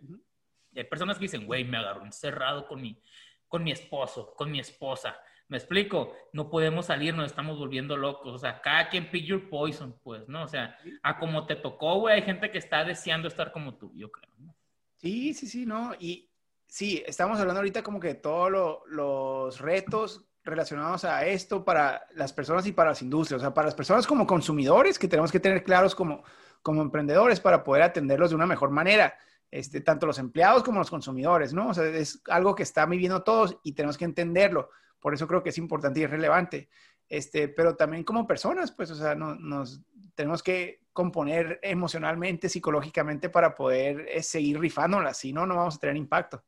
Y 0.71 0.79
hay 0.79 0.85
personas 0.85 1.17
que 1.17 1.23
dicen, 1.23 1.45
güey, 1.45 1.65
me 1.65 1.77
agarró 1.77 2.05
encerrado 2.05 2.67
con 2.67 2.81
mi, 2.81 3.01
con 3.47 3.63
mi 3.63 3.71
esposo, 3.71 4.33
con 4.35 4.51
mi 4.51 4.59
esposa. 4.59 5.19
¿Me 5.49 5.57
explico? 5.57 6.13
No 6.33 6.49
podemos 6.49 6.87
salir, 6.87 7.13
nos 7.13 7.27
estamos 7.27 7.57
volviendo 7.57 7.95
locos. 7.95 8.33
O 8.33 8.37
sea, 8.37 8.61
cada 8.61 8.89
quien 8.89 9.09
pick 9.09 9.25
your 9.25 9.49
poison, 9.49 9.97
pues, 10.03 10.27
¿no? 10.27 10.43
O 10.43 10.47
sea, 10.47 10.77
a 11.03 11.17
como 11.17 11.45
te 11.45 11.55
tocó, 11.55 11.99
güey, 11.99 12.15
hay 12.15 12.21
gente 12.21 12.51
que 12.51 12.57
está 12.57 12.83
deseando 12.83 13.27
estar 13.27 13.51
como 13.51 13.77
tú, 13.77 13.93
yo 13.95 14.11
creo, 14.11 14.33
¿no? 14.39 14.55
Sí, 14.97 15.33
sí, 15.33 15.47
sí, 15.47 15.65
no. 15.65 15.93
Y 15.99 16.29
sí, 16.67 17.01
estamos 17.05 17.39
hablando 17.39 17.59
ahorita 17.59 17.81
como 17.81 17.99
que 17.99 18.15
todos 18.15 18.81
los 18.87 19.59
retos 19.59 20.25
relacionados 20.47 21.05
a 21.05 21.25
esto 21.25 21.63
para 21.63 22.07
las 22.15 22.33
personas 22.33 22.65
y 22.65 22.71
para 22.71 22.89
las 22.89 23.01
industrias, 23.01 23.39
o 23.39 23.41
sea, 23.41 23.53
para 23.53 23.67
las 23.67 23.75
personas 23.75 24.07
como 24.07 24.25
consumidores 24.25 24.97
que 24.97 25.07
tenemos 25.07 25.31
que 25.31 25.39
tener 25.39 25.63
claros 25.63 25.93
como, 25.93 26.23
como 26.61 26.81
emprendedores 26.81 27.39
para 27.39 27.63
poder 27.63 27.83
atenderlos 27.83 28.29
de 28.29 28.35
una 28.35 28.45
mejor 28.45 28.71
manera, 28.71 29.15
este, 29.51 29.81
tanto 29.81 30.05
los 30.05 30.19
empleados 30.19 30.63
como 30.63 30.79
los 30.79 30.89
consumidores, 30.89 31.53
¿no? 31.53 31.69
O 31.69 31.73
sea, 31.73 31.85
es 31.85 32.21
algo 32.27 32.55
que 32.55 32.63
está 32.63 32.85
viviendo 32.85 33.23
todos 33.23 33.57
y 33.63 33.73
tenemos 33.73 33.97
que 33.97 34.05
entenderlo. 34.05 34.69
Por 34.99 35.13
eso 35.13 35.27
creo 35.27 35.43
que 35.43 35.49
es 35.49 35.57
importante 35.57 35.99
y 35.99 36.03
es 36.03 36.09
relevante. 36.09 36.69
Este, 37.09 37.47
pero 37.47 37.75
también 37.75 38.03
como 38.03 38.27
personas, 38.27 38.71
pues, 38.71 38.91
o 38.91 38.95
sea, 38.95 39.15
nos 39.15 39.81
tenemos 40.15 40.43
que 40.43 40.81
componer 40.91 41.59
emocionalmente, 41.61 42.49
psicológicamente 42.49 43.29
para 43.29 43.53
poder 43.55 44.07
eh, 44.09 44.23
seguir 44.23 44.59
rifándola, 44.59 45.13
si 45.13 45.31
no, 45.31 45.45
no 45.45 45.55
vamos 45.55 45.75
a 45.75 45.79
tener 45.79 45.95
impacto. 45.95 46.43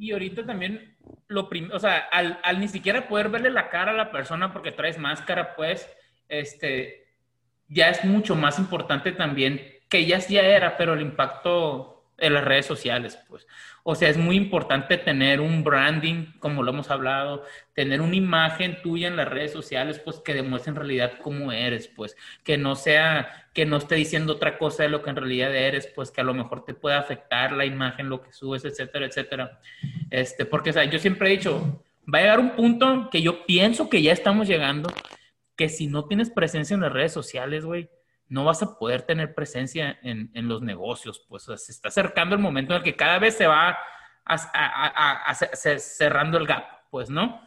Y 0.00 0.12
ahorita 0.12 0.46
también, 0.46 0.96
lo 1.28 1.50
o 1.74 1.78
sea, 1.78 1.98
al, 2.10 2.40
al, 2.42 2.58
ni 2.58 2.68
siquiera 2.68 3.06
poder 3.06 3.28
verle 3.28 3.50
la 3.50 3.68
cara 3.68 3.90
a 3.90 3.94
la 3.94 4.10
persona 4.10 4.50
porque 4.50 4.72
traes 4.72 4.96
máscara, 4.96 5.54
pues, 5.54 5.86
este, 6.26 7.04
ya 7.68 7.90
es 7.90 8.02
mucho 8.02 8.34
más 8.34 8.58
importante 8.58 9.12
también, 9.12 9.60
que 9.90 10.06
ya 10.06 10.18
ya 10.18 10.40
era, 10.40 10.78
pero 10.78 10.94
el 10.94 11.02
impacto 11.02 11.89
en 12.20 12.34
las 12.34 12.44
redes 12.44 12.66
sociales, 12.66 13.18
pues. 13.28 13.46
O 13.82 13.94
sea, 13.94 14.10
es 14.10 14.18
muy 14.18 14.36
importante 14.36 14.98
tener 14.98 15.40
un 15.40 15.64
branding, 15.64 16.26
como 16.38 16.62
lo 16.62 16.70
hemos 16.70 16.90
hablado, 16.90 17.44
tener 17.74 18.00
una 18.00 18.14
imagen 18.14 18.82
tuya 18.82 19.08
en 19.08 19.16
las 19.16 19.28
redes 19.28 19.52
sociales, 19.52 19.98
pues 19.98 20.20
que 20.20 20.34
demuestre 20.34 20.70
en 20.70 20.76
realidad 20.76 21.14
cómo 21.22 21.50
eres, 21.50 21.88
pues, 21.88 22.16
que 22.44 22.58
no 22.58 22.76
sea, 22.76 23.48
que 23.54 23.64
no 23.64 23.78
esté 23.78 23.94
diciendo 23.94 24.34
otra 24.34 24.58
cosa 24.58 24.82
de 24.82 24.90
lo 24.90 25.02
que 25.02 25.10
en 25.10 25.16
realidad 25.16 25.54
eres, 25.54 25.86
pues 25.86 26.10
que 26.10 26.20
a 26.20 26.24
lo 26.24 26.34
mejor 26.34 26.64
te 26.64 26.74
pueda 26.74 26.98
afectar 26.98 27.52
la 27.52 27.64
imagen, 27.64 28.08
lo 28.08 28.22
que 28.22 28.32
subes, 28.32 28.64
etcétera, 28.64 29.06
etcétera. 29.06 29.60
Este, 30.10 30.44
porque, 30.44 30.70
o 30.70 30.72
sea, 30.74 30.84
yo 30.84 30.98
siempre 30.98 31.28
he 31.28 31.36
dicho, 31.36 31.82
va 32.12 32.18
a 32.18 32.22
llegar 32.22 32.40
un 32.40 32.50
punto 32.50 33.08
que 33.10 33.22
yo 33.22 33.46
pienso 33.46 33.88
que 33.88 34.02
ya 34.02 34.12
estamos 34.12 34.46
llegando, 34.46 34.92
que 35.56 35.68
si 35.68 35.86
no 35.86 36.04
tienes 36.04 36.30
presencia 36.30 36.74
en 36.74 36.82
las 36.82 36.92
redes 36.92 37.12
sociales, 37.12 37.64
güey, 37.64 37.88
no 38.30 38.44
vas 38.44 38.62
a 38.62 38.78
poder 38.78 39.02
tener 39.02 39.34
presencia 39.34 39.98
en, 40.02 40.30
los 40.48 40.62
negocios. 40.62 41.18
Pues 41.28 41.42
se 41.42 41.72
está 41.72 41.88
acercando 41.88 42.36
el 42.36 42.40
momento 42.40 42.72
en 42.72 42.78
el 42.78 42.84
que 42.84 42.96
cada 42.96 43.18
vez 43.18 43.36
se 43.36 43.46
va 43.46 43.76
cerrando 45.78 46.38
el 46.38 46.46
gap, 46.46 46.64
pues, 46.90 47.10
¿no? 47.10 47.42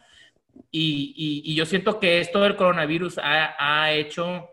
Y, 0.70 1.54
yo 1.54 1.64
siento 1.64 1.98
que 1.98 2.20
esto 2.20 2.40
del 2.42 2.54
coronavirus 2.54 3.18
ha, 3.18 3.92
hecho 3.92 4.50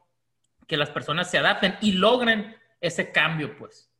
que 0.67 0.77
las 0.77 0.89
personas 0.89 1.29
se 1.29 1.38
adapten 1.38 1.75
y 1.82 1.91
logren 1.91 2.55
ese 2.79 3.11
cambio, 3.11 3.57
pues, 3.57 3.91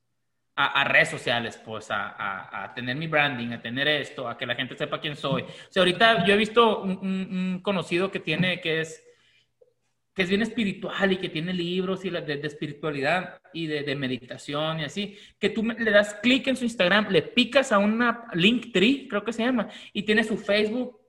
a, 0.56 0.86
redes 0.86 1.10
sociales, 1.10 1.58
pues, 1.58 1.90
a, 1.92 2.72
tener 2.74 2.96
mi 2.96 3.08
branding, 3.08 3.52
a 3.52 3.62
tener 3.62 3.90
esto, 3.90 4.30
a 4.30 4.38
que 4.38 4.46
la 4.46 4.56
gente 4.56 4.78
sepa 4.78 5.02
quién 5.02 5.18
soy. 5.18 5.42
O 5.42 5.48
sea, 5.70 5.82
ahorita 5.82 6.24
yo 6.26 6.34
he 6.34 6.38
visto 6.38 6.82
un 6.82 7.60
conocido 7.62 8.10
que 8.10 8.22
tiene, 8.22 8.62
que 8.62 8.80
es 8.80 9.04
que 10.14 10.24
es 10.24 10.30
bien 10.30 10.42
espiritual 10.42 11.14
y 11.14 11.18
que 11.18 11.30
tiene 11.30 11.54
libros 11.54 12.04
y 12.04 12.10
de, 12.10 12.22
de 12.22 12.48
espiritualidad 12.48 13.40
y 13.54 13.68
de, 13.68 13.96
meditación 13.96 14.80
y 14.80 14.84
así, 14.84 15.18
que 15.40 15.50
tú 15.50 15.64
le 15.64 15.92
das 15.92 16.16
clic 16.16 16.48
en 16.48 16.58
su 16.58 16.66
Instagram, 16.66 17.08
le 17.10 17.22
picas 17.22 17.72
a 17.72 17.78
una 17.78 18.28
link 18.34 18.72
tree, 18.74 19.08
creo 19.08 19.24
que 19.24 19.34
se 19.34 19.44
llama, 19.44 19.70
y 19.94 20.04
tiene 20.04 20.24
su 20.24 20.38
Facebook, 20.38 21.00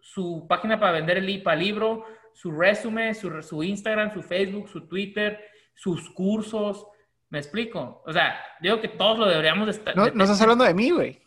su 0.00 0.46
página 0.48 0.78
para 0.78 0.92
vender 0.92 1.18
el 1.18 1.28
IPA 1.28 1.56
libro, 1.56 2.04
su 2.34 2.50
resumen, 2.50 3.14
su, 3.14 3.42
su 3.42 3.62
Instagram, 3.62 4.12
su 4.12 4.22
Facebook, 4.22 4.68
su 4.68 4.86
Twitter, 4.86 5.40
sus 5.74 6.10
cursos. 6.10 6.86
¿Me 7.30 7.38
explico? 7.38 8.02
O 8.04 8.12
sea, 8.12 8.38
digo 8.60 8.80
que 8.80 8.88
todos 8.88 9.18
lo 9.18 9.26
deberíamos 9.26 9.68
estar. 9.68 9.96
No, 9.96 10.10
no 10.10 10.24
estás 10.24 10.40
hablando 10.42 10.64
de 10.64 10.74
mí, 10.74 10.90
güey. 10.90 11.20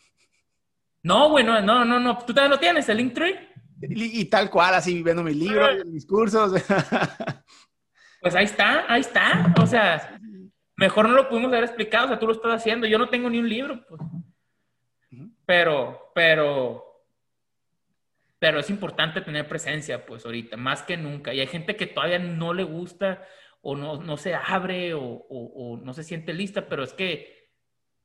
No, 1.04 1.30
güey, 1.30 1.44
no, 1.44 1.62
no, 1.62 1.86
no, 1.86 2.00
no. 2.00 2.18
¿Tú 2.20 2.34
también 2.34 2.52
lo 2.52 2.60
tienes, 2.60 2.88
el 2.90 2.98
Linktree? 2.98 3.47
Y, 3.82 4.26
tal 4.26 4.50
cual, 4.50 4.74
así 4.74 4.94
viviendo 4.94 5.24
mis 5.24 5.36
libros, 5.36 5.86
mis 5.86 6.06
cursos. 6.06 6.54
Pues 8.20 8.34
ahí 8.36 8.46
está, 8.46 8.92
ahí 8.92 9.02
está. 9.02 9.54
O 9.62 9.68
sea, 9.68 10.20
mejor 10.76 11.08
no 11.08 11.16
lo 11.16 11.30
pudimos 11.30 11.50
haber 11.50 11.66
explicado. 11.66 12.06
O 12.06 12.08
sea, 12.10 12.20
tú 12.20 12.26
lo 12.26 12.34
estás 12.34 12.56
haciendo. 12.56 12.88
Yo 12.88 12.98
no 12.98 13.10
tengo 13.10 13.30
ni 13.30 13.38
un 13.38 13.48
libro. 13.48 13.86
Pues. 13.88 14.02
Pero, 15.46 16.12
pero, 16.14 17.06
pero 18.40 18.60
es 18.60 18.70
importante 18.70 19.22
tener 19.22 19.48
presencia, 19.48 20.06
pues 20.06 20.26
ahorita, 20.26 20.58
más 20.58 20.84
que 20.84 20.98
nunca. 20.98 21.34
Y 21.34 21.40
hay 21.40 21.48
gente 21.48 21.76
que 21.76 21.88
todavía 21.88 22.20
no 22.20 22.54
le 22.54 22.64
gusta 22.64 23.24
o 23.62 23.76
no, 23.76 24.02
no 24.02 24.18
se 24.18 24.36
abre 24.36 24.94
o, 24.94 25.02
o, 25.02 25.78
no 25.78 25.94
se 25.94 26.04
siente 26.04 26.34
lista, 26.34 26.68
pero 26.68 26.84
es 26.84 26.94
que 26.94 27.52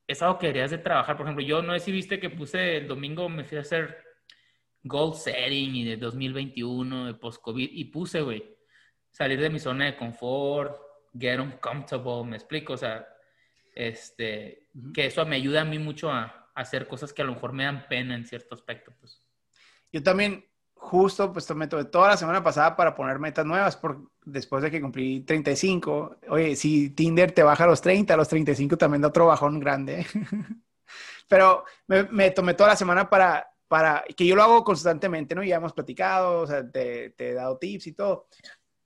es 0.06 0.22
algo 0.22 0.38
que 0.38 0.46
deberías 0.46 0.70
de 0.70 0.78
trabajar. 0.78 1.16
Por 1.16 1.26
ejemplo, 1.26 1.44
yo 1.44 1.62
no 1.62 1.72
sé 1.74 1.80
si 1.80 1.92
viste 1.92 2.20
que 2.20 2.30
puse 2.30 2.76
el 2.78 2.88
domingo, 2.88 3.28
me 3.28 3.44
fui 3.44 3.58
a 3.58 3.62
hacer 3.62 3.98
goal 4.82 5.14
setting 5.14 5.74
y 5.74 5.84
de 5.84 5.96
2021, 5.96 7.06
de 7.06 7.14
post-COVID, 7.14 7.68
y 7.70 7.84
puse, 7.84 8.20
güey, 8.20 8.56
salir 9.10 9.40
de 9.40 9.50
mi 9.50 9.58
zona 9.58 9.86
de 9.86 9.96
confort, 9.96 10.76
get 11.18 11.38
uncomfortable, 11.38 12.24
me 12.24 12.36
explico, 12.36 12.72
o 12.74 12.76
sea, 12.76 13.06
este, 13.74 14.68
que 14.92 15.06
eso 15.06 15.24
me 15.26 15.36
ayuda 15.36 15.62
a 15.62 15.64
mí 15.64 15.78
mucho 15.78 16.10
a, 16.10 16.38
hacer 16.54 16.86
cosas 16.86 17.14
que 17.14 17.22
a 17.22 17.24
lo 17.24 17.32
mejor 17.32 17.54
me 17.54 17.64
dan 17.64 17.86
pena 17.88 18.14
en 18.14 18.26
cierto 18.26 18.54
aspecto, 18.54 18.92
pues. 19.00 19.22
Yo 19.90 20.02
también, 20.02 20.44
justo, 20.74 21.32
pues 21.32 21.46
tomé 21.46 21.66
toda 21.66 22.08
la 22.08 22.16
semana 22.18 22.42
pasada 22.42 22.76
para 22.76 22.94
poner 22.94 23.18
metas 23.18 23.46
nuevas, 23.46 23.74
por, 23.74 24.10
después 24.22 24.62
de 24.62 24.70
que 24.70 24.80
cumplí 24.80 25.20
35. 25.20 26.18
Oye, 26.28 26.54
si 26.56 26.90
Tinder 26.90 27.32
te 27.32 27.42
baja 27.42 27.64
a 27.64 27.68
los 27.68 27.80
30, 27.80 28.12
a 28.12 28.16
los 28.18 28.28
35 28.28 28.76
también 28.76 29.00
da 29.00 29.08
otro 29.08 29.26
bajón 29.26 29.60
grande. 29.60 30.06
Pero 31.28 31.64
me, 31.86 32.02
me 32.04 32.30
tomé 32.32 32.52
toda 32.52 32.68
la 32.68 32.76
semana 32.76 33.08
para 33.08 33.51
para 33.72 34.04
que 34.14 34.26
yo 34.26 34.36
lo 34.36 34.42
hago 34.42 34.64
constantemente, 34.64 35.34
¿no? 35.34 35.42
Ya 35.42 35.56
hemos 35.56 35.72
platicado, 35.72 36.40
o 36.40 36.46
sea, 36.46 36.70
te, 36.70 37.14
he 37.16 37.32
dado 37.32 37.56
tips 37.56 37.86
y 37.86 37.92
todo. 37.94 38.26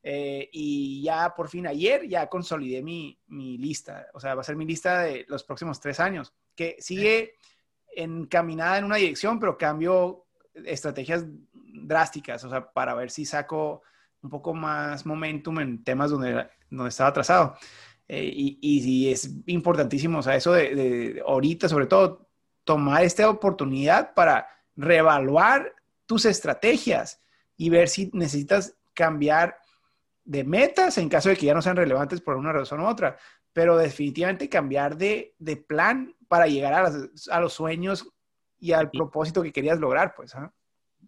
Eh, 0.01 0.49
y 0.53 1.03
ya 1.03 1.35
por 1.35 1.49
fin 1.49 1.67
ayer 1.67 2.07
ya 2.09 2.29
consolidé 2.29 2.85
mi, 2.85 3.19
mi, 3.27 3.59
lista, 3.59 4.07
o 4.15 4.21
sea, 4.21 4.37
va 4.37 4.43
a 4.43 4.45
ser 4.45 4.55
mi 4.55 4.65
lista 4.65 5.01
de 5.01 5.25
los 5.27 5.43
próximos 5.43 5.81
tres 5.81 5.99
años, 5.99 6.33
que 6.55 6.77
sigue 6.79 7.35
encaminada 7.97 8.79
en 8.79 8.85
una 8.85 8.95
dirección, 8.95 9.41
pero 9.41 9.59
cambio 9.59 10.27
estrategias 10.55 11.25
drásticas, 11.53 12.45
o 12.45 12.49
sea, 12.49 12.71
para 12.71 12.95
ver 12.95 13.11
si 13.11 13.25
saco 13.25 13.83
un 14.23 14.31
poco 14.31 14.55
más 14.55 15.05
momentum 15.05 15.59
en 15.59 15.83
temas 15.83 16.13
donde, 16.13 16.49
donde 16.71 16.91
estaba 16.91 17.11
atrasado. 17.11 17.57
Eh, 18.07 18.31
y, 18.33 18.59
y, 18.61 19.11
es 19.11 19.29
importantísimo, 19.47 20.21
o 20.21 20.23
sea, 20.23 20.37
eso 20.37 20.53
de, 20.53 20.77
de 20.77 21.23
ahorita, 21.27 21.69
sobre 21.69 21.87
todo, 21.87 22.29
tomar 22.63 23.03
esta 23.03 23.29
oportunidad 23.29 24.15
para 24.15 24.47
reevaluar 24.77 25.75
tus 26.07 26.25
estrategias 26.25 27.21
y 27.57 27.71
ver 27.71 27.89
si 27.89 28.11
necesitas 28.13 28.77
cambiar 28.95 29.57
de 30.25 30.45
metas 30.45 30.99
en 30.99 31.09
caso 31.09 31.29
de 31.29 31.37
que 31.37 31.47
ya 31.47 31.55
no 31.55 31.63
sean 31.63 31.77
relevantes 31.77 32.21
por 32.21 32.37
una 32.37 32.53
razón 32.53 32.81
u 32.81 32.87
otra, 32.87 33.17
pero 33.53 33.79
definitivamente 33.79 34.49
cambiar 34.49 34.97
de, 34.97 35.35
plan 35.67 36.15
para 36.29 36.47
llegar 36.47 36.75
a, 37.31 37.41
los 37.41 37.53
sueños 37.53 38.07
y 38.59 38.73
al 38.73 38.91
propósito 38.91 39.43
que 39.43 39.53
querías 39.53 39.79
lograr, 39.79 40.15
pues. 40.15 40.35
¿ah? 40.35 40.53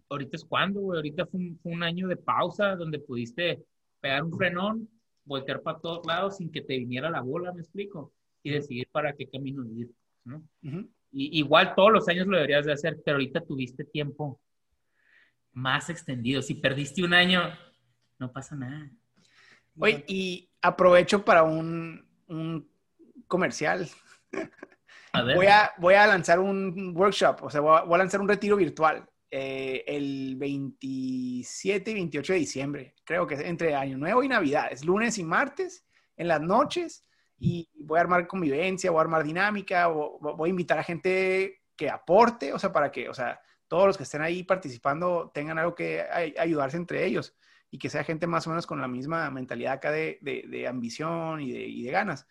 Ahorita 0.09 0.37
es 0.37 0.45
cuando, 0.45 0.79
güey, 0.79 0.97
ahorita 0.97 1.27
fue 1.27 1.39
un, 1.63 1.83
año 1.83 2.07
de 2.07 2.15
pausa 2.15 2.75
donde 2.75 2.99
pudiste 2.99 3.63
pegar 3.99 4.23
un 4.23 4.35
frenón, 4.35 4.89
voltear 5.25 5.61
para 5.61 5.79
todos 5.79 6.05
lados 6.07 6.37
sin 6.37 6.51
que 6.51 6.61
te 6.61 6.77
viniera 6.77 7.09
la 7.09 7.21
bola, 7.21 7.53
me 7.53 7.61
explico, 7.61 8.13
y 8.41 8.51
decidir 8.51 8.87
para 8.91 9.13
qué 9.13 9.27
camino 9.27 9.63
ir, 9.65 9.91
¿no? 10.23 10.41
Igual 11.11 11.73
todos 11.75 11.91
los 11.91 12.07
años 12.07 12.27
lo 12.27 12.37
deberías 12.37 12.65
de 12.65 12.73
hacer, 12.73 12.97
pero 13.03 13.15
ahorita 13.15 13.41
tuviste 13.41 13.83
tiempo 13.83 14.39
más 15.53 15.89
extendido. 15.89 16.41
Si 16.41 16.55
perdiste 16.55 17.03
un 17.03 17.13
año, 17.13 17.41
no 18.17 18.31
pasa 18.31 18.55
nada. 18.55 18.89
Oye, 19.77 20.03
y 20.07 20.49
aprovecho 20.61 21.23
para 21.23 21.43
un, 21.43 22.05
comercial. 23.27 23.87
Voy, 25.35 25.47
a, 25.47 25.71
voy 25.79 25.95
a 25.95 26.05
lanzar 26.05 26.39
un 26.39 26.93
workshop, 26.95 27.41
o 27.41 27.49
sea, 27.49 27.61
voy 27.61 27.95
a, 27.95 27.97
lanzar 27.97 28.21
un 28.21 28.27
retiro 28.27 28.55
virtual 28.55 29.09
eh, 29.31 29.83
el 29.87 30.35
27 30.37 31.89
y 31.89 31.93
28 31.95 32.33
de 32.33 32.39
diciembre, 32.39 32.95
creo 33.03 33.25
que 33.25 33.33
es 33.33 33.41
entre 33.41 33.73
Año 33.73 33.97
Nuevo 33.97 34.21
y 34.21 34.27
Navidad, 34.27 34.67
es 34.71 34.85
lunes 34.85 35.17
y 35.17 35.23
martes 35.23 35.83
en 36.15 36.27
las 36.27 36.39
noches 36.39 37.07
y 37.39 37.69
voy 37.85 37.97
a 37.97 38.01
armar 38.01 38.27
convivencia, 38.27 38.91
voy 38.91 38.99
a 38.99 39.01
armar 39.01 39.23
dinámica, 39.23 39.87
voy 39.87 40.49
a 40.49 40.51
invitar 40.51 40.77
a 40.77 40.83
gente 40.83 41.61
que 41.75 41.89
aporte, 41.89 42.53
o 42.53 42.59
sea, 42.59 42.73
para 42.73 42.91
que, 42.91 43.07
o 43.07 43.13
sea, 43.13 43.41
todos 43.67 43.87
los 43.87 43.97
que 43.97 44.03
estén 44.03 44.21
ahí 44.21 44.43
participando 44.43 45.31
tengan 45.33 45.57
algo 45.57 45.75
que 45.75 46.05
ayudarse 46.37 46.75
entre 46.75 47.05
ellos 47.05 47.35
y 47.71 47.77
que 47.77 47.89
sea 47.89 48.03
gente 48.03 48.27
más 48.27 48.45
o 48.47 48.49
menos 48.49 48.67
con 48.67 48.81
la 48.81 48.87
misma 48.87 49.29
mentalidad 49.31 49.73
acá 49.73 49.91
de, 49.91 50.19
de, 50.21 50.67
ambición 50.67 51.39
y 51.39 51.51
de, 51.51 51.61
y 51.61 51.83
de, 51.83 51.91
ganas. 51.91 52.27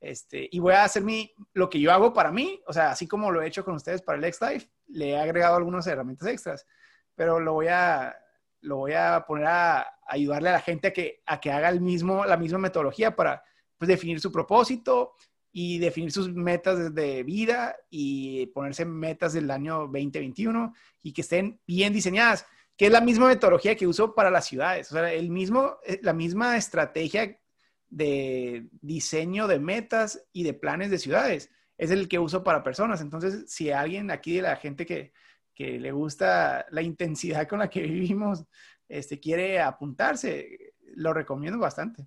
Este, 0.00 0.48
y 0.50 0.58
voy 0.58 0.74
a 0.74 0.84
hacer 0.84 1.02
mi, 1.02 1.32
lo 1.52 1.68
que 1.68 1.78
yo 1.78 1.92
hago 1.92 2.12
para 2.12 2.32
mí, 2.32 2.60
o 2.66 2.72
sea, 2.72 2.90
así 2.90 3.06
como 3.06 3.30
lo 3.30 3.42
he 3.42 3.46
hecho 3.46 3.64
con 3.64 3.74
ustedes 3.74 4.02
para 4.02 4.18
el 4.18 4.24
X-Life, 4.24 4.70
le 4.88 5.10
he 5.10 5.20
agregado 5.20 5.56
algunas 5.56 5.86
herramientas 5.86 6.28
extras, 6.28 6.66
pero 7.14 7.38
lo 7.38 7.52
voy 7.52 7.68
a, 7.68 8.16
lo 8.62 8.76
voy 8.76 8.94
a 8.94 9.24
poner 9.26 9.46
a, 9.46 9.98
ayudarle 10.06 10.48
a 10.48 10.52
la 10.52 10.60
gente 10.60 10.88
a 10.88 10.92
que, 10.92 11.22
a 11.26 11.38
que 11.38 11.52
haga 11.52 11.68
el 11.68 11.80
mismo, 11.80 12.24
la 12.24 12.36
misma 12.36 12.58
metodología 12.58 13.14
para 13.14 13.44
pues, 13.78 13.88
definir 13.88 14.20
su 14.20 14.30
propósito 14.30 15.14
y 15.52 15.78
definir 15.78 16.12
sus 16.12 16.32
metas 16.32 16.94
de 16.94 17.22
vida 17.22 17.76
y 17.90 18.46
ponerse 18.46 18.84
metas 18.84 19.32
del 19.32 19.50
año 19.50 19.80
2021 19.80 20.74
y 21.02 21.12
que 21.12 21.22
estén 21.22 21.60
bien 21.66 21.92
diseñadas, 21.92 22.44
que 22.76 22.86
es 22.86 22.92
la 22.92 23.00
misma 23.00 23.28
metodología 23.28 23.76
que 23.76 23.86
uso 23.86 24.14
para 24.14 24.30
las 24.30 24.46
ciudades, 24.46 24.90
o 24.92 24.94
sea, 24.94 25.12
el 25.12 25.30
mismo, 25.30 25.78
eh, 25.84 25.98
la 26.02 26.12
misma 26.12 26.56
estrategia 26.56 27.40
de 27.88 28.68
diseño 28.82 29.46
de 29.46 29.58
metas 29.58 30.22
y 30.32 30.42
de 30.42 30.54
planes 30.54 30.90
de 30.90 30.98
ciudades 30.98 31.50
es 31.78 31.90
el 31.90 32.08
que 32.08 32.18
uso 32.18 32.44
para 32.44 32.62
personas. 32.62 33.00
Entonces, 33.00 33.50
si 33.50 33.70
alguien 33.70 34.10
aquí 34.10 34.36
de 34.36 34.42
la 34.42 34.56
gente 34.56 34.84
que, 34.84 35.12
que 35.54 35.78
le 35.78 35.92
gusta 35.92 36.66
la 36.70 36.82
intensidad 36.82 37.48
con 37.48 37.60
la 37.60 37.70
que 37.70 37.82
vivimos, 37.82 38.44
este, 38.88 39.18
quiere 39.18 39.60
apuntarse, 39.60 40.74
lo 40.94 41.12
recomiendo 41.12 41.58
bastante. 41.58 42.06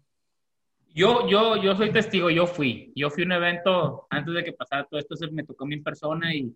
Yo, 0.94 1.28
yo, 1.28 1.56
yo 1.56 1.76
soy 1.76 1.92
testigo, 1.92 2.30
yo 2.30 2.46
fui. 2.46 2.92
Yo 2.96 3.10
fui 3.10 3.24
a 3.24 3.26
un 3.26 3.32
evento 3.32 4.08
antes 4.10 4.34
de 4.34 4.44
que 4.44 4.54
pasara 4.54 4.86
todo 4.86 5.00
esto, 5.00 5.16
me 5.32 5.44
tocó 5.44 5.66
mi 5.66 5.80
persona 5.80 6.36
y, 6.36 6.54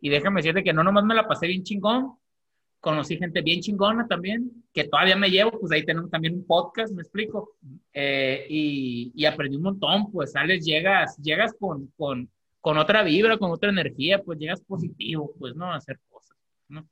y 0.00 0.08
déjame 0.08 0.40
decirte 0.40 0.62
que 0.62 0.72
no 0.72 0.84
nomás 0.84 1.04
me 1.04 1.14
la 1.14 1.26
pasé 1.26 1.48
bien 1.48 1.64
chingón, 1.64 2.12
conocí 2.80 3.16
gente 3.16 3.42
bien 3.42 3.60
chingona 3.60 4.06
también, 4.06 4.64
que 4.72 4.84
todavía 4.84 5.16
me 5.16 5.30
llevo, 5.30 5.58
pues 5.58 5.72
ahí 5.72 5.84
tenemos 5.84 6.10
también 6.10 6.34
un 6.34 6.46
podcast, 6.46 6.92
me 6.92 7.02
explico, 7.02 7.56
eh, 7.92 8.46
y, 8.48 9.12
y, 9.14 9.24
aprendí 9.24 9.56
un 9.56 9.62
montón, 9.62 10.10
pues 10.12 10.32
sales, 10.32 10.64
llegas, 10.64 11.16
llegas 11.18 11.52
con, 11.58 11.92
con, 11.96 12.28
con 12.60 12.78
otra 12.78 13.02
vibra, 13.02 13.36
con 13.36 13.50
otra 13.50 13.70
energía, 13.70 14.22
pues 14.22 14.38
llegas 14.38 14.60
positivo, 14.60 15.32
pues, 15.38 15.56
¿no? 15.56 15.72
A 15.72 15.76
hacer 15.76 15.98
cosas, 16.08 16.36
¿no? 16.68 16.86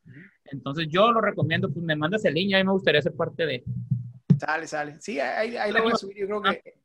Entonces 0.44 0.88
yo 0.88 1.12
lo 1.12 1.20
recomiendo, 1.20 1.68
pues 1.72 1.84
me 1.84 1.94
mandas 1.94 2.24
el 2.24 2.34
link, 2.34 2.54
a 2.54 2.58
mí 2.58 2.64
me 2.64 2.72
gustaría 2.72 3.02
ser 3.02 3.14
parte 3.14 3.46
de... 3.46 3.64
Sale, 4.38 4.66
sale. 4.66 5.00
Sí, 5.00 5.20
ahí, 5.20 5.56
ahí 5.56 5.72
lo 5.72 5.82
voy 5.82 5.92
a 5.92 5.96
subir, 5.96 6.18
yo 6.18 6.26
creo 6.26 6.42
que 6.42 6.79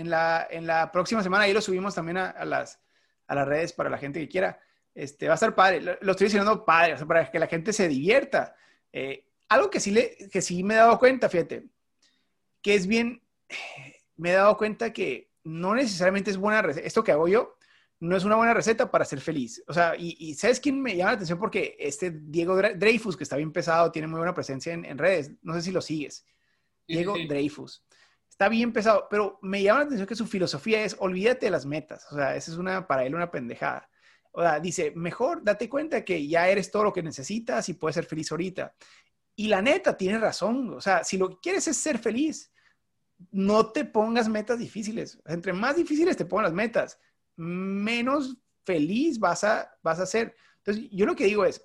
en 0.00 0.08
la, 0.08 0.48
en 0.50 0.66
la 0.66 0.90
próxima 0.90 1.22
semana 1.22 1.44
ahí 1.44 1.52
lo 1.52 1.60
subimos 1.60 1.94
también 1.94 2.16
a, 2.16 2.44
las, 2.46 2.80
a 3.26 3.34
las 3.34 3.46
redes 3.46 3.72
para 3.74 3.90
la 3.90 3.98
gente 3.98 4.18
que 4.18 4.28
quiera. 4.28 4.58
Este, 4.94 5.28
va 5.28 5.34
a 5.34 5.36
ser 5.36 5.54
padre, 5.54 5.80
lo, 5.80 6.10
estoy 6.10 6.26
diciendo 6.26 6.64
padre, 6.64 6.94
o 6.94 6.96
sea, 6.96 7.06
para 7.06 7.30
que 7.30 7.38
la 7.38 7.46
gente 7.46 7.72
se 7.72 7.86
divierta. 7.86 8.56
Eh, 8.92 9.26
algo 9.50 9.68
que 9.68 9.78
sí, 9.78 9.90
le, 9.90 10.16
que 10.32 10.40
sí 10.40 10.64
me 10.64 10.74
he 10.74 10.78
dado 10.78 10.98
cuenta, 10.98 11.28
fíjate, 11.28 11.66
que 12.62 12.74
es 12.74 12.86
bien, 12.86 13.22
me 14.16 14.30
he 14.30 14.34
dado 14.34 14.56
cuenta 14.56 14.92
que 14.92 15.30
no 15.44 15.74
necesariamente 15.74 16.30
es 16.30 16.38
buena 16.38 16.62
receta. 16.62 16.86
Esto 16.86 17.04
que 17.04 17.12
hago 17.12 17.28
yo 17.28 17.58
no 18.00 18.16
es 18.16 18.24
una 18.24 18.36
buena 18.36 18.54
receta 18.54 18.90
para 18.90 19.04
ser 19.04 19.20
feliz. 19.20 19.62
O 19.68 19.74
sea, 19.74 19.94
y, 19.98 20.34
¿sabes 20.34 20.60
quién 20.60 20.80
me 20.80 20.96
llama 20.96 21.10
la 21.10 21.16
atención? 21.16 21.38
Porque 21.38 21.76
este 21.78 22.10
Diego 22.10 22.56
Dreyfus, 22.56 23.18
que 23.18 23.24
está 23.24 23.36
bien 23.36 23.52
pesado, 23.52 23.92
tiene 23.92 24.08
muy 24.08 24.18
buena 24.18 24.32
presencia 24.32 24.72
en, 24.72 24.96
redes. 24.96 25.32
No 25.42 25.52
sé 25.52 25.60
si 25.60 25.72
lo 25.72 25.82
sigues. 25.82 26.24
Diego 26.88 27.14
Dreyfus. 27.28 27.84
Está 28.40 28.48
bien 28.48 28.72
pesado, 28.72 29.06
pero 29.10 29.38
me 29.42 29.62
llama 29.62 29.80
la 29.80 29.84
atención 29.84 30.08
que 30.08 30.16
su 30.16 30.26
filosofía 30.26 30.82
es 30.82 30.96
olvídate 30.98 31.44
de 31.44 31.50
las 31.50 31.66
metas. 31.66 32.10
O 32.10 32.14
sea, 32.14 32.34
esa 32.34 32.50
es 32.50 32.56
una, 32.56 32.86
para 32.86 33.04
él 33.04 33.14
una 33.14 33.30
pendejada. 33.30 33.86
O 34.32 34.40
sea, 34.40 34.58
dice, 34.58 34.94
mejor 34.96 35.44
date 35.44 35.68
cuenta 35.68 36.02
que 36.06 36.26
ya 36.26 36.48
eres 36.48 36.70
todo 36.70 36.84
lo 36.84 36.92
que 36.94 37.02
necesitas 37.02 37.68
y 37.68 37.74
puedes 37.74 37.96
ser 37.96 38.06
feliz 38.06 38.32
ahorita. 38.32 38.74
Y 39.36 39.48
la 39.48 39.60
neta, 39.60 39.94
tiene 39.94 40.16
razón. 40.18 40.72
O 40.72 40.80
sea, 40.80 41.04
si 41.04 41.18
lo 41.18 41.28
que 41.28 41.36
quieres 41.42 41.68
es 41.68 41.76
ser 41.76 41.98
feliz, 41.98 42.50
no 43.30 43.72
te 43.72 43.84
pongas 43.84 44.26
metas 44.26 44.58
difíciles. 44.58 45.20
Entre 45.26 45.52
más 45.52 45.76
difíciles 45.76 46.16
te 46.16 46.24
pongas 46.24 46.44
las 46.44 46.54
metas, 46.54 46.98
menos 47.36 48.38
feliz 48.64 49.18
vas 49.18 49.44
a, 49.44 49.70
vas 49.82 50.00
a 50.00 50.06
ser. 50.06 50.34
Entonces, 50.64 50.88
yo 50.90 51.04
lo 51.04 51.14
que 51.14 51.26
digo 51.26 51.44
es, 51.44 51.62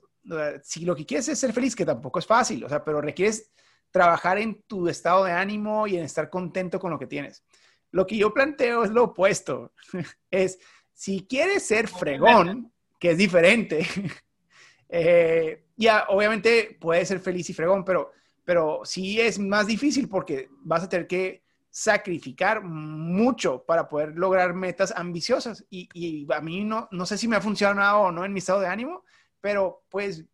si 0.62 0.84
lo 0.84 0.94
que 0.94 1.06
quieres 1.06 1.30
es 1.30 1.40
ser 1.40 1.54
feliz, 1.54 1.74
que 1.74 1.86
tampoco 1.86 2.20
es 2.20 2.28
fácil, 2.28 2.66
o 2.66 2.68
sea, 2.68 2.84
pero 2.84 3.00
requieres 3.00 3.54
trabajar 3.96 4.38
en 4.40 4.62
tu 4.64 4.90
estado 4.90 5.24
de 5.24 5.32
ánimo 5.32 5.88
y 5.88 5.96
en 5.96 6.04
estar 6.04 6.30
contento 6.30 6.82
con 6.82 6.92
lo 6.92 7.00
que 7.00 7.08
tienes. 7.08 7.46
Lo 7.92 8.06
que 8.06 8.18
yo 8.18 8.34
planteo 8.34 8.84
es 8.84 8.92
lo 8.92 9.06
opuesto. 9.06 9.72
es, 10.32 10.60
si 10.92 11.26
quieres 11.26 11.66
ser 11.66 11.88
fregón, 11.88 12.74
que 13.00 13.12
es 13.12 13.18
diferente, 13.18 13.88
eh, 14.90 15.64
ya 15.78 16.08
obviamente 16.10 16.78
puedes 16.78 17.08
ser 17.08 17.22
feliz 17.22 17.50
y 17.50 17.54
fregón, 17.54 17.86
pero, 17.86 18.12
pero 18.44 18.82
sí 18.84 19.22
es 19.22 19.40
más 19.40 19.66
difícil 19.66 20.10
porque 20.10 20.50
vas 20.66 20.84
a 20.84 20.90
tener 20.90 21.08
que 21.08 21.46
sacrificar 21.70 22.66
mucho 22.66 23.64
para 23.64 23.88
poder 23.88 24.18
lograr 24.18 24.54
metas 24.54 24.94
ambiciosas. 24.94 25.66
Y, 25.70 26.28
a 26.34 26.42
mí 26.42 26.66
no, 26.66 26.90
no 26.92 27.06
sé 27.06 27.18
si 27.18 27.30
me 27.30 27.38
ha 27.38 27.42
funcionado 27.42 28.02
o 28.02 28.12
no 28.12 28.26
en 28.26 28.34
mi 28.34 28.40
estado 28.40 28.60
de 28.60 28.68
ánimo, 28.68 29.06
pero 29.40 29.86
pues 29.88 30.26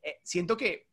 eh, 0.00 0.20
siento 0.22 0.56
que 0.56 0.89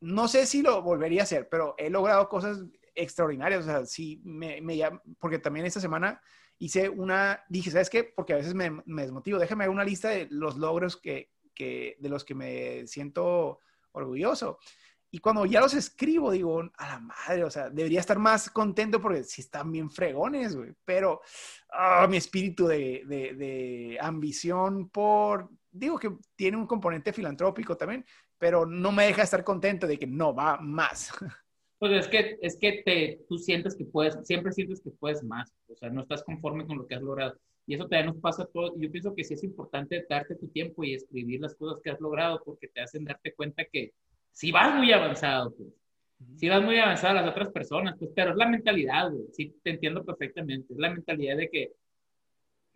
no 0.00 0.28
sé 0.28 0.46
si 0.46 0.62
lo 0.62 0.82
volvería 0.82 1.22
a 1.22 1.24
hacer, 1.24 1.48
pero 1.48 1.74
he 1.78 1.90
logrado 1.90 2.28
cosas 2.28 2.64
extraordinarias. 2.94 3.62
O 3.62 3.64
sea, 3.64 3.86
sí, 3.86 4.20
me, 4.24 4.60
me 4.60 4.80
porque 5.18 5.38
también 5.38 5.66
esta 5.66 5.80
semana 5.80 6.20
hice 6.58 6.88
una, 6.88 7.44
dije, 7.48 7.70
¿sabes 7.70 7.90
qué? 7.90 8.04
Porque 8.04 8.32
a 8.32 8.36
veces 8.36 8.54
me, 8.54 8.70
me 8.84 9.02
desmotivo, 9.02 9.38
déjame 9.38 9.64
hacer 9.64 9.74
una 9.74 9.84
lista 9.84 10.08
de 10.08 10.26
los 10.30 10.56
logros 10.56 10.96
que, 10.96 11.30
que, 11.54 11.96
de 12.00 12.08
los 12.08 12.24
que 12.24 12.34
me 12.34 12.86
siento 12.86 13.60
orgulloso. 13.92 14.58
Y 15.10 15.20
cuando 15.20 15.46
ya 15.46 15.60
los 15.60 15.72
escribo, 15.72 16.30
digo, 16.30 16.60
a 16.76 16.86
la 16.86 17.00
madre, 17.00 17.42
o 17.42 17.50
sea, 17.50 17.70
debería 17.70 18.00
estar 18.00 18.18
más 18.18 18.50
contento 18.50 19.00
porque 19.00 19.24
si 19.24 19.40
están 19.40 19.72
bien 19.72 19.90
fregones, 19.90 20.54
güey. 20.54 20.74
Pero 20.84 21.22
ah, 21.72 22.06
mi 22.08 22.18
espíritu 22.18 22.66
de, 22.66 23.04
de, 23.06 23.98
ambición 24.00 24.90
por, 24.90 25.48
digo 25.70 25.98
que 25.98 26.14
tiene 26.36 26.58
un 26.58 26.66
componente 26.66 27.14
filantrópico 27.14 27.74
también, 27.76 28.04
pero 28.38 28.66
no 28.66 28.92
me 28.92 29.06
deja 29.06 29.22
estar 29.22 29.44
contento 29.44 29.86
de 29.86 29.98
que 29.98 30.06
no 30.06 30.34
va 30.34 30.58
más. 30.58 31.12
Pues 31.80 31.92
es 31.92 32.08
que, 32.08 32.38
es 32.42 32.58
que 32.58 32.82
te, 32.84 33.20
tú 33.28 33.38
sientes 33.38 33.76
que 33.76 33.84
puedes, 33.84 34.18
siempre 34.26 34.50
sientes 34.50 34.80
que 34.80 34.90
puedes 34.90 35.22
más, 35.22 35.54
o 35.68 35.76
sea, 35.76 35.88
no 35.90 36.00
estás 36.00 36.24
conforme 36.24 36.66
con 36.66 36.76
lo 36.76 36.88
que 36.88 36.96
has 36.96 37.02
logrado. 37.02 37.38
Y 37.68 37.74
eso 37.74 37.84
también 37.84 38.06
nos 38.06 38.16
pasa 38.16 38.42
a 38.42 38.46
todos. 38.46 38.72
Yo 38.78 38.90
pienso 38.90 39.14
que 39.14 39.22
sí 39.22 39.34
es 39.34 39.44
importante 39.44 40.04
darte 40.10 40.34
tu 40.34 40.48
tiempo 40.48 40.82
y 40.82 40.94
escribir 40.94 41.40
las 41.40 41.54
cosas 41.54 41.80
que 41.80 41.90
has 41.90 42.00
logrado 42.00 42.42
porque 42.44 42.66
te 42.66 42.80
hacen 42.80 43.04
darte 43.04 43.32
cuenta 43.32 43.64
que 43.64 43.92
si 44.32 44.50
vas 44.50 44.74
muy 44.74 44.90
avanzado, 44.90 45.54
pues, 45.54 45.68
si 46.36 46.48
vas 46.48 46.62
muy 46.62 46.78
avanzado 46.78 47.18
a 47.18 47.22
las 47.22 47.30
otras 47.30 47.50
personas, 47.50 47.94
pues, 47.98 48.10
pero 48.14 48.32
es 48.32 48.36
la 48.36 48.48
mentalidad, 48.48 49.12
sí, 49.32 49.54
te 49.62 49.70
entiendo 49.70 50.04
perfectamente, 50.04 50.72
es 50.72 50.78
la 50.78 50.90
mentalidad 50.90 51.36
de 51.36 51.48
que 51.48 51.72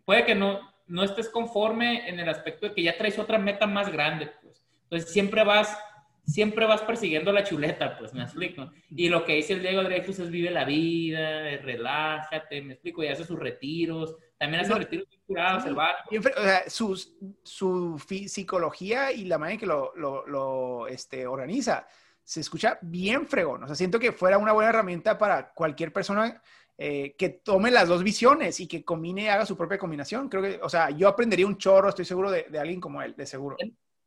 puede 0.05 0.25
que 0.25 0.35
no, 0.35 0.59
no 0.87 1.03
estés 1.03 1.29
conforme 1.29 2.07
en 2.07 2.19
el 2.19 2.29
aspecto 2.29 2.67
de 2.67 2.75
que 2.75 2.83
ya 2.83 2.97
traes 2.97 3.19
otra 3.19 3.37
meta 3.37 3.67
más 3.67 3.91
grande, 3.91 4.31
pues, 4.41 4.62
entonces 4.93 5.11
siempre 5.11 5.43
vas 5.43 5.77
siempre 6.25 6.65
vas 6.65 6.81
persiguiendo 6.81 7.31
la 7.31 7.43
chuleta, 7.43 7.97
pues, 7.97 8.13
me 8.13 8.23
explico. 8.23 8.71
Y 8.89 9.09
lo 9.09 9.25
que 9.25 9.35
dice 9.35 9.53
el 9.53 9.61
Diego 9.61 9.83
Dreyfus 9.83 10.19
es 10.19 10.29
vive 10.29 10.51
la 10.51 10.63
vida, 10.63 11.57
relájate, 11.57 12.61
me 12.61 12.73
explico, 12.73 13.03
y 13.03 13.07
hace 13.07 13.25
sus 13.25 13.39
retiros, 13.39 14.15
también 14.37 14.63
hace 14.63 14.73
retiros 14.73 15.07
curados, 15.27 15.65
el 15.65 15.75
bar. 15.75 15.95
O 16.09 16.41
sea, 16.41 16.69
su, 16.69 16.95
su 17.43 17.99
psicología 18.27 19.11
y 19.11 19.25
la 19.25 19.37
manera 19.37 19.55
en 19.55 19.59
que 19.59 19.65
lo, 19.65 19.93
lo, 19.95 20.25
lo 20.25 20.87
este, 20.87 21.27
organiza 21.27 21.87
se 22.23 22.39
escucha 22.39 22.79
bien 22.81 23.27
fregón. 23.27 23.63
O 23.63 23.67
sea, 23.67 23.75
siento 23.75 23.99
que 23.99 24.13
fuera 24.13 24.37
una 24.37 24.53
buena 24.53 24.69
herramienta 24.69 25.17
para 25.17 25.51
cualquier 25.51 25.91
persona 25.91 26.41
eh, 26.77 27.15
que 27.17 27.29
tome 27.29 27.69
las 27.69 27.89
dos 27.89 28.01
visiones 28.01 28.61
y 28.61 28.67
que 28.67 28.85
combine, 28.85 29.29
haga 29.29 29.45
su 29.45 29.57
propia 29.57 29.77
combinación. 29.77 30.29
Creo 30.29 30.41
que, 30.41 30.59
o 30.61 30.69
sea, 30.69 30.89
yo 30.89 31.09
aprendería 31.09 31.45
un 31.45 31.57
chorro, 31.57 31.89
estoy 31.89 32.05
seguro, 32.05 32.31
de, 32.31 32.43
de 32.43 32.59
alguien 32.59 32.79
como 32.79 33.01
él, 33.01 33.13
de 33.17 33.25
seguro 33.25 33.57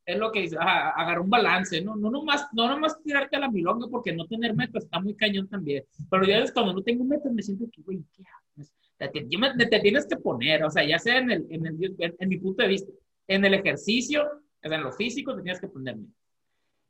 es 0.07 0.17
lo 0.17 0.31
que 0.31 0.43
dice, 0.43 0.57
agarrar 0.57 1.19
un 1.19 1.29
balance, 1.29 1.81
¿no? 1.81 1.97
No 1.97 2.11
nomás, 2.11 2.47
no 2.53 2.69
nomás 2.69 3.03
tirarte 3.03 3.37
a 3.37 3.41
la 3.41 3.51
milonga 3.51 3.89
porque 3.91 4.13
no 4.13 4.25
tener 4.27 4.55
metas 4.55 4.85
está 4.85 5.01
muy 5.01 5.15
cañón 5.15 5.49
también. 5.49 5.85
Pero 6.09 6.25
yo 6.25 6.53
cuando 6.55 6.75
no 6.75 6.83
tengo 6.83 7.05
metas 7.05 7.33
me 7.33 7.43
siento 7.43 7.67
que, 7.73 7.83
güey, 7.83 8.05
¿qué 8.15 8.23
haces? 8.23 8.73
Te, 8.99 9.81
tienes 9.81 10.07
que 10.07 10.17
poner, 10.17 10.63
o 10.63 10.71
sea, 10.71 10.85
ya 10.85 11.01
sea 11.01 11.19
en, 11.19 11.33
el, 11.33 11.47
en, 11.51 11.67
el, 11.67 11.97
en, 11.99 12.29
mi 12.29 12.39
punto 12.39 12.63
de 12.63 12.69
vista, 12.69 12.93
en 13.27 13.45
el 13.45 13.55
ejercicio, 13.55 14.23
o 14.25 14.69
sea, 14.69 14.79
en 14.79 14.85
lo 14.85 14.93
físico 14.93 15.37
te 15.37 15.43
que 15.43 15.69
poner 15.69 15.97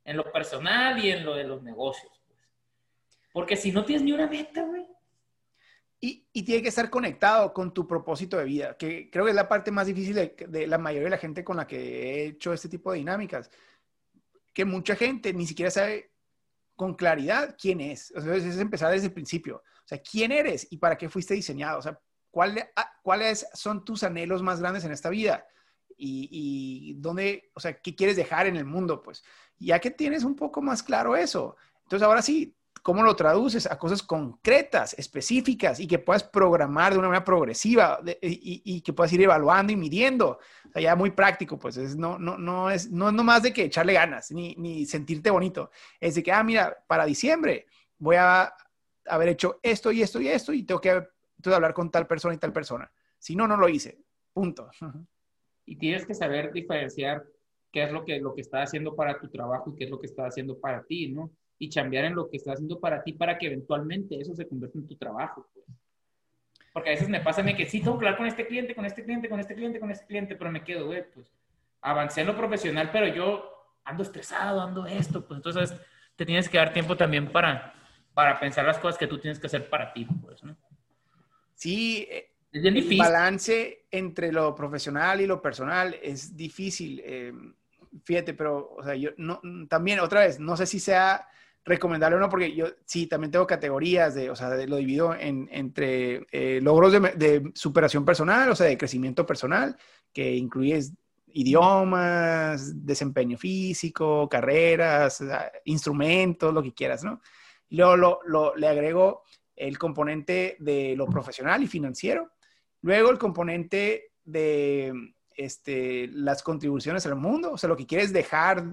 En 0.05 0.15
lo 0.15 0.31
personal 0.31 1.03
y 1.03 1.09
en 1.09 1.25
lo 1.25 1.35
de 1.35 1.43
los 1.43 1.63
negocios, 1.63 2.21
pues. 2.27 2.39
Porque 3.33 3.55
si 3.55 3.71
no 3.71 3.83
tienes 3.83 4.03
ni 4.03 4.11
una 4.11 4.27
meta, 4.27 4.63
güey, 4.63 4.85
y, 5.99 6.27
y, 6.31 6.43
tiene 6.43 6.61
que 6.61 6.69
estar 6.69 6.89
conectado 6.89 7.53
con 7.53 7.73
tu 7.73 7.87
propósito 7.87 8.37
de 8.37 8.45
vida, 8.45 8.77
que 8.77 9.09
creo 9.09 9.25
que 9.25 9.31
es 9.31 9.35
la 9.35 9.49
parte 9.49 9.71
más 9.71 9.87
difícil 9.87 10.15
de, 10.15 10.67
la 10.67 10.77
mayoría 10.77 11.05
de 11.05 11.11
la 11.11 11.17
gente 11.17 11.43
con 11.43 11.57
la 11.57 11.65
que 11.65 11.77
he 11.77 12.25
hecho 12.27 12.53
este 12.53 12.69
tipo 12.69 12.91
de 12.91 12.99
dinámicas, 12.99 13.49
que 14.53 14.63
mucha 14.63 14.95
gente 14.95 15.33
ni 15.33 15.47
siquiera 15.47 15.71
sabe 15.71 16.11
con 16.75 16.93
claridad 16.93 17.55
quién 17.59 17.81
es. 17.81 18.13
O 18.15 18.21
sea, 18.21 18.35
es 18.35 18.57
empezar 18.57 18.91
desde 18.91 19.07
el 19.07 19.13
principio. 19.13 19.57
O 19.57 19.87
sea, 19.87 19.99
quién 19.99 20.31
eres 20.31 20.67
y 20.69 20.77
para 20.77 20.97
qué 20.97 21.09
fuiste 21.09 21.33
diseñado. 21.33 21.79
O 21.79 21.81
sea, 21.81 21.99
ah, 22.75 22.91
¿cuáles 23.01 23.47
son 23.53 23.83
tus 23.83 24.03
anhelos 24.03 24.43
más 24.43 24.59
grandes 24.59 24.85
en 24.85 24.91
esta 24.91 25.09
vida? 25.09 25.47
Y, 25.97 26.29
y, 26.31 26.93
dónde, 26.99 27.49
o 27.55 27.59
sea, 27.59 27.81
qué 27.81 27.95
quieres 27.95 28.15
dejar 28.15 28.45
en 28.45 28.55
el 28.55 28.65
mundo, 28.65 29.01
pues. 29.01 29.23
Ya 29.57 29.79
que 29.79 29.89
tienes 29.89 30.23
un 30.23 30.35
poco 30.35 30.61
más 30.61 30.83
claro 30.83 31.15
eso, 31.15 31.55
entonces 31.87 32.05
ahora 32.05 32.21
sí, 32.21 32.56
cómo 32.87 33.03
lo 33.03 33.17
traduces 33.17 33.69
a 33.69 33.77
cosas 33.77 34.01
concretas, 34.01 34.97
específicas 34.97 35.77
y 35.81 35.87
que 35.87 35.99
puedas 35.99 36.23
programar 36.23 36.93
de 36.93 36.99
una 36.99 37.09
manera 37.09 37.25
progresiva 37.25 37.99
y, 38.21 38.79
que 38.79 38.93
puedas 38.93 39.11
ir 39.11 39.21
evaluando 39.23 39.73
y 39.73 39.75
midiendo. 39.75 40.39
Ya 40.73 40.95
muy 40.95 41.11
práctico, 41.11 41.59
pues 41.59 41.75
es, 41.75 41.97
no, 41.97 42.17
no, 42.17 42.71
es, 42.71 42.89
no 42.89 43.09
es 43.35 43.43
de 43.43 43.51
que 43.51 43.65
echarle 43.65 43.91
ganas 43.91 44.31
ni, 44.31 44.55
ni 44.55 44.85
sentirte 44.85 45.29
bonito. 45.29 45.69
Es 45.99 46.15
de 46.15 46.23
que, 46.23 46.31
ah, 46.31 46.41
mira, 46.45 46.81
para 46.87 47.03
diciembre 47.03 47.65
voy 47.97 48.15
a 48.15 48.53
haber 49.07 49.27
hecho 49.27 49.59
esto 49.61 49.91
y 49.91 50.01
esto 50.01 50.21
y 50.21 50.29
esto 50.29 50.53
y 50.53 50.63
tengo 50.63 50.79
que 50.79 51.03
hablar 51.43 51.73
con 51.73 51.91
tal 51.91 52.07
persona 52.07 52.35
y 52.35 52.37
tal 52.37 52.53
persona. 52.53 52.89
Si 53.19 53.35
no, 53.35 53.49
no 53.49 53.57
lo 53.57 53.67
hice. 53.67 53.99
Punto. 54.31 54.71
Y 55.65 55.75
tienes 55.75 56.05
que 56.05 56.13
saber 56.13 56.53
diferenciar 56.53 57.25
qué 57.69 57.83
es 57.83 57.91
lo 57.91 58.05
que, 58.05 58.17
lo 58.21 58.33
que 58.33 58.39
está 58.39 58.61
haciendo 58.61 58.95
para 58.95 59.19
tu 59.19 59.29
trabajo 59.29 59.71
y 59.71 59.75
qué 59.75 59.83
es 59.83 59.89
lo 59.89 59.99
que 59.99 60.07
está 60.07 60.25
haciendo 60.25 60.57
para 60.57 60.85
ti, 60.85 61.09
¿no? 61.09 61.33
Y 61.59 61.69
cambiar 61.69 62.05
en 62.05 62.15
lo 62.15 62.29
que 62.29 62.37
estás 62.37 62.55
haciendo 62.55 62.79
para 62.79 63.03
ti 63.03 63.13
para 63.13 63.37
que 63.37 63.47
eventualmente 63.47 64.19
eso 64.19 64.35
se 64.35 64.47
convierta 64.47 64.77
en 64.77 64.87
tu 64.87 64.95
trabajo. 64.95 65.47
Pues. 65.53 65.65
Porque 66.73 66.89
a 66.89 66.93
veces 66.93 67.09
me 67.09 67.21
pasa 67.21 67.41
a 67.41 67.43
mí 67.43 67.55
que 67.55 67.65
sí 67.65 67.81
tengo 67.81 67.97
que 67.97 68.05
hablar 68.05 68.17
con 68.17 68.27
este 68.27 68.45
cliente, 68.45 68.75
con 68.75 68.85
este 68.85 69.03
cliente, 69.03 69.29
con 69.29 69.39
este 69.39 69.55
cliente, 69.55 69.79
con 69.79 69.91
este 69.91 70.05
cliente, 70.05 70.35
pero 70.35 70.51
me 70.51 70.63
quedo, 70.63 70.85
güey, 70.85 71.03
pues 71.11 71.31
avancé 71.81 72.21
en 72.21 72.27
lo 72.27 72.37
profesional, 72.37 72.89
pero 72.91 73.07
yo 73.07 73.75
ando 73.83 74.03
estresado, 74.03 74.61
ando 74.61 74.85
esto, 74.85 75.25
pues 75.25 75.37
entonces 75.37 75.73
te 76.15 76.25
tienes 76.25 76.49
que 76.49 76.57
dar 76.57 76.73
tiempo 76.73 76.97
también 76.97 77.31
para, 77.31 77.73
para 78.13 78.39
pensar 78.39 78.65
las 78.65 78.79
cosas 78.79 78.97
que 78.97 79.07
tú 79.07 79.17
tienes 79.19 79.39
que 79.39 79.47
hacer 79.47 79.69
para 79.69 79.93
ti, 79.93 80.05
pues, 80.21 80.43
¿no? 80.43 80.55
Sí, 81.53 82.07
es 82.51 82.61
bien 82.61 82.73
difícil. 82.73 83.01
El 83.01 83.11
balance 83.11 83.85
entre 83.89 84.31
lo 84.31 84.53
profesional 84.53 85.21
y 85.21 85.27
lo 85.27 85.41
personal 85.41 85.95
es 86.01 86.35
difícil. 86.35 87.01
Eh, 87.03 87.33
fíjate, 88.03 88.33
pero, 88.33 88.75
o 88.77 88.83
sea, 88.83 88.95
yo 88.95 89.11
no, 89.17 89.41
también 89.67 89.99
otra 89.99 90.21
vez, 90.21 90.39
no 90.39 90.55
sé 90.57 90.65
si 90.65 90.79
sea 90.79 91.27
recomendable 91.67 92.15
o 92.15 92.19
no, 92.19 92.29
porque 92.29 92.55
yo 92.55 92.67
sí, 92.85 93.07
también 93.07 93.31
tengo 93.31 93.45
categorías 93.45 94.15
de, 94.15 94.29
o 94.29 94.35
sea, 94.35 94.49
lo 94.65 94.77
divido 94.77 95.13
en, 95.13 95.49
entre 95.51 96.25
eh, 96.31 96.59
logros 96.61 96.93
de, 96.93 97.51
superación 97.53 98.05
personal, 98.05 98.49
o 98.49 98.55
sea, 98.55 98.67
de 98.67 98.77
crecimiento 98.77 99.25
personal, 99.25 99.75
que 100.13 100.35
incluye 100.35 100.79
idiomas, 101.27 102.85
desempeño 102.85 103.37
físico, 103.37 104.29
carreras, 104.29 105.21
instrumentos, 105.65 106.53
lo 106.53 106.63
que 106.63 106.73
quieras, 106.73 107.03
¿no? 107.03 107.21
Luego 107.69 108.21
lo, 108.25 108.55
le 108.55 108.67
agrego 108.67 109.23
el 109.55 109.77
componente 109.77 110.55
de 110.59 110.95
lo 110.95 111.05
profesional 111.07 111.61
y 111.61 111.67
financiero. 111.67 112.31
Luego 112.81 113.09
el 113.11 113.17
componente 113.17 114.13
de 114.23 114.93
este, 115.37 116.07
las 116.07 116.43
contribuciones 116.43 117.05
al 117.05 117.15
mundo, 117.15 117.51
o 117.53 117.57
sea, 117.57 117.69
lo 117.69 117.77
que 117.77 117.85
quieres 117.85 118.11
dejar 118.11 118.63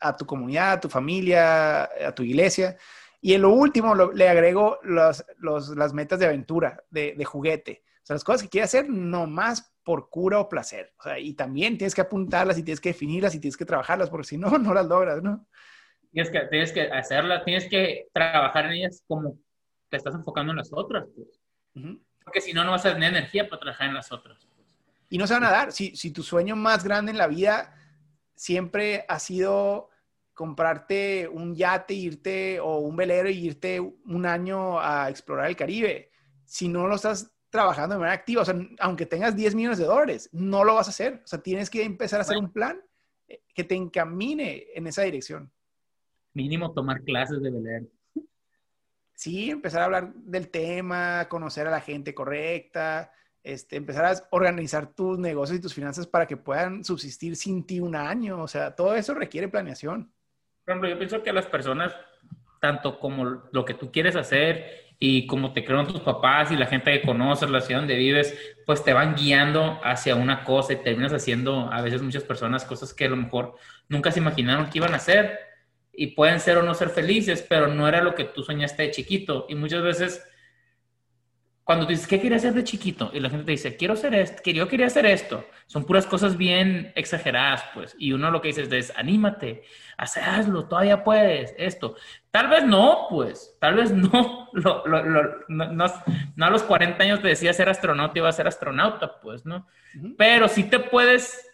a 0.00 0.16
tu 0.16 0.26
comunidad, 0.26 0.72
a 0.72 0.80
tu 0.80 0.88
familia, 0.88 1.84
a 1.84 2.14
tu 2.14 2.22
iglesia. 2.22 2.76
Y 3.20 3.34
en 3.34 3.42
lo 3.42 3.50
último 3.50 3.94
le 3.94 4.28
agrego 4.28 4.78
las 4.82 5.94
metas 5.94 6.18
de 6.18 6.26
aventura, 6.26 6.82
de, 6.90 7.14
de, 7.16 7.24
juguete. 7.24 7.84
O 8.02 8.06
sea, 8.06 8.14
las 8.14 8.24
cosas 8.24 8.42
que 8.42 8.48
quieres 8.48 8.70
hacer 8.70 8.88
nomás 8.88 9.72
por 9.82 10.10
cura 10.10 10.40
o 10.40 10.48
placer. 10.48 10.92
O 10.98 11.02
sea, 11.04 11.18
y 11.18 11.34
también 11.34 11.78
tienes 11.78 11.94
que 11.94 12.00
apuntarlas 12.00 12.58
y 12.58 12.62
tienes 12.62 12.80
que 12.80 12.88
definirlas 12.90 13.34
y 13.34 13.40
tienes 13.40 13.56
que 13.56 13.64
trabajarlas, 13.64 14.10
porque 14.10 14.26
si 14.26 14.38
no, 14.38 14.48
no 14.58 14.74
las 14.74 14.86
logras, 14.86 15.22
¿no? 15.22 15.46
Tienes 16.10 16.30
que, 16.30 16.40
tienes 16.50 16.72
que 16.72 16.82
hacerlas, 16.82 17.44
tienes 17.44 17.68
que 17.68 18.08
trabajar 18.12 18.66
en 18.66 18.72
ellas 18.72 19.02
como 19.06 19.38
te 19.88 19.96
estás 19.96 20.14
enfocando 20.14 20.52
en 20.52 20.58
las 20.58 20.72
otras, 20.72 21.06
pues. 21.14 21.40
Porque 22.24 22.40
si 22.40 22.52
no, 22.52 22.64
no 22.64 22.70
vas 22.70 22.86
a 22.86 22.94
tener 22.94 23.10
energía 23.10 23.48
para 23.48 23.60
trabajar 23.60 23.88
en 23.88 23.94
las 23.94 24.10
otras. 24.12 24.46
Y 25.08 25.18
no 25.18 25.26
se 25.26 25.34
van 25.34 25.44
a 25.44 25.50
dar. 25.50 25.72
Si, 25.72 25.94
si 25.96 26.10
tu 26.10 26.22
sueño 26.22 26.56
más 26.56 26.84
grande 26.84 27.12
en 27.12 27.18
la 27.18 27.26
vida 27.26 27.74
siempre 28.34 29.04
ha 29.08 29.18
sido 29.18 29.90
comprarte 30.34 31.28
un 31.28 31.54
yate, 31.54 31.94
irte 31.94 32.60
o 32.60 32.78
un 32.78 32.96
velero 32.96 33.30
y 33.30 33.46
irte 33.46 33.80
un 33.80 34.26
año 34.26 34.80
a 34.80 35.08
explorar 35.08 35.48
el 35.48 35.56
Caribe. 35.56 36.10
Si 36.44 36.68
no 36.68 36.86
lo 36.88 36.96
estás 36.96 37.32
trabajando 37.48 37.94
de 37.94 38.00
manera 38.00 38.16
activa, 38.16 38.42
o 38.42 38.44
sea, 38.44 38.56
aunque 38.80 39.06
tengas 39.06 39.36
10 39.36 39.54
millones 39.54 39.78
de 39.78 39.84
dólares, 39.84 40.28
no 40.32 40.64
lo 40.64 40.74
vas 40.74 40.88
a 40.88 40.90
hacer. 40.90 41.20
O 41.24 41.26
sea, 41.26 41.40
tienes 41.40 41.70
que 41.70 41.84
empezar 41.84 42.18
a 42.18 42.22
hacer 42.22 42.36
un 42.36 42.52
plan 42.52 42.80
eh, 43.28 43.42
que 43.54 43.62
te 43.62 43.76
encamine 43.76 44.66
en 44.74 44.86
esa 44.88 45.02
dirección. 45.02 45.50
Mínimo 46.32 46.72
tomar 46.72 47.02
clases 47.02 47.40
de 47.40 47.50
velero. 47.50 47.86
Sí, 49.14 49.50
empezar 49.50 49.82
a 49.82 49.84
hablar 49.84 50.12
del 50.14 50.48
tema, 50.48 51.28
conocer 51.28 51.68
a 51.68 51.70
la 51.70 51.80
gente 51.80 52.12
correcta, 52.12 53.12
este, 53.44 53.76
empezar 53.76 54.06
a 54.06 54.14
organizar 54.30 54.86
tus 54.86 55.18
negocios 55.18 55.58
y 55.58 55.62
tus 55.62 55.74
finanzas 55.74 56.06
para 56.06 56.26
que 56.26 56.38
puedan 56.38 56.82
subsistir 56.82 57.36
sin 57.36 57.64
ti 57.66 57.78
un 57.78 57.94
año. 57.94 58.42
O 58.42 58.48
sea, 58.48 58.74
todo 58.74 58.94
eso 58.94 59.14
requiere 59.14 59.48
planeación. 59.48 60.10
Por 60.64 60.72
ejemplo, 60.72 60.88
yo 60.88 60.98
pienso 60.98 61.22
que 61.22 61.32
las 61.32 61.46
personas, 61.46 61.94
tanto 62.60 62.98
como 62.98 63.24
lo 63.52 63.64
que 63.66 63.74
tú 63.74 63.92
quieres 63.92 64.16
hacer 64.16 64.94
y 64.98 65.26
como 65.26 65.52
te 65.52 65.62
crearon 65.62 65.86
tus 65.86 66.00
papás 66.00 66.50
y 66.52 66.56
la 66.56 66.66
gente 66.66 66.90
que 66.90 67.06
conoces, 67.06 67.50
la 67.50 67.60
ciudad 67.60 67.80
donde 67.80 67.96
vives, 67.96 68.34
pues 68.64 68.82
te 68.82 68.94
van 68.94 69.14
guiando 69.14 69.78
hacia 69.84 70.14
una 70.14 70.42
cosa 70.42 70.72
y 70.72 70.76
terminas 70.76 71.12
haciendo 71.12 71.70
a 71.70 71.82
veces 71.82 72.00
muchas 72.00 72.22
personas 72.22 72.64
cosas 72.64 72.94
que 72.94 73.04
a 73.04 73.10
lo 73.10 73.16
mejor 73.16 73.56
nunca 73.88 74.10
se 74.10 74.20
imaginaron 74.20 74.70
que 74.70 74.78
iban 74.78 74.94
a 74.94 74.96
hacer 74.96 75.38
y 75.92 76.08
pueden 76.08 76.40
ser 76.40 76.56
o 76.56 76.62
no 76.62 76.72
ser 76.72 76.88
felices, 76.88 77.44
pero 77.46 77.68
no 77.68 77.86
era 77.86 78.02
lo 78.02 78.14
que 78.14 78.24
tú 78.24 78.42
soñaste 78.42 78.84
de 78.84 78.90
chiquito. 78.90 79.44
Y 79.50 79.54
muchas 79.54 79.82
veces 79.82 80.26
cuando 81.64 81.86
dices, 81.86 82.06
¿qué 82.06 82.20
quería 82.20 82.36
hacer 82.36 82.52
de 82.52 82.62
chiquito? 82.62 83.10
Y 83.14 83.20
la 83.20 83.30
gente 83.30 83.46
te 83.46 83.52
dice, 83.52 83.76
quiero 83.76 83.94
hacer 83.94 84.14
esto, 84.14 84.42
yo 84.50 84.68
quería 84.68 84.86
hacer 84.86 85.06
esto. 85.06 85.46
Son 85.66 85.84
puras 85.84 86.06
cosas 86.06 86.36
bien 86.36 86.92
exageradas, 86.94 87.64
pues. 87.72 87.96
Y 87.98 88.12
uno 88.12 88.30
lo 88.30 88.42
que 88.42 88.48
dice 88.48 88.68
es, 88.70 88.92
anímate, 88.96 89.62
hazlo, 89.96 90.68
todavía 90.68 91.02
puedes, 91.02 91.54
esto. 91.56 91.96
Tal 92.30 92.48
vez 92.48 92.64
no, 92.64 93.06
pues. 93.08 93.56
Tal 93.60 93.76
vez 93.76 93.90
no. 93.92 94.50
no, 94.52 96.46
a 96.46 96.50
los 96.50 96.62
40 96.62 97.02
años 97.02 97.22
te 97.22 97.28
decía 97.28 97.54
ser 97.54 97.70
astronauta 97.70 98.18
iba 98.18 98.28
a 98.28 98.32
ser 98.32 98.46
astronauta, 98.46 99.20
pues, 99.20 99.46
¿no? 99.46 99.66
Pero 100.18 100.48
sí 100.48 100.64
te 100.64 100.78
puedes 100.80 101.50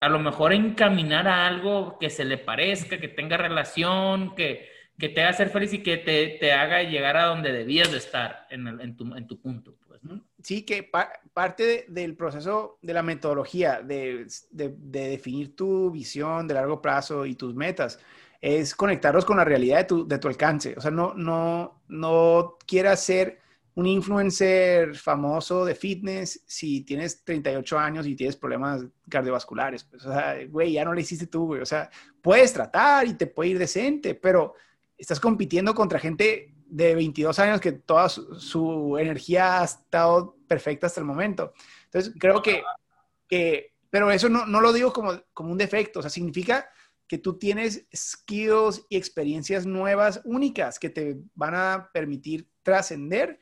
a 0.00 0.08
lo 0.08 0.20
mejor 0.20 0.52
encaminar 0.52 1.26
a 1.26 1.48
algo 1.48 1.98
que 1.98 2.08
se 2.08 2.24
le 2.24 2.38
parezca, 2.38 2.98
que 2.98 3.08
tenga 3.08 3.36
relación, 3.36 4.36
que 4.36 4.77
que 4.98 5.08
te 5.08 5.22
haga 5.22 5.32
ser 5.32 5.50
feliz 5.50 5.72
y 5.72 5.82
que 5.82 5.96
te, 5.96 6.52
haga 6.52 6.82
llegar 6.82 7.16
a 7.16 7.26
donde 7.26 7.52
debías 7.52 7.90
de 7.92 7.98
estar 7.98 8.46
en, 8.50 8.96
tu, 8.96 9.40
punto. 9.40 9.76
Pues, 9.86 10.00
Sí, 10.42 10.62
que 10.62 10.90
parte 11.32 11.86
del 11.88 12.16
proceso 12.16 12.78
de 12.82 12.94
la 12.94 13.02
metodología, 13.02 13.80
de, 13.80 14.26
definir 14.50 15.54
tu 15.54 15.90
visión 15.90 16.48
de 16.48 16.54
largo 16.54 16.82
plazo 16.82 17.26
y 17.26 17.34
tus 17.34 17.54
metas, 17.54 17.98
es 18.40 18.74
conectarlos 18.74 19.24
con 19.24 19.36
la 19.36 19.44
realidad 19.44 19.86
de 19.86 20.18
tu, 20.18 20.28
alcance. 20.28 20.74
O 20.76 20.80
sea, 20.80 20.90
no, 20.90 21.14
no, 21.14 21.82
no 21.88 22.56
quieras 22.66 23.02
ser 23.02 23.40
un 23.74 23.86
influencer 23.86 24.96
famoso 24.96 25.64
de 25.64 25.76
fitness 25.76 26.42
si 26.46 26.80
tienes 26.80 27.24
38 27.24 27.78
años 27.78 28.06
y 28.08 28.16
tienes 28.16 28.36
problemas 28.36 28.84
cardiovasculares. 29.08 29.84
Pues, 29.84 30.04
o 30.04 30.12
sea, 30.12 30.36
güey, 30.48 30.72
ya 30.72 30.84
no 30.84 30.92
lo 30.92 31.00
hiciste 31.00 31.28
tú, 31.28 31.46
güey. 31.46 31.60
O 31.60 31.66
sea, 31.66 31.88
puedes 32.20 32.52
tratar 32.52 33.06
y 33.06 33.14
te 33.14 33.28
puede 33.28 33.50
ir 33.50 33.58
decente, 33.58 34.16
pero 34.16 34.54
estás 34.98 35.20
compitiendo 35.20 35.74
contra 35.74 35.98
gente 35.98 36.54
de 36.66 36.94
22 36.94 37.38
años 37.38 37.60
que 37.60 37.72
toda 37.72 38.08
su, 38.08 38.96
energía 38.98 39.60
ha 39.60 39.64
estado 39.64 40.36
perfecta 40.46 40.86
hasta 40.86 41.00
el 41.00 41.06
momento. 41.06 41.52
Entonces, 41.84 42.12
creo 42.18 42.42
que, 42.42 43.72
pero 43.88 44.10
eso 44.10 44.28
no, 44.28 44.60
lo 44.60 44.72
digo 44.72 44.92
como, 44.92 45.12
un 45.38 45.58
defecto, 45.58 46.00
o 46.00 46.02
sea, 46.02 46.10
significa 46.10 46.68
que 47.06 47.16
tú 47.16 47.38
tienes 47.38 47.86
skills 47.94 48.84
y 48.90 48.98
experiencias 48.98 49.64
nuevas, 49.64 50.20
únicas, 50.24 50.78
que 50.78 50.90
te 50.90 51.16
van 51.34 51.54
a 51.54 51.90
permitir 51.92 52.50
trascender 52.62 53.40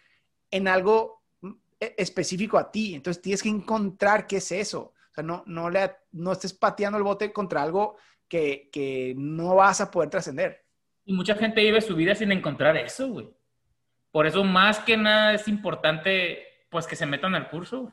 en 0.52 0.68
algo 0.68 1.24
e, 1.80 1.94
específico 1.98 2.58
a 2.58 2.70
ti. 2.70 2.94
Entonces, 2.94 3.20
tienes 3.20 3.42
que 3.42 3.48
encontrar 3.48 4.28
qué 4.28 4.36
es 4.36 4.52
eso. 4.52 4.92
O 5.10 5.14
sea, 5.14 5.24
no, 5.24 5.42
no, 5.46 5.68
le, 5.68 5.96
estés 6.30 6.52
pateando 6.52 6.96
el 6.96 7.02
bote 7.02 7.32
contra 7.32 7.62
algo 7.62 7.96
que 8.28 9.14
no 9.16 9.56
vas 9.56 9.80
a 9.80 9.90
poder 9.90 10.10
trascender. 10.10 10.65
Y 11.06 11.14
mucha 11.14 11.34
gente 11.36 11.62
vive 11.62 11.80
su 11.80 11.96
vida 11.96 12.14
sin 12.14 12.32
encontrar 12.32 12.76
eso, 12.76 13.08
güey. 13.08 13.28
Por 14.10 14.26
eso, 14.26 14.44
más 14.44 14.80
que 14.80 14.96
nada, 14.96 15.32
es 15.32 15.48
importante, 15.48 16.66
pues, 16.68 16.86
que 16.86 16.96
se 16.96 17.06
metan 17.06 17.34
al 17.34 17.48
curso. 17.48 17.92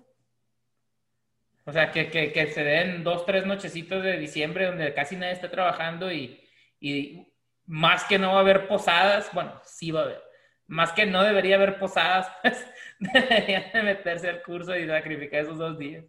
O 1.65 1.71
sea, 1.71 1.91
que, 1.91 2.09
que, 2.09 2.47
se 2.47 2.63
den 2.63 3.03
dos, 3.03 3.25
tres 3.25 3.45
nochecitos 3.45 4.03
de 4.03 4.17
diciembre 4.17 4.65
donde 4.65 4.93
casi 4.93 5.15
nadie 5.15 5.33
está 5.33 5.49
trabajando 5.49 6.11
y, 6.11 6.41
y 6.79 7.33
más 7.65 8.03
que 8.03 8.19
no 8.19 8.33
va 8.33 8.37
a 8.37 8.41
haber 8.41 8.67
posadas, 8.67 9.29
bueno, 9.31 9.61
sí 9.63 9.91
va 9.91 10.01
a 10.01 10.03
haber, 10.03 10.23
más 10.67 10.91
que 10.91 11.05
no 11.05 11.23
debería 11.23 11.55
haber 11.55 11.79
posadas, 11.79 12.29
pues 12.41 12.65
deberían 12.99 13.71
de 13.71 13.83
meterse 13.83 14.29
al 14.29 14.41
curso 14.41 14.75
y 14.75 14.87
sacrificar 14.87 15.41
esos 15.41 15.57
dos 15.57 15.77
días. 15.77 16.03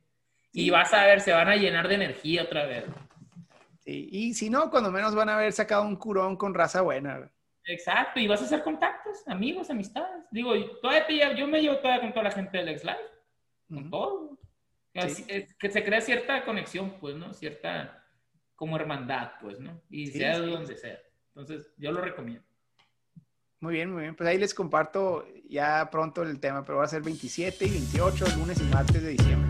Y 0.52 0.70
vas 0.70 0.92
a 0.94 1.07
ver, 1.07 1.20
se 1.20 1.32
van 1.32 1.48
a 1.48 1.57
llenar 1.57 1.88
de 1.88 1.96
energía 1.96 2.44
otra 2.44 2.64
vez. 2.66 2.84
Y 3.85 4.32
si 4.35 4.49
no, 4.49 4.70
cuando 4.70 4.91
menos 4.91 5.14
van 5.14 5.28
a 5.28 5.37
haber 5.37 5.53
sacado 5.53 5.82
un 5.82 5.97
curón 5.97 6.37
con 6.37 6.55
raza 6.55 6.80
buena. 6.80 7.30
Exacto, 7.66 8.20
y 8.20 8.26
vas 8.26 8.41
a 8.43 8.45
hacer 8.45 8.62
contactos, 8.62 9.26
amigos, 9.26 9.70
amistades. 9.70 10.24
Digo, 10.30 10.53
todavía 10.80 11.35
yo 11.35 11.47
me 11.47 11.61
llevo 11.61 11.78
todavía 11.78 12.03
con 12.03 12.12
toda 12.12 12.24
la 12.24 12.30
gente 12.30 12.59
del 12.59 12.68
ex 12.68 12.85
live, 12.85 12.97
con 13.68 13.91
todo. 13.91 14.39
que 14.93 15.70
se 15.70 15.85
crea 15.85 16.01
cierta 16.01 16.45
conexión, 16.45 16.95
pues, 17.01 17.14
¿no? 17.16 17.32
Cierta 17.32 18.05
como 18.55 18.76
hermandad, 18.76 19.32
pues, 19.41 19.59
¿no? 19.61 19.82
Y 19.91 20.07
sea 20.09 20.39
de 20.39 20.47
donde 20.47 20.76
sea. 20.76 20.99
Entonces, 21.28 21.72
yo 21.76 21.91
lo 21.93 22.01
recomiendo. 22.01 22.45
Muy 23.61 23.74
bien, 23.74 23.91
muy 23.91 24.03
bien. 24.03 24.14
Pues 24.14 24.28
ahí 24.28 24.39
les 24.39 24.55
comparto 24.55 25.26
ya 25.49 25.89
pronto 25.91 26.22
el 26.22 26.39
tema, 26.39 26.64
pero 26.64 26.78
va 26.78 26.85
a 26.85 26.89
ser 26.89 27.03
27 27.03 27.64
y 27.64 27.70
28, 27.70 28.26
lunes 28.37 28.61
y 28.61 28.64
martes 28.64 29.03
de 29.03 29.11
diciembre. 29.11 29.43